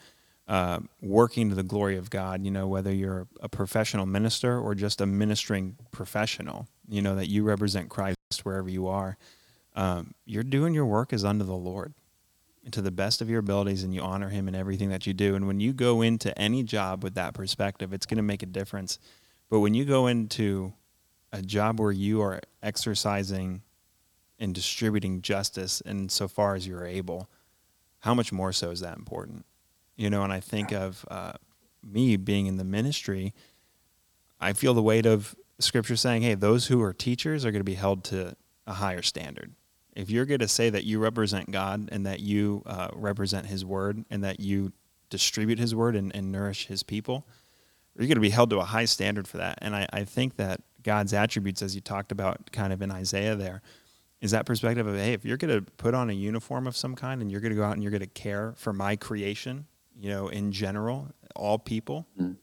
uh, 0.48 0.80
working 1.02 1.50
to 1.50 1.56
the 1.56 1.64
glory 1.64 1.98
of 1.98 2.10
God. 2.10 2.44
You 2.44 2.52
know, 2.52 2.68
whether 2.68 2.94
you're 2.94 3.28
a 3.42 3.50
professional 3.50 4.06
minister 4.06 4.60
or 4.60 4.76
just 4.76 5.02
a 5.02 5.06
ministering 5.06 5.78
professional, 5.92 6.68
you 6.88 7.02
know 7.02 7.16
that 7.16 7.28
you 7.28 7.44
represent 7.44 7.90
Christ 7.90 8.18
wherever 8.44 8.70
you 8.70 8.88
are. 8.88 9.18
Um, 9.76 10.14
you're 10.26 10.44
doing 10.44 10.74
your 10.74 10.86
work 10.86 11.12
as 11.12 11.26
unto 11.26 11.44
the 11.44 11.56
Lord 11.56 11.94
to 12.72 12.82
the 12.82 12.92
best 12.92 13.22
of 13.22 13.30
your 13.30 13.40
abilities 13.40 13.84
and 13.84 13.94
you 13.94 14.02
honor 14.02 14.30
him 14.30 14.48
in 14.48 14.56
everything 14.56 14.90
that 14.90 15.06
you 15.06 15.14
do. 15.14 15.36
And 15.36 15.48
when 15.48 15.60
you 15.60 15.74
go 15.74 16.02
into 16.02 16.38
any 16.38 16.64
job 16.64 17.04
with 17.04 17.14
that 17.16 17.34
perspective, 17.34 17.94
it's 17.94 18.06
going 18.06 18.18
to 18.18 18.24
make 18.24 18.42
a 18.42 18.48
difference. 18.48 18.98
But 19.50 19.60
when 19.60 19.74
you 19.74 19.86
go 19.86 20.08
into 20.08 20.74
a 21.32 21.42
job 21.42 21.80
where 21.80 21.92
you 21.92 22.22
are 22.22 22.42
exercising 22.64 23.62
and 24.40 24.54
distributing 24.54 25.22
justice 25.22 25.82
and 25.86 26.12
so 26.12 26.28
far 26.28 26.56
as 26.56 26.68
you're 26.68 26.86
able, 26.86 27.30
how 28.00 28.14
much 28.14 28.32
more 28.32 28.52
so 28.52 28.72
is 28.72 28.82
that 28.82 28.98
important? 28.98 29.46
You 29.96 30.10
know, 30.10 30.24
and 30.24 30.34
I 30.34 30.40
think 30.40 30.72
of 30.72 31.06
uh, 31.10 31.34
me 31.84 32.18
being 32.18 32.48
in 32.48 32.58
the 32.58 32.64
ministry, 32.64 33.34
I 34.40 34.54
feel 34.54 34.74
the 34.74 34.82
weight 34.82 35.06
of 35.06 35.36
scripture 35.60 35.96
saying, 35.96 36.24
hey, 36.24 36.36
those 36.36 36.68
who 36.68 36.82
are 36.82 36.94
teachers 36.94 37.46
are 37.46 37.52
going 37.52 37.62
to 37.62 37.64
be 37.64 37.76
held 37.76 38.04
to 38.06 38.36
a 38.68 38.74
higher 38.74 39.02
standard. 39.02 39.54
If 39.96 40.10
you're 40.10 40.26
going 40.26 40.40
to 40.40 40.48
say 40.48 40.70
that 40.70 40.84
you 40.84 41.00
represent 41.00 41.52
God 41.52 41.88
and 41.92 42.06
that 42.06 42.20
you 42.20 42.64
uh, 42.66 42.90
represent 42.94 43.46
His 43.46 43.64
word 43.64 44.04
and 44.10 44.24
that 44.24 44.40
you 44.40 44.74
distribute 45.10 45.60
His 45.60 45.74
word 45.74 45.96
and, 45.96 46.14
and 46.14 46.32
nourish 46.32 46.68
His 46.68 46.84
people, 46.84 47.26
you're 47.98 48.08
going 48.08 48.16
to 48.16 48.22
be 48.22 48.30
held 48.30 48.50
to 48.50 48.60
a 48.60 48.66
high 48.66 48.86
standard 48.86 49.28
for 49.28 49.38
that. 49.38 49.60
And 49.62 49.76
I, 49.76 49.88
I 49.92 50.04
think 50.04 50.36
that 50.38 50.62
God's 50.84 51.14
attributes, 51.14 51.62
as 51.62 51.76
you 51.76 51.82
talked 51.82 52.12
about 52.12 52.52
kind 52.52 52.74
of 52.74 52.82
in 52.82 52.92
Isaiah 52.92 53.36
there, 53.36 53.62
is 54.22 54.32
that 54.32 54.46
perspective 54.46 54.86
of, 54.88 54.96
hey, 54.96 55.14
if 55.14 55.26
you're 55.26 55.38
going 55.38 55.64
to 55.64 55.72
put 55.74 55.94
on 55.94 56.10
a 56.10 56.14
uniform 56.14 56.68
of 56.68 56.76
some 56.76 56.96
kind 56.96 57.22
and 57.22 57.32
you're 57.32 57.42
going 57.42 57.52
to 57.52 57.56
go 57.56 57.64
out 57.64 57.74
and 57.74 57.84
you're 57.84 57.92
going 57.92 58.02
to 58.02 58.08
care 58.08 58.54
for 58.58 58.74
my 58.74 58.96
creation, 58.96 59.66
you 59.98 60.10
know, 60.10 60.28
in 60.28 60.52
general, 60.52 61.10
all 61.36 61.58
people, 61.58 62.08
mm. 62.20 62.36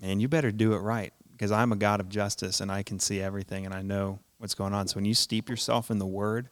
man, 0.00 0.20
you 0.20 0.28
better 0.28 0.50
do 0.50 0.74
it 0.74 0.78
right 0.78 1.12
because 1.32 1.50
I'm 1.50 1.72
a 1.72 1.76
God 1.76 2.00
of 2.00 2.08
justice 2.08 2.60
and 2.60 2.70
I 2.70 2.82
can 2.82 2.98
see 2.98 3.20
everything 3.20 3.64
and 3.64 3.74
I 3.74 3.82
know 3.82 4.20
what's 4.38 4.54
going 4.54 4.74
on. 4.74 4.88
So 4.88 4.96
when 4.96 5.04
you 5.04 5.14
steep 5.14 5.48
yourself 5.48 5.90
in 5.90 5.98
the 5.98 6.06
word 6.06 6.48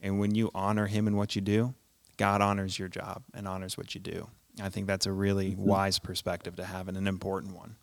and 0.00 0.20
when 0.20 0.34
you 0.34 0.50
honor 0.54 0.86
him 0.86 1.06
in 1.06 1.16
what 1.16 1.34
you 1.34 1.42
do, 1.42 1.74
God 2.16 2.40
honors 2.40 2.78
your 2.78 2.88
job 2.88 3.22
and 3.34 3.48
honors 3.48 3.76
what 3.76 3.94
you 3.94 4.00
do. 4.00 4.28
I 4.60 4.68
think 4.68 4.86
that's 4.86 5.06
a 5.06 5.12
really 5.12 5.52
mm-hmm. 5.52 5.64
wise 5.64 5.98
perspective 5.98 6.56
to 6.56 6.64
have 6.64 6.88
and 6.88 6.96
an 6.96 7.06
important 7.06 7.54
one. 7.54 7.76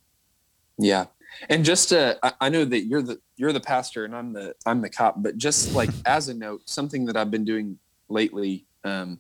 Yeah. 0.78 1.06
And 1.50 1.66
just 1.66 1.90
to, 1.90 2.18
I 2.40 2.50
know 2.50 2.66
that 2.66 2.86
you're 2.86 3.02
the 3.02 3.20
you're 3.36 3.54
the 3.54 3.60
pastor 3.60 4.06
and 4.06 4.16
I'm 4.16 4.34
the 4.34 4.56
I'm 4.66 4.82
the 4.82 4.90
cop, 4.90 5.22
but 5.22 5.38
just 5.38 5.74
like 5.74 5.90
as 6.06 6.30
a 6.30 6.34
note, 6.34 6.70
something 6.70 7.06
that 7.06 7.18
I've 7.18 7.32
been 7.32 7.46
doing 7.46 7.78
lately, 8.10 8.66
um, 8.84 9.20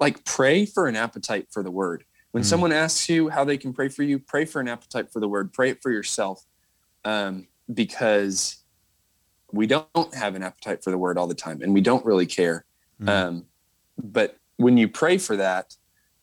like 0.00 0.24
pray 0.24 0.66
for 0.66 0.88
an 0.88 0.96
appetite 0.96 1.48
for 1.50 1.62
the 1.62 1.70
word. 1.70 2.04
When 2.32 2.42
mm. 2.42 2.46
someone 2.46 2.72
asks 2.72 3.08
you 3.08 3.28
how 3.28 3.44
they 3.44 3.56
can 3.56 3.72
pray 3.72 3.88
for 3.88 4.02
you, 4.02 4.18
pray 4.18 4.44
for 4.44 4.60
an 4.60 4.68
appetite 4.68 5.12
for 5.12 5.20
the 5.20 5.28
word. 5.28 5.52
Pray 5.52 5.70
it 5.70 5.82
for 5.82 5.92
yourself, 5.92 6.44
um, 7.04 7.46
because 7.72 8.56
we 9.52 9.66
don't 9.66 10.14
have 10.14 10.34
an 10.34 10.42
appetite 10.42 10.82
for 10.82 10.90
the 10.90 10.98
word 10.98 11.16
all 11.16 11.28
the 11.28 11.34
time, 11.34 11.62
and 11.62 11.72
we 11.72 11.80
don't 11.80 12.04
really 12.04 12.26
care. 12.26 12.64
Mm. 13.00 13.08
Um, 13.08 13.44
but 14.02 14.36
when 14.56 14.76
you 14.76 14.88
pray 14.88 15.18
for 15.18 15.36
that, 15.36 15.76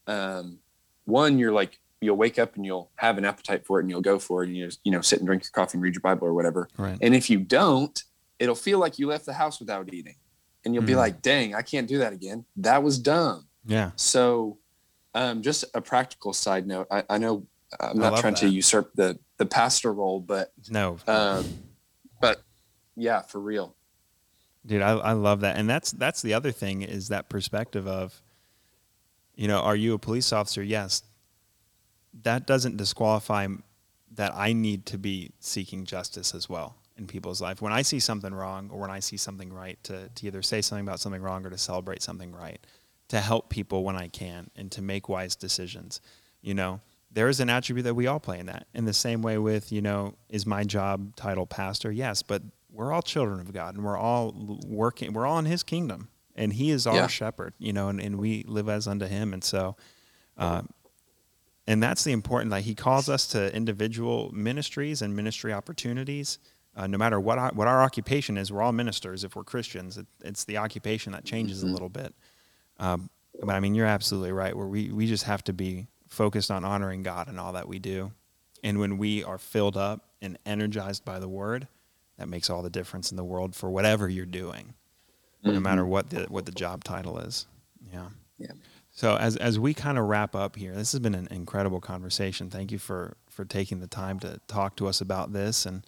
um, 0.08 0.60
one, 1.06 1.38
you're 1.38 1.52
like 1.52 1.80
you'll 2.02 2.18
wake 2.18 2.40
up 2.40 2.56
and 2.56 2.66
you'll 2.66 2.90
have 2.96 3.18
an 3.18 3.26
appetite 3.26 3.66
for 3.66 3.80
it 3.80 3.84
and 3.84 3.90
you'll 3.90 4.02
go 4.02 4.18
for 4.18 4.44
it 4.44 4.48
and 4.48 4.58
you 4.58 4.66
just, 4.66 4.80
you 4.84 4.92
know 4.92 5.02
sit 5.02 5.20
and 5.20 5.28
drink 5.28 5.44
your 5.44 5.52
coffee 5.52 5.78
and 5.78 5.84
read 5.84 5.94
your 5.94 6.02
Bible 6.02 6.28
or 6.28 6.34
whatever. 6.34 6.68
Right. 6.78 6.98
And 7.02 7.14
if 7.16 7.30
you 7.30 7.40
don't, 7.40 8.04
it'll 8.40 8.56
feel 8.56 8.80
like 8.80 8.98
you 8.98 9.08
left 9.08 9.26
the 9.26 9.34
house 9.34 9.60
without 9.60 9.94
eating, 9.94 10.16
and 10.66 10.74
you'll 10.74 10.84
mm. 10.84 10.88
be 10.88 10.96
like, 10.96 11.22
"Dang, 11.22 11.56
I 11.56 11.62
can't 11.62 11.88
do 11.88 12.00
that 12.00 12.14
again. 12.14 12.46
That 12.58 12.84
was 12.84 13.00
dumb." 13.00 13.48
Yeah. 13.66 13.92
So, 13.96 14.58
um, 15.14 15.42
just 15.42 15.66
a 15.74 15.82
practical 15.82 16.34
side 16.34 16.66
note. 16.66 16.88
I, 16.90 17.04
I 17.10 17.18
know 17.18 17.46
I'm 17.80 17.98
not 17.98 18.20
trying 18.20 18.34
that. 18.34 18.42
to 18.42 18.50
usurp 18.50 18.94
the 18.96 19.20
the 19.38 19.46
pastor 19.46 19.94
role, 19.94 20.20
but 20.20 20.52
no. 20.70 20.98
Um, 21.08 21.46
but 22.20 22.42
yeah, 22.96 23.22
for 23.22 23.40
real. 23.40 23.76
Dude, 24.66 24.82
I, 24.82 24.92
I 24.92 25.12
love 25.14 25.42
that, 25.42 25.58
and 25.58 25.70
that's 25.70 25.92
that's 25.92 26.22
the 26.22 26.34
other 26.34 26.52
thing 26.52 26.82
is 26.82 27.08
that 27.10 27.30
perspective 27.30 27.88
of 27.88 28.22
you 29.36 29.48
know, 29.48 29.60
are 29.60 29.76
you 29.76 29.94
a 29.94 30.00
police 30.00 30.34
officer? 30.34 30.62
Yes. 30.62 31.04
That 32.24 32.46
doesn't 32.46 32.78
disqualify 32.78 33.48
that 34.13 34.34
I 34.36 34.54
need 34.54 34.86
to 34.88 34.98
be 34.98 35.32
seeking 35.39 35.86
justice 35.86 36.36
as 36.36 36.50
well 36.50 36.76
in 36.98 37.08
people's 37.08 37.41
life. 37.41 37.62
When 37.62 37.72
I 37.72 37.82
see 37.82 38.00
something 38.00 38.34
wrong 38.34 38.70
or 38.72 38.80
when 38.80 38.91
I 38.91 39.00
see 39.00 39.17
something 39.17 39.52
right, 39.52 39.82
to, 39.84 40.10
to 40.10 40.28
either 40.28 40.41
say 40.41 40.62
something 40.62 40.86
about 40.86 41.00
something 41.00 41.22
wrong 41.22 41.46
or 41.46 41.50
to 41.50 41.58
celebrate 41.58 42.02
something 42.02 42.32
right, 42.34 42.60
to 43.08 43.20
help 43.20 43.50
people 43.50 43.84
when 43.84 43.96
I 43.96 44.08
can 44.08 44.50
and 44.56 44.72
to 44.74 44.82
make 44.82 45.08
wise 45.08 45.36
decisions. 45.36 46.02
You 46.41 46.54
know, 46.54 46.82
there 47.12 47.30
is 47.30 47.39
an 47.39 47.50
attribute 47.50 47.86
that 47.86 47.96
we 47.96 48.08
all 48.08 48.20
play 48.20 48.39
in 48.39 48.48
that. 48.48 48.67
In 48.74 48.86
the 48.86 48.94
same 48.94 49.22
way 49.22 49.38
with, 49.38 49.72
you 49.72 49.82
know, 49.82 50.15
is 50.30 50.46
my 50.46 50.63
job 50.63 51.15
title 51.15 51.46
pastor? 51.46 51.91
Yes, 51.91 52.22
but 52.22 52.41
we're 52.72 52.91
all 52.91 53.02
children 53.02 53.39
of 53.39 53.52
God 53.54 53.76
and 53.76 53.84
we're 53.84 53.98
all 53.98 54.60
working, 54.65 55.13
we're 55.13 55.26
all 55.26 55.39
in 55.39 55.46
his 55.46 55.63
kingdom 55.63 56.10
and 56.41 56.51
he 56.51 56.71
is 56.71 56.88
our 56.88 56.95
yeah. 56.95 57.08
shepherd, 57.08 57.54
you 57.60 57.71
know, 57.71 57.89
and, 57.89 58.01
and 58.01 58.17
we 58.17 58.43
live 58.47 58.67
as 58.67 58.88
unto 58.88 59.06
him. 59.06 59.32
And 59.32 59.43
so, 59.43 59.75
uh, 60.39 60.63
and 61.67 61.84
that's 61.84 62.04
the 62.04 62.12
important, 62.13 62.49
like 62.49 62.63
he 62.63 62.73
calls 62.73 63.10
us 63.10 63.27
to 63.27 63.56
individual 63.56 64.32
ministries 64.34 65.04
and 65.04 65.15
ministry 65.15 65.54
opportunities. 65.54 66.39
Uh, 66.75 66.88
no 66.88 66.97
matter 66.97 67.19
what 67.19 67.38
our, 67.38 67.51
what 67.51 67.67
our 67.67 67.84
occupation 67.84 68.38
is, 68.38 68.51
we're 68.51 68.63
all 68.63 68.71
ministers. 68.71 69.23
If 69.23 69.36
we're 69.36 69.43
Christians, 69.43 69.99
it, 69.99 70.08
it's 70.23 70.43
the 70.45 70.58
occupation 70.58 71.12
that 71.12 71.25
changes 71.25 71.60
mm-hmm. 71.60 71.69
a 71.69 71.73
little 71.73 71.89
bit. 71.89 72.15
Um, 72.80 73.12
but 73.39 73.54
I 73.54 73.60
mean, 73.60 73.75
you're 73.75 73.86
absolutely 73.86 74.32
right. 74.32 74.58
Where 74.58 74.67
we 74.67 74.91
we 74.91 75.06
just 75.06 75.25
have 75.25 75.43
to 75.43 75.54
be 75.54 75.88
focused 76.10 76.49
on 76.49 76.65
honoring 76.65 77.04
God 77.04 77.27
in 77.27 77.38
all 77.38 77.54
that 77.54 77.67
we 77.67 77.77
do, 77.77 78.12
and 78.63 78.80
when 78.80 78.97
we 78.97 79.23
are 79.23 79.38
filled 79.38 79.77
up 79.77 80.10
and 80.21 80.39
energized 80.45 81.06
by 81.06 81.19
the 81.19 81.30
Word, 81.30 81.67
that 82.17 82.27
makes 82.27 82.49
all 82.49 82.62
the 82.62 82.69
difference 82.69 83.12
in 83.12 83.17
the 83.17 83.23
world 83.23 83.56
for 83.56 83.69
whatever 83.69 84.10
you're 84.10 84.25
doing 84.25 84.73
mm-hmm. 85.43 85.54
no 85.54 85.60
matter 85.60 85.86
what 85.86 86.10
the 86.10 86.25
what 86.30 86.45
the 86.45 86.51
job 86.51 86.84
title 86.84 87.19
is. 87.19 87.47
Yeah. 87.91 88.08
Yeah. 88.38 88.51
So 88.91 89.15
as 89.15 89.38
as 89.38 89.58
we 89.58 89.73
kind 89.73 89.97
of 89.97 90.06
wrap 90.06 90.36
up 90.36 90.56
here, 90.56 90.73
this 90.73 90.91
has 90.91 90.99
been 90.99 91.15
an 91.15 91.27
incredible 91.32 91.80
conversation. 91.80 92.49
Thank 92.49 92.71
you 92.71 92.77
for 92.77 93.15
for 93.30 93.45
taking 93.45 93.80
the 93.80 93.88
time 93.88 94.19
to 94.19 94.39
talk 94.47 94.75
to 94.77 94.88
us 94.88 95.01
about 95.01 95.34
this 95.34 95.65
and. 95.65 95.86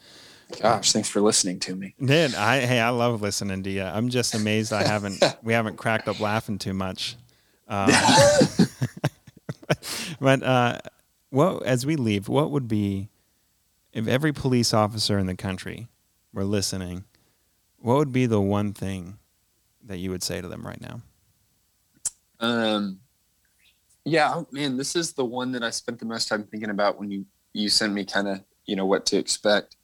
Gosh, 0.61 0.91
thanks 0.91 1.09
for 1.09 1.19
listening 1.19 1.59
to 1.61 1.75
me. 1.75 1.95
Did 2.03 2.35
I? 2.35 2.59
Hey, 2.59 2.79
I 2.79 2.89
love 2.89 3.23
listening 3.23 3.63
to 3.63 3.71
you. 3.71 3.81
I'm 3.81 4.09
just 4.09 4.35
amazed 4.35 4.71
I 4.71 4.83
haven't 4.83 5.23
we 5.41 5.53
haven't 5.53 5.77
cracked 5.77 6.07
up 6.07 6.19
laughing 6.19 6.59
too 6.59 6.73
much. 6.73 7.15
Um, 7.67 7.89
but 10.19 10.43
uh, 10.43 10.77
what 11.29 11.63
as 11.63 11.87
we 11.87 11.95
leave, 11.95 12.29
what 12.29 12.51
would 12.51 12.67
be 12.67 13.09
if 13.93 14.07
every 14.07 14.31
police 14.31 14.75
officer 14.75 15.17
in 15.17 15.25
the 15.25 15.35
country 15.35 15.87
were 16.33 16.43
listening? 16.43 17.05
What 17.77 17.97
would 17.97 18.11
be 18.11 18.27
the 18.27 18.41
one 18.41 18.73
thing 18.73 19.17
that 19.85 19.97
you 19.97 20.11
would 20.11 20.23
say 20.23 20.41
to 20.41 20.47
them 20.47 20.65
right 20.65 20.79
now? 20.81 21.01
Um, 22.39 22.99
yeah, 24.05 24.31
oh, 24.35 24.47
man, 24.51 24.77
this 24.77 24.95
is 24.95 25.13
the 25.13 25.25
one 25.25 25.51
that 25.53 25.63
I 25.63 25.69
spent 25.69 25.99
the 25.99 26.05
most 26.05 26.27
time 26.27 26.43
thinking 26.43 26.69
about 26.69 26.99
when 26.99 27.11
you 27.11 27.25
you 27.53 27.69
send 27.69 27.93
me 27.93 28.03
kind 28.03 28.27
of 28.27 28.41
you 28.65 28.75
know 28.75 28.85
what 28.85 29.05
to 29.07 29.17
expect. 29.17 29.77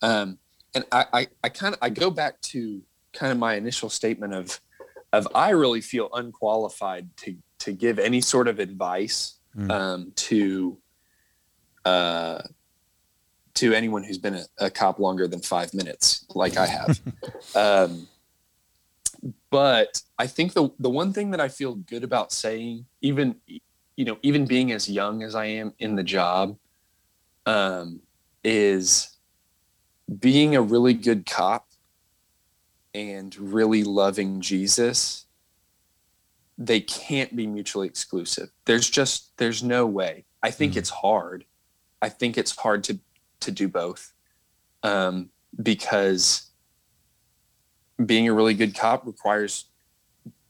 Um, 0.00 0.38
and 0.74 0.84
I 0.90 1.06
I, 1.12 1.26
I 1.44 1.48
kind 1.48 1.74
of 1.74 1.78
I 1.82 1.90
go 1.90 2.10
back 2.10 2.40
to 2.42 2.82
kind 3.12 3.32
of 3.32 3.38
my 3.38 3.54
initial 3.54 3.90
statement 3.90 4.34
of 4.34 4.60
of 5.12 5.28
I 5.34 5.50
really 5.50 5.80
feel 5.80 6.08
unqualified 6.14 7.08
to 7.18 7.36
to 7.60 7.72
give 7.72 7.98
any 7.98 8.20
sort 8.20 8.48
of 8.48 8.58
advice 8.58 9.34
mm. 9.56 9.70
um, 9.70 10.12
to 10.16 10.78
uh, 11.84 12.42
to 13.54 13.74
anyone 13.74 14.02
who's 14.02 14.18
been 14.18 14.34
a, 14.34 14.44
a 14.58 14.70
cop 14.70 14.98
longer 14.98 15.28
than 15.28 15.40
five 15.40 15.74
minutes, 15.74 16.24
like 16.34 16.56
I 16.56 16.66
have. 16.66 17.00
um, 17.54 18.08
but 19.52 20.00
I 20.18 20.26
think 20.26 20.54
the 20.54 20.70
the 20.78 20.88
one 20.88 21.12
thing 21.12 21.30
that 21.32 21.40
I 21.40 21.48
feel 21.48 21.74
good 21.74 22.04
about 22.04 22.32
saying, 22.32 22.86
even 23.02 23.36
you 23.96 24.06
know, 24.06 24.16
even 24.22 24.46
being 24.46 24.72
as 24.72 24.88
young 24.88 25.22
as 25.22 25.34
I 25.34 25.44
am 25.44 25.74
in 25.78 25.94
the 25.94 26.02
job, 26.02 26.56
um, 27.44 28.00
is 28.42 29.18
being 30.18 30.56
a 30.56 30.62
really 30.62 30.94
good 30.94 31.26
cop 31.26 31.68
and 32.94 33.36
really 33.36 33.84
loving 33.84 34.40
Jesus. 34.40 35.26
They 36.56 36.80
can't 36.80 37.36
be 37.36 37.46
mutually 37.46 37.86
exclusive. 37.86 38.50
There's 38.64 38.88
just 38.88 39.36
there's 39.36 39.62
no 39.62 39.84
way. 39.84 40.24
I 40.42 40.50
think 40.50 40.72
mm-hmm. 40.72 40.78
it's 40.78 40.90
hard. 40.90 41.44
I 42.00 42.08
think 42.08 42.38
it's 42.38 42.56
hard 42.56 42.84
to 42.84 42.98
to 43.40 43.50
do 43.50 43.68
both 43.68 44.14
um, 44.82 45.28
because 45.62 46.51
being 48.04 48.28
a 48.28 48.32
really 48.32 48.54
good 48.54 48.74
cop 48.74 49.06
requires 49.06 49.66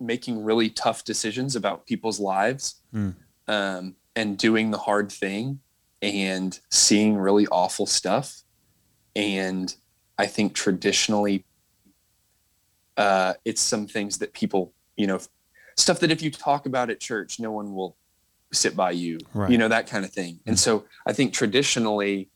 making 0.00 0.42
really 0.42 0.68
tough 0.68 1.04
decisions 1.04 1.56
about 1.56 1.86
people's 1.86 2.18
lives 2.18 2.82
mm. 2.94 3.14
um, 3.48 3.94
and 4.16 4.36
doing 4.36 4.70
the 4.70 4.78
hard 4.78 5.10
thing 5.10 5.60
and 6.00 6.58
seeing 6.70 7.16
really 7.16 7.46
awful 7.48 7.86
stuff. 7.86 8.42
And 9.14 9.74
I 10.18 10.26
think 10.26 10.54
traditionally, 10.54 11.44
uh, 12.96 13.34
it's 13.44 13.60
some 13.60 13.86
things 13.86 14.18
that 14.18 14.32
people, 14.32 14.72
you 14.96 15.06
know, 15.06 15.20
stuff 15.76 16.00
that 16.00 16.10
if 16.10 16.22
you 16.22 16.30
talk 16.30 16.66
about 16.66 16.90
at 16.90 17.00
church, 17.00 17.38
no 17.40 17.52
one 17.52 17.74
will 17.74 17.96
sit 18.52 18.76
by 18.76 18.90
you, 18.90 19.18
right. 19.32 19.50
you 19.50 19.56
know, 19.56 19.68
that 19.68 19.86
kind 19.86 20.04
of 20.04 20.12
thing. 20.12 20.40
And 20.46 20.58
so 20.58 20.84
I 21.06 21.12
think 21.12 21.32
traditionally, 21.32 22.28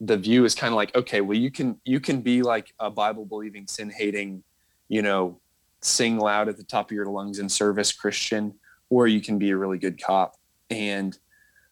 the 0.00 0.16
view 0.16 0.44
is 0.44 0.54
kind 0.54 0.72
of 0.72 0.76
like, 0.76 0.94
okay, 0.96 1.20
well, 1.20 1.36
you 1.36 1.50
can 1.50 1.78
you 1.84 2.00
can 2.00 2.22
be 2.22 2.42
like 2.42 2.72
a 2.80 2.90
Bible 2.90 3.26
believing, 3.26 3.66
sin 3.66 3.90
hating, 3.90 4.42
you 4.90 5.00
know, 5.00 5.40
sing 5.80 6.18
loud 6.18 6.48
at 6.48 6.58
the 6.58 6.64
top 6.64 6.90
of 6.90 6.94
your 6.94 7.06
lungs 7.06 7.38
in 7.38 7.48
service 7.48 7.92
Christian, 7.92 8.54
or 8.90 9.06
you 9.06 9.22
can 9.22 9.38
be 9.38 9.50
a 9.50 9.56
really 9.56 9.78
good 9.78 10.02
cop. 10.02 10.36
And 10.68 11.16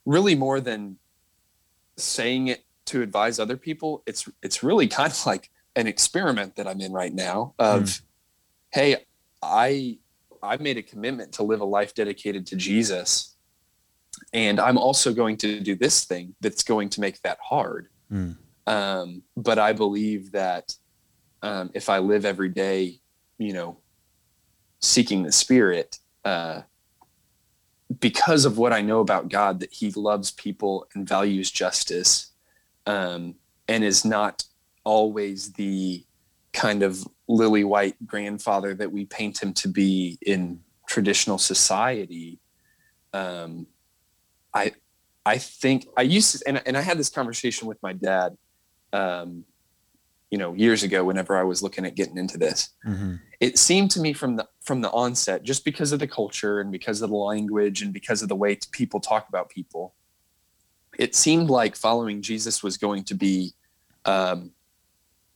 really 0.06 0.34
more 0.34 0.60
than 0.60 0.96
saying 1.96 2.46
it 2.46 2.64
to 2.86 3.02
advise 3.02 3.38
other 3.38 3.58
people, 3.58 4.02
it's 4.06 4.26
it's 4.42 4.62
really 4.62 4.88
kind 5.00 5.12
of 5.12 5.26
like 5.26 5.50
an 5.76 5.86
experiment 5.86 6.56
that 6.56 6.66
I'm 6.66 6.80
in 6.80 6.92
right 6.92 7.12
now 7.12 7.54
of 7.58 7.82
mm. 7.82 8.02
hey, 8.70 9.04
I 9.42 9.98
I've 10.42 10.60
made 10.60 10.78
a 10.78 10.82
commitment 10.82 11.32
to 11.32 11.42
live 11.42 11.60
a 11.60 11.64
life 11.66 11.94
dedicated 11.94 12.46
to 12.46 12.56
Jesus. 12.56 13.34
And 14.32 14.60
I'm 14.60 14.78
also 14.78 15.12
going 15.12 15.36
to 15.38 15.60
do 15.60 15.74
this 15.74 16.04
thing 16.04 16.34
that's 16.40 16.62
going 16.62 16.88
to 16.90 17.00
make 17.00 17.20
that 17.22 17.38
hard. 17.42 17.88
Mm. 18.12 18.36
Um, 18.66 19.22
but 19.36 19.58
I 19.58 19.72
believe 19.72 20.32
that 20.32 20.74
um, 21.42 21.70
if 21.74 21.88
I 21.88 21.98
live 21.98 22.24
every 22.24 22.48
day, 22.48 23.00
you 23.38 23.52
know, 23.52 23.78
seeking 24.80 25.22
the 25.22 25.32
Spirit, 25.32 25.98
uh, 26.24 26.62
because 28.00 28.44
of 28.44 28.58
what 28.58 28.72
I 28.72 28.82
know 28.82 29.00
about 29.00 29.28
God, 29.28 29.60
that 29.60 29.72
He 29.72 29.90
loves 29.92 30.30
people 30.30 30.86
and 30.94 31.08
values 31.08 31.50
justice, 31.50 32.32
um, 32.86 33.36
and 33.66 33.82
is 33.84 34.04
not 34.04 34.44
always 34.84 35.52
the 35.52 36.04
kind 36.52 36.82
of 36.82 37.06
lily 37.28 37.64
white 37.64 37.94
grandfather 38.06 38.74
that 38.74 38.90
we 38.90 39.04
paint 39.04 39.42
him 39.42 39.52
to 39.52 39.68
be 39.68 40.18
in 40.22 40.60
traditional 40.88 41.38
society. 41.38 42.40
Um, 43.12 43.66
I 44.54 44.72
I 45.26 45.38
think 45.38 45.86
I 45.96 46.02
used 46.02 46.38
to, 46.38 46.48
and, 46.48 46.62
and 46.66 46.76
I 46.76 46.80
had 46.80 46.98
this 46.98 47.10
conversation 47.10 47.68
with 47.68 47.76
my 47.82 47.92
dad, 47.92 48.36
um, 48.92 49.44
you 50.30 50.38
know, 50.38 50.52
years 50.54 50.82
ago, 50.82 51.04
whenever 51.04 51.36
I 51.36 51.42
was 51.42 51.62
looking 51.62 51.86
at 51.86 51.94
getting 51.94 52.18
into 52.18 52.36
this, 52.36 52.70
mm-hmm. 52.86 53.14
it 53.40 53.58
seemed 53.58 53.90
to 53.92 54.00
me 54.00 54.12
from 54.12 54.36
the, 54.36 54.46
from 54.60 54.82
the 54.82 54.90
onset, 54.90 55.42
just 55.42 55.64
because 55.64 55.92
of 55.92 56.00
the 56.00 56.06
culture 56.06 56.60
and 56.60 56.70
because 56.70 57.00
of 57.00 57.10
the 57.10 57.16
language 57.16 57.82
and 57.82 57.92
because 57.92 58.22
of 58.22 58.28
the 58.28 58.36
way 58.36 58.58
people 58.72 59.00
talk 59.00 59.28
about 59.28 59.48
people, 59.48 59.94
it 60.98 61.14
seemed 61.14 61.48
like 61.48 61.76
following 61.76 62.20
Jesus 62.20 62.62
was 62.62 62.76
going 62.76 63.04
to 63.04 63.14
be, 63.14 63.54
um, 64.04 64.52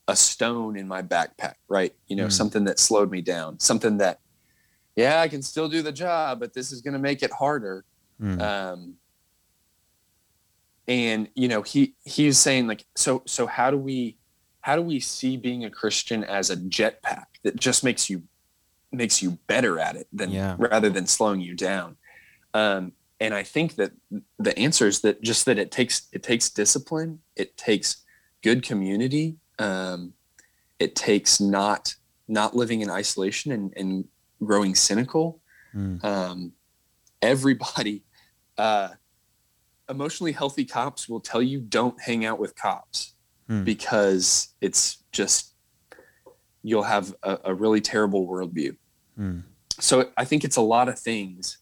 a 0.09 0.17
stone 0.17 0.77
in 0.77 0.89
my 0.89 1.01
backpack, 1.01 1.55
right? 1.69 1.95
You 2.09 2.17
know, 2.17 2.27
mm. 2.27 2.33
something 2.33 2.65
that 2.65 2.79
slowed 2.79 3.11
me 3.11 3.23
down, 3.23 3.61
something 3.61 3.99
that, 3.99 4.19
yeah, 4.97 5.21
I 5.21 5.29
can 5.29 5.43
still 5.43 5.69
do 5.69 5.81
the 5.81 5.93
job, 5.93 6.41
but 6.41 6.53
this 6.53 6.73
is 6.73 6.83
going 6.83 6.95
to 6.95 6.99
make 6.99 7.23
it 7.23 7.31
harder. 7.31 7.85
Mm. 8.21 8.41
Um, 8.41 8.95
and 10.89 11.29
you 11.35 11.49
know 11.49 11.63
he 11.63 11.95
he's 12.05 12.39
saying 12.39 12.67
like 12.67 12.85
so 12.97 13.23
so 13.27 13.47
how 13.47 13.71
do 13.71 13.77
we 13.77 14.17
how 14.63 14.77
do 14.77 14.83
we 14.83 14.99
see 14.99 15.37
being 15.37 15.65
a 15.65 15.71
christian 15.71 16.25
as 16.25 16.51
a 16.51 16.57
jetpack 16.57 17.27
that 17.43 17.59
just 17.59 17.85
makes 17.85 18.09
you 18.09 18.23
makes 18.91 19.23
you 19.23 19.39
better 19.47 19.79
at 19.79 19.97
it 19.97 20.07
than 20.13 20.31
yeah. 20.31 20.57
rather 20.59 20.91
than 20.91 21.07
slowing 21.07 21.41
you 21.41 21.55
down 21.55 21.97
um, 22.55 22.93
and 23.21 23.35
i 23.35 23.43
think 23.43 23.77
that 23.77 23.93
the 24.39 24.59
answer 24.59 24.87
is 24.87 25.01
that 25.01 25.23
just 25.23 25.45
that 25.45 25.59
it 25.59 25.71
takes 25.71 26.09
it 26.13 26.23
takes 26.23 26.51
discipline 26.51 27.19
it 27.37 27.57
takes 27.57 28.05
good 28.43 28.63
community 28.63 29.37
um, 29.59 30.13
it 30.79 30.97
takes 30.97 31.41
not 31.41 31.95
not 32.29 32.57
living 32.57 32.81
in 32.81 32.91
isolation 32.91 33.53
and, 33.53 33.73
and 33.77 34.05
growing 34.45 34.75
cynical 34.75 35.41
mm. 35.75 36.03
um, 36.05 36.53
everybody 37.21 38.03
uh, 38.59 38.89
emotionally 39.89 40.33
healthy 40.33 40.65
cops 40.65 41.09
will 41.09 41.21
tell 41.21 41.43
you 41.43 41.61
don't 41.61 42.01
hang 42.01 42.25
out 42.25 42.39
with 42.39 42.55
cops 42.55 43.15
hmm. 43.53 43.65
because 43.65 44.49
it's 44.61 44.99
just 45.13 45.55
you'll 46.63 46.83
have 46.83 47.15
a, 47.23 47.39
a 47.47 47.55
really 47.55 47.81
terrible 47.81 48.27
worldview. 48.27 48.77
Hmm. 49.17 49.41
So 49.79 50.11
I 50.17 50.25
think 50.25 50.45
it's 50.45 50.57
a 50.57 50.63
lot 50.63 50.89
of 50.89 50.99
things, 50.99 51.59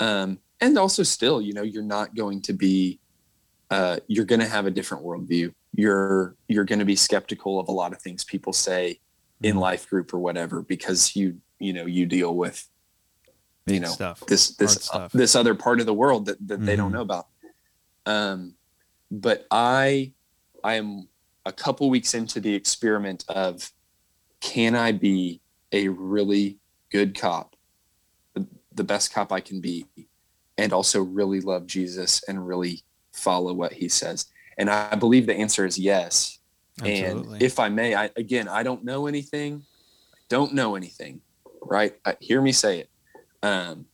um, 0.00 0.38
and 0.60 0.78
also 0.78 1.02
still, 1.02 1.40
you 1.40 1.52
know, 1.52 1.62
you're 1.62 1.82
not 1.82 2.14
going 2.14 2.42
to 2.42 2.52
be, 2.52 3.00
uh, 3.70 4.00
you're 4.06 4.24
going 4.24 4.40
to 4.40 4.48
have 4.48 4.66
a 4.66 4.70
different 4.70 5.04
worldview. 5.04 5.52
You're 5.74 6.36
you're 6.48 6.64
going 6.64 6.80
to 6.80 6.84
be 6.84 6.96
skeptical 6.96 7.60
of 7.60 7.68
a 7.68 7.72
lot 7.72 7.92
of 7.92 8.02
things 8.02 8.24
people 8.24 8.52
say 8.52 9.00
in 9.42 9.54
hmm. 9.54 9.60
life 9.60 9.88
group 9.88 10.12
or 10.12 10.18
whatever 10.18 10.62
because 10.62 11.16
you 11.16 11.38
you 11.58 11.72
know 11.72 11.86
you 11.86 12.06
deal 12.06 12.34
with 12.34 12.68
you 13.66 13.80
know 13.80 13.88
stuff. 13.88 14.20
this 14.26 14.56
this 14.56 14.92
uh, 14.92 15.08
this 15.12 15.36
other 15.36 15.54
part 15.54 15.80
of 15.80 15.86
the 15.86 15.94
world 15.94 16.26
that, 16.26 16.36
that 16.48 16.56
mm-hmm. 16.56 16.64
they 16.66 16.76
don't 16.76 16.88
mm-hmm. 16.88 16.96
know 16.96 17.02
about 17.02 17.28
um, 18.06 18.54
but 19.10 19.46
I, 19.50 20.12
I 20.62 20.74
am 20.74 21.08
a 21.46 21.52
couple 21.52 21.88
weeks 21.90 22.14
into 22.14 22.40
the 22.40 22.54
experiment 22.54 23.24
of 23.28 23.70
can 24.40 24.74
I 24.74 24.92
be 24.92 25.40
a 25.72 25.88
really 25.88 26.58
good 26.90 27.18
cop, 27.18 27.56
the, 28.72 28.84
best 28.84 29.12
cop 29.12 29.32
I 29.32 29.40
can 29.40 29.60
be, 29.60 29.86
and 30.56 30.72
also 30.72 31.02
really 31.02 31.40
love 31.40 31.66
Jesus 31.66 32.22
and 32.26 32.46
really 32.46 32.82
follow 33.12 33.52
what 33.52 33.72
he 33.72 33.88
says? 33.88 34.26
And 34.58 34.70
I 34.70 34.94
believe 34.94 35.26
the 35.26 35.34
answer 35.34 35.66
is 35.66 35.78
yes. 35.78 36.38
Absolutely. 36.80 37.34
And 37.34 37.42
if 37.42 37.58
I 37.58 37.68
may, 37.68 37.94
I 37.94 38.10
again, 38.16 38.48
I 38.48 38.62
don't 38.62 38.84
know 38.84 39.06
anything. 39.06 39.62
I 40.14 40.18
don't 40.28 40.54
know 40.54 40.76
anything, 40.76 41.20
right? 41.62 41.94
I, 42.04 42.16
hear 42.20 42.40
me 42.40 42.52
say 42.52 42.80
it. 42.80 42.90
Um, 43.42 43.86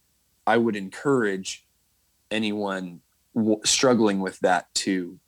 I 0.47 0.57
would 0.57 0.77
encourage 0.77 1.67
anyone 2.31 3.01
w- 3.35 3.61
struggling 3.65 4.21
with 4.21 4.39
that 4.41 4.73
to 4.75 5.19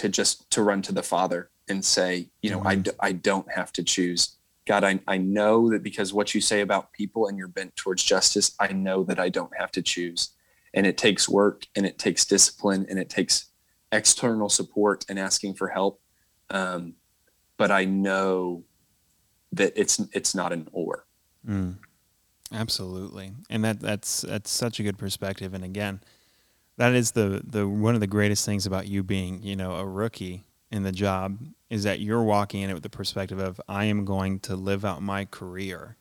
to 0.00 0.08
just 0.08 0.50
to 0.50 0.62
run 0.62 0.80
to 0.80 0.92
the 0.92 1.02
father 1.02 1.50
and 1.68 1.84
say 1.84 2.30
you 2.40 2.50
know 2.50 2.58
mm-hmm. 2.58 2.68
I, 2.68 2.74
d- 2.76 2.90
I 3.00 3.12
don't 3.12 3.50
have 3.52 3.70
to 3.74 3.82
choose. 3.82 4.36
God 4.66 4.82
I, 4.82 4.98
I 5.06 5.18
know 5.18 5.70
that 5.70 5.82
because 5.82 6.14
what 6.14 6.34
you 6.34 6.40
say 6.40 6.62
about 6.62 6.92
people 6.92 7.26
and 7.26 7.36
you're 7.36 7.48
bent 7.48 7.76
towards 7.76 8.02
justice 8.02 8.54
i 8.58 8.68
know 8.68 9.04
that 9.04 9.20
i 9.20 9.28
don't 9.28 9.54
have 9.56 9.70
to 9.72 9.82
choose. 9.82 10.30
And 10.72 10.86
it 10.86 10.96
takes 10.96 11.28
work 11.28 11.66
and 11.76 11.84
it 11.84 11.98
takes 11.98 12.24
discipline 12.24 12.86
and 12.88 12.98
it 12.98 13.10
takes 13.10 13.50
external 13.92 14.48
support 14.48 15.04
and 15.08 15.18
asking 15.18 15.54
for 15.54 15.68
help. 15.68 16.00
Um, 16.48 16.94
but 17.58 17.70
i 17.70 17.84
know 17.84 18.64
that 19.52 19.74
it's 19.76 20.00
it's 20.12 20.34
not 20.34 20.52
an 20.52 20.66
or. 20.72 21.04
Mm, 21.46 21.76
absolutely. 22.54 23.32
And 23.50 23.64
that 23.64 23.80
that's 23.80 24.22
that's 24.22 24.50
such 24.50 24.80
a 24.80 24.82
good 24.82 24.96
perspective. 24.96 25.52
And 25.52 25.64
again 25.64 26.00
that 26.80 26.94
is 26.94 27.10
the 27.10 27.42
the 27.44 27.68
one 27.68 27.94
of 27.94 28.00
the 28.00 28.06
greatest 28.06 28.46
things 28.46 28.64
about 28.64 28.88
you 28.88 29.02
being 29.02 29.42
you 29.42 29.54
know 29.54 29.72
a 29.72 29.84
rookie 29.84 30.44
in 30.70 30.82
the 30.82 30.92
job 30.92 31.38
is 31.68 31.82
that 31.82 32.00
you're 32.00 32.22
walking 32.22 32.62
in 32.62 32.70
it 32.70 32.74
with 32.74 32.82
the 32.82 32.88
perspective 32.88 33.38
of 33.38 33.60
I 33.68 33.84
am 33.84 34.06
going 34.06 34.40
to 34.40 34.56
live 34.56 34.82
out 34.82 35.02
my 35.02 35.26
career 35.26 35.96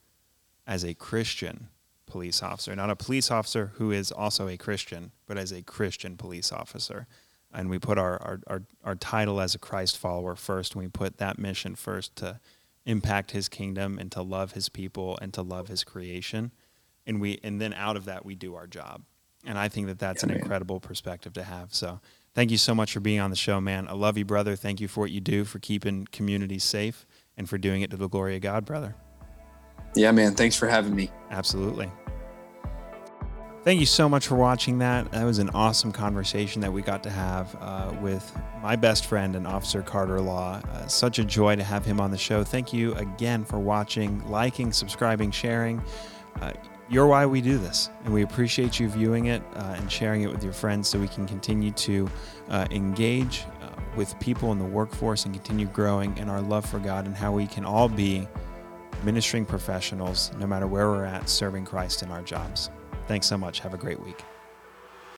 as 0.65 0.85
a 0.85 0.93
Christian 0.93 1.67
police 2.05 2.41
officer, 2.41 2.75
not 2.75 2.89
a 2.89 2.95
police 2.95 3.29
officer 3.29 3.73
who 3.75 3.91
is 3.91 4.09
also 4.09 4.47
a 4.47 4.55
Christian, 4.55 5.11
but 5.27 5.37
as 5.37 5.51
a 5.51 5.61
Christian 5.63 6.15
police 6.15 6.51
officer. 6.51 7.07
And 7.53 7.69
we 7.69 7.77
put 7.77 7.97
our, 7.97 8.21
our, 8.21 8.39
our, 8.47 8.63
our 8.83 8.95
title 8.95 9.41
as 9.41 9.55
a 9.55 9.59
Christ 9.59 9.97
follower 9.97 10.35
first, 10.35 10.75
and 10.75 10.83
we 10.83 10.87
put 10.87 11.17
that 11.17 11.37
mission 11.37 11.75
first 11.75 12.15
to 12.17 12.39
impact 12.85 13.31
his 13.31 13.49
kingdom 13.49 13.99
and 13.99 14.11
to 14.13 14.21
love 14.21 14.53
his 14.53 14.69
people 14.69 15.19
and 15.21 15.33
to 15.33 15.41
love 15.41 15.67
his 15.67 15.83
creation. 15.83 16.51
And 17.05 17.19
we 17.19 17.39
and 17.43 17.59
then 17.59 17.73
out 17.73 17.97
of 17.97 18.05
that 18.05 18.23
we 18.23 18.35
do 18.35 18.55
our 18.55 18.67
job. 18.67 19.03
And 19.45 19.57
I 19.57 19.69
think 19.69 19.87
that 19.87 19.99
that's 19.99 20.23
yeah, 20.23 20.29
an 20.29 20.33
man. 20.33 20.41
incredible 20.41 20.79
perspective 20.79 21.33
to 21.33 21.43
have. 21.43 21.73
So 21.73 21.99
Thank 22.35 22.51
you 22.51 22.57
so 22.57 22.75
much 22.75 22.93
for 22.93 22.99
being 22.99 23.19
on 23.19 23.31
the 23.31 23.35
show, 23.35 23.59
man. 23.59 23.87
I 23.87 23.93
love 23.93 24.17
you, 24.17 24.25
brother. 24.25 24.55
Thank 24.55 24.79
you 24.79 24.87
for 24.87 25.01
what 25.01 25.11
you 25.11 25.19
do 25.19 25.43
for 25.43 25.59
keeping 25.59 26.07
communities 26.11 26.63
safe 26.63 27.05
and 27.37 27.49
for 27.49 27.57
doing 27.57 27.81
it 27.81 27.91
to 27.91 27.97
the 27.97 28.07
glory 28.07 28.35
of 28.35 28.41
God, 28.41 28.65
brother. 28.65 28.95
Yeah, 29.95 30.11
man. 30.11 30.35
Thanks 30.35 30.55
for 30.55 30.67
having 30.67 30.95
me. 30.95 31.11
Absolutely. 31.31 31.91
Thank 33.63 33.79
you 33.79 33.85
so 33.85 34.07
much 34.07 34.27
for 34.27 34.35
watching 34.35 34.77
that. 34.79 35.11
That 35.11 35.25
was 35.25 35.39
an 35.39 35.49
awesome 35.49 35.91
conversation 35.91 36.61
that 36.61 36.71
we 36.71 36.81
got 36.81 37.03
to 37.03 37.09
have 37.09 37.57
uh, 37.59 37.93
with 38.01 38.31
my 38.61 38.75
best 38.75 39.05
friend 39.07 39.35
and 39.35 39.45
Officer 39.45 39.81
Carter 39.81 40.21
Law. 40.21 40.61
Uh, 40.71 40.87
such 40.87 41.19
a 41.19 41.25
joy 41.25 41.55
to 41.55 41.63
have 41.63 41.83
him 41.83 41.99
on 41.99 42.11
the 42.11 42.17
show. 42.17 42.43
Thank 42.43 42.71
you 42.71 42.93
again 42.93 43.43
for 43.43 43.59
watching, 43.59 44.25
liking, 44.29 44.71
subscribing, 44.71 45.31
sharing. 45.31 45.81
Uh, 46.39 46.53
you're 46.89 47.07
why 47.07 47.25
we 47.25 47.41
do 47.41 47.57
this, 47.57 47.89
and 48.03 48.13
we 48.13 48.23
appreciate 48.23 48.79
you 48.79 48.89
viewing 48.89 49.27
it 49.27 49.43
uh, 49.55 49.75
and 49.77 49.91
sharing 49.91 50.23
it 50.23 50.31
with 50.31 50.43
your 50.43 50.53
friends 50.53 50.87
so 50.87 50.99
we 50.99 51.07
can 51.07 51.27
continue 51.27 51.71
to 51.71 52.09
uh, 52.49 52.65
engage 52.71 53.45
uh, 53.61 53.69
with 53.95 54.19
people 54.19 54.51
in 54.51 54.57
the 54.57 54.65
workforce 54.65 55.25
and 55.25 55.33
continue 55.33 55.67
growing 55.67 56.17
in 56.17 56.29
our 56.29 56.41
love 56.41 56.65
for 56.65 56.79
God 56.79 57.05
and 57.05 57.15
how 57.15 57.31
we 57.31 57.45
can 57.45 57.63
all 57.63 57.87
be 57.87 58.27
ministering 59.03 59.45
professionals, 59.45 60.31
no 60.39 60.47
matter 60.47 60.67
where 60.67 60.89
we're 60.89 61.05
at, 61.05 61.29
serving 61.29 61.65
Christ 61.65 62.01
in 62.01 62.11
our 62.11 62.21
jobs. 62.21 62.69
Thanks 63.07 63.27
so 63.27 63.37
much. 63.37 63.59
Have 63.59 63.73
a 63.73 63.77
great 63.77 63.99
week. 64.03 64.23